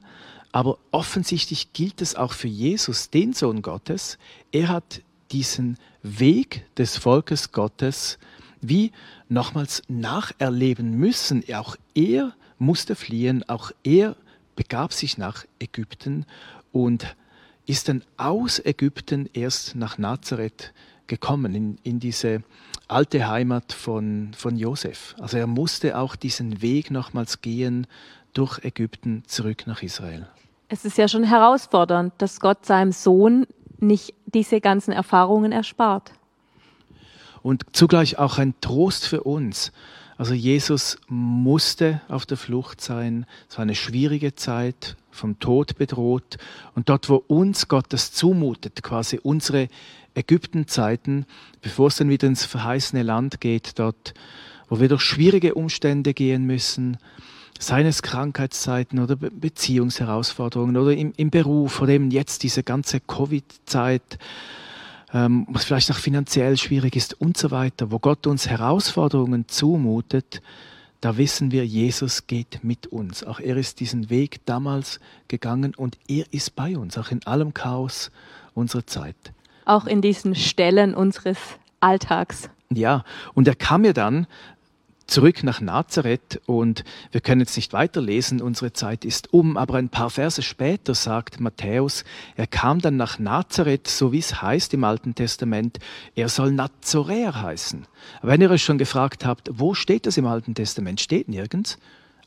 aber 0.52 0.78
offensichtlich 0.92 1.74
gilt 1.74 2.02
es 2.02 2.16
auch 2.16 2.34
für 2.34 2.48
Jesus, 2.48 3.10
den 3.10 3.34
Sohn 3.34 3.62
Gottes. 3.62 4.18
Er 4.52 4.70
hat 4.70 5.02
diesen 5.32 5.78
Weg 6.04 6.66
des 6.78 6.98
Volkes 6.98 7.52
Gottes 7.52 8.18
wie 8.62 8.92
nochmals 9.30 9.82
nacherleben 9.88 10.92
müssen. 10.98 11.44
Auch 11.54 11.76
er 11.96 12.34
musste 12.60 12.96
fliehen, 12.96 13.48
auch 13.50 13.72
er 13.84 14.16
begab 14.56 14.94
sich 14.94 15.18
nach 15.18 15.46
Ägypten 15.60 16.26
und 16.72 17.16
ist 17.66 17.90
dann 17.90 18.04
aus 18.18 18.60
Ägypten 18.64 19.30
erst 19.34 19.76
nach 19.76 19.98
Nazareth 19.98 20.74
gekommen, 21.08 21.56
in, 21.56 21.78
in 21.84 22.00
diese 22.00 22.44
alte 22.88 23.28
Heimat 23.28 23.74
von, 23.74 24.32
von 24.36 24.58
Josef. 24.58 25.16
Also 25.20 25.38
er 25.38 25.48
musste 25.48 25.98
auch 25.98 26.16
diesen 26.16 26.62
Weg 26.62 26.92
nochmals 26.92 27.42
gehen 27.42 27.88
durch 28.34 28.64
Ägypten 28.64 29.24
zurück 29.28 29.68
nach 29.68 29.82
Israel. 29.82 30.28
Es 30.70 30.86
ist 30.86 30.98
ja 30.98 31.08
schon 31.08 31.24
herausfordernd, 31.24 32.14
dass 32.18 32.40
Gott 32.40 32.66
seinem 32.66 32.92
Sohn 32.94 33.46
nicht 33.82 34.14
diese 34.26 34.62
ganzen 34.62 34.92
Erfahrungen 34.92 35.52
erspart. 35.52 36.12
Und 37.42 37.64
zugleich 37.72 38.20
auch 38.20 38.38
ein 38.38 38.54
Trost 38.62 39.08
für 39.08 39.24
uns. 39.24 39.72
Also 40.18 40.36
Jesus 40.36 41.00
musste 41.08 42.02
auf 42.08 42.28
der 42.28 42.38
Flucht 42.38 42.80
sein. 42.82 43.26
Es 43.50 43.58
war 43.58 43.64
eine 43.64 43.74
schwierige 43.74 44.36
Zeit, 44.36 44.96
vom 45.10 45.40
Tod 45.40 45.78
bedroht. 45.78 46.38
Und 46.76 46.90
dort, 46.90 47.10
wo 47.10 47.16
uns 47.16 47.68
Gott 47.68 47.86
das 47.90 48.12
zumutet, 48.12 48.84
quasi 48.84 49.20
unsere 49.22 49.68
Ägyptenzeiten, 50.14 51.26
bevor 51.62 51.88
es 51.88 51.96
dann 51.96 52.10
wieder 52.10 52.28
ins 52.28 52.46
verheißene 52.46 53.02
Land 53.02 53.42
geht, 53.42 53.80
dort, 53.80 54.14
wo 54.70 54.80
wir 54.80 54.90
durch 54.90 55.02
schwierige 55.02 55.56
Umstände 55.56 56.14
gehen 56.14 56.46
müssen, 56.46 56.98
seien 57.60 57.86
es 57.86 58.02
Krankheitszeiten 58.02 59.00
oder 59.00 59.16
Beziehungsherausforderungen 59.16 60.78
oder 60.78 60.94
im, 60.94 61.14
im 61.16 61.30
Beruf 61.30 61.82
oder 61.82 61.94
eben 61.94 62.12
jetzt 62.12 62.44
diese 62.44 62.64
ganze 62.64 63.00
Covid-Zeit, 63.00 64.18
ähm, 65.14 65.46
was 65.50 65.66
vielleicht 65.66 65.92
auch 65.92 65.98
finanziell 65.98 66.58
schwierig 66.58 66.96
ist 66.96 67.20
und 67.20 67.38
so 67.38 67.52
weiter, 67.52 67.92
wo 67.92 68.00
Gott 68.00 68.28
uns 68.28 68.48
Herausforderungen 68.48 69.48
zumutet, 69.48 70.42
da 71.02 71.18
wissen 71.18 71.52
wir, 71.52 71.66
Jesus 71.66 72.28
geht 72.28 72.64
mit 72.64 72.88
uns. 72.88 73.24
Auch 73.24 73.40
er 73.40 73.58
ist 73.58 73.80
diesen 73.80 74.12
Weg 74.12 74.46
damals 74.46 75.00
gegangen 75.28 75.74
und 75.76 75.98
er 76.08 76.26
ist 76.32 76.56
bei 76.56 76.78
uns, 76.78 76.98
auch 76.98 77.10
in 77.10 77.26
allem 77.26 77.56
Chaos 77.56 78.12
unserer 78.54 78.86
Zeit. 78.86 79.16
Auch 79.66 79.88
in 79.88 80.02
diesen 80.02 80.36
Stellen 80.36 80.94
unseres 80.94 81.38
Alltags. 81.80 82.50
Ja, 82.70 83.04
und 83.34 83.48
er 83.48 83.56
kam 83.56 83.84
ja 83.84 83.94
dann 83.94 84.28
zurück 85.12 85.44
nach 85.44 85.60
Nazareth 85.60 86.40
und 86.46 86.86
wir 87.12 87.20
können 87.20 87.42
jetzt 87.42 87.58
nicht 87.58 87.74
weiterlesen, 87.74 88.42
unsere 88.42 88.72
Zeit 88.72 89.04
ist 89.04 89.34
um, 89.34 89.58
aber 89.58 89.76
ein 89.76 89.90
paar 89.90 90.10
Verse 90.10 90.42
später 90.42 90.96
sagt 90.96 91.42
Matthäus, 91.42 92.06
er 92.38 92.48
kam 92.48 92.80
dann 92.80 92.96
nach 92.96 93.20
Nazareth, 93.20 93.90
so 93.90 94.14
wie 94.14 94.20
es 94.20 94.42
heißt 94.42 94.74
im 94.74 94.86
Alten 94.86 95.14
Testament, 95.14 95.80
er 96.16 96.30
soll 96.30 96.54
Nazoräer 96.54 97.42
heißen. 97.42 97.86
Wenn 98.22 98.40
ihr 98.40 98.50
euch 98.50 98.64
schon 98.64 98.78
gefragt 98.78 99.26
habt, 99.26 99.50
wo 99.52 99.74
steht 99.74 100.06
das 100.06 100.16
im 100.16 100.26
Alten 100.26 100.56
Testament? 100.56 101.02
Steht 101.02 101.28
nirgends. 101.28 101.78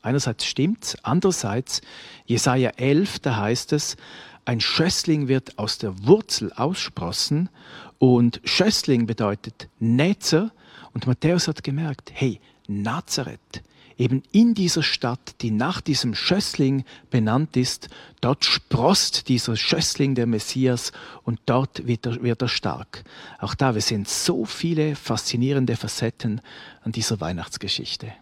Einerseits 0.03 0.45
stimmt's, 0.45 0.99
andererseits 1.03 1.81
Jesaja 2.27 2.69
11, 2.77 3.21
da 3.21 3.37
heißt 3.37 3.73
es, 3.73 3.97
ein 4.45 4.61
Schössling 4.61 5.27
wird 5.27 5.59
aus 5.59 5.79
der 5.79 6.07
Wurzel 6.07 6.53
aussprossen 6.53 7.49
und 7.97 8.43
Schössling 8.45 9.07
bedeutet 9.07 9.71
Netzer 9.79 10.53
und 10.93 11.07
Matthäus 11.07 11.49
hat 11.49 11.65
gemerkt, 11.65 12.13
hey, 12.13 12.41
Nazareth, 12.67 13.63
eben 13.99 14.23
in 14.33 14.55
dieser 14.55 14.83
Stadt, 14.83 15.37
die 15.41 15.51
nach 15.51 15.81
diesem 15.81 16.15
Schössling 16.15 16.85
benannt 17.11 17.57
ist, 17.57 17.89
dort 18.21 18.45
sprost 18.45 19.29
dieser 19.29 19.57
Schössling 19.57 20.15
der 20.15 20.27
Messias 20.27 20.93
und 21.23 21.41
dort 21.47 21.87
wird 21.87 22.07
er, 22.07 22.23
wird 22.23 22.43
er 22.43 22.49
stark. 22.49 23.05
Auch 23.39 23.55
da, 23.55 23.75
wir 23.75 23.83
sehen 23.83 24.05
so 24.05 24.45
viele 24.45 24.97
faszinierende 24.97 25.77
Facetten 25.77 26.41
an 26.83 26.93
dieser 26.93 27.21
Weihnachtsgeschichte. 27.21 28.13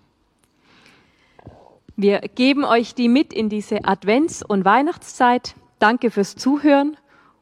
Wir 1.96 2.20
geben 2.20 2.64
euch 2.64 2.94
die 2.94 3.08
mit 3.08 3.32
in 3.32 3.48
diese 3.48 3.84
Advents- 3.84 4.42
und 4.42 4.64
Weihnachtszeit. 4.64 5.54
Danke 5.78 6.10
fürs 6.10 6.36
Zuhören 6.36 6.96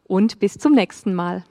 und 0.04 0.40
bis 0.40 0.58
zum 0.58 0.72
nächsten 0.72 1.14
Mal. 1.14 1.44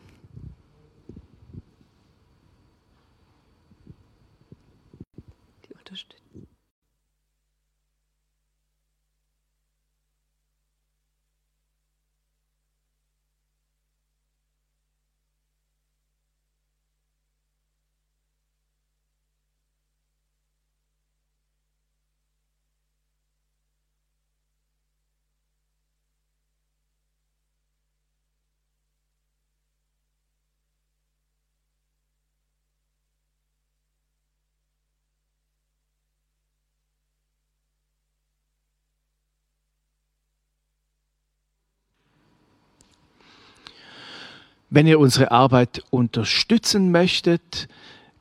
Wenn 44.71 44.85
ihr 44.85 44.99
unsere 44.99 45.31
Arbeit 45.31 45.83
unterstützen 45.89 46.91
möchtet, 46.91 47.67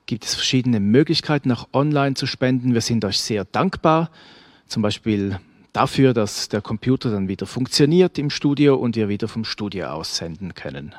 gibt 0.07 0.25
es 0.25 0.35
verschiedene 0.35 0.81
Möglichkeiten, 0.81 1.53
auch 1.53 1.69
online 1.75 2.15
zu 2.15 2.27
spenden. 2.27 2.73
Wir 2.73 2.81
sind 2.81 3.05
euch 3.05 3.21
sehr 3.21 3.45
dankbar. 3.45 4.11
Zum 4.67 4.83
Beispiel 4.83 5.39
dafür, 5.75 6.15
dass 6.15 6.49
der 6.49 6.63
Computer 6.63 7.11
dann 7.11 7.29
wieder 7.29 7.45
funktioniert 7.45 8.19
im 8.19 8.31
Studio 8.31 8.77
und 8.77 8.97
wir 8.97 9.11
wieder 9.11 9.29
vom 9.29 9.45
Studio 9.45 9.89
aus 9.89 10.17
senden 10.17 10.55
können. 10.55 10.95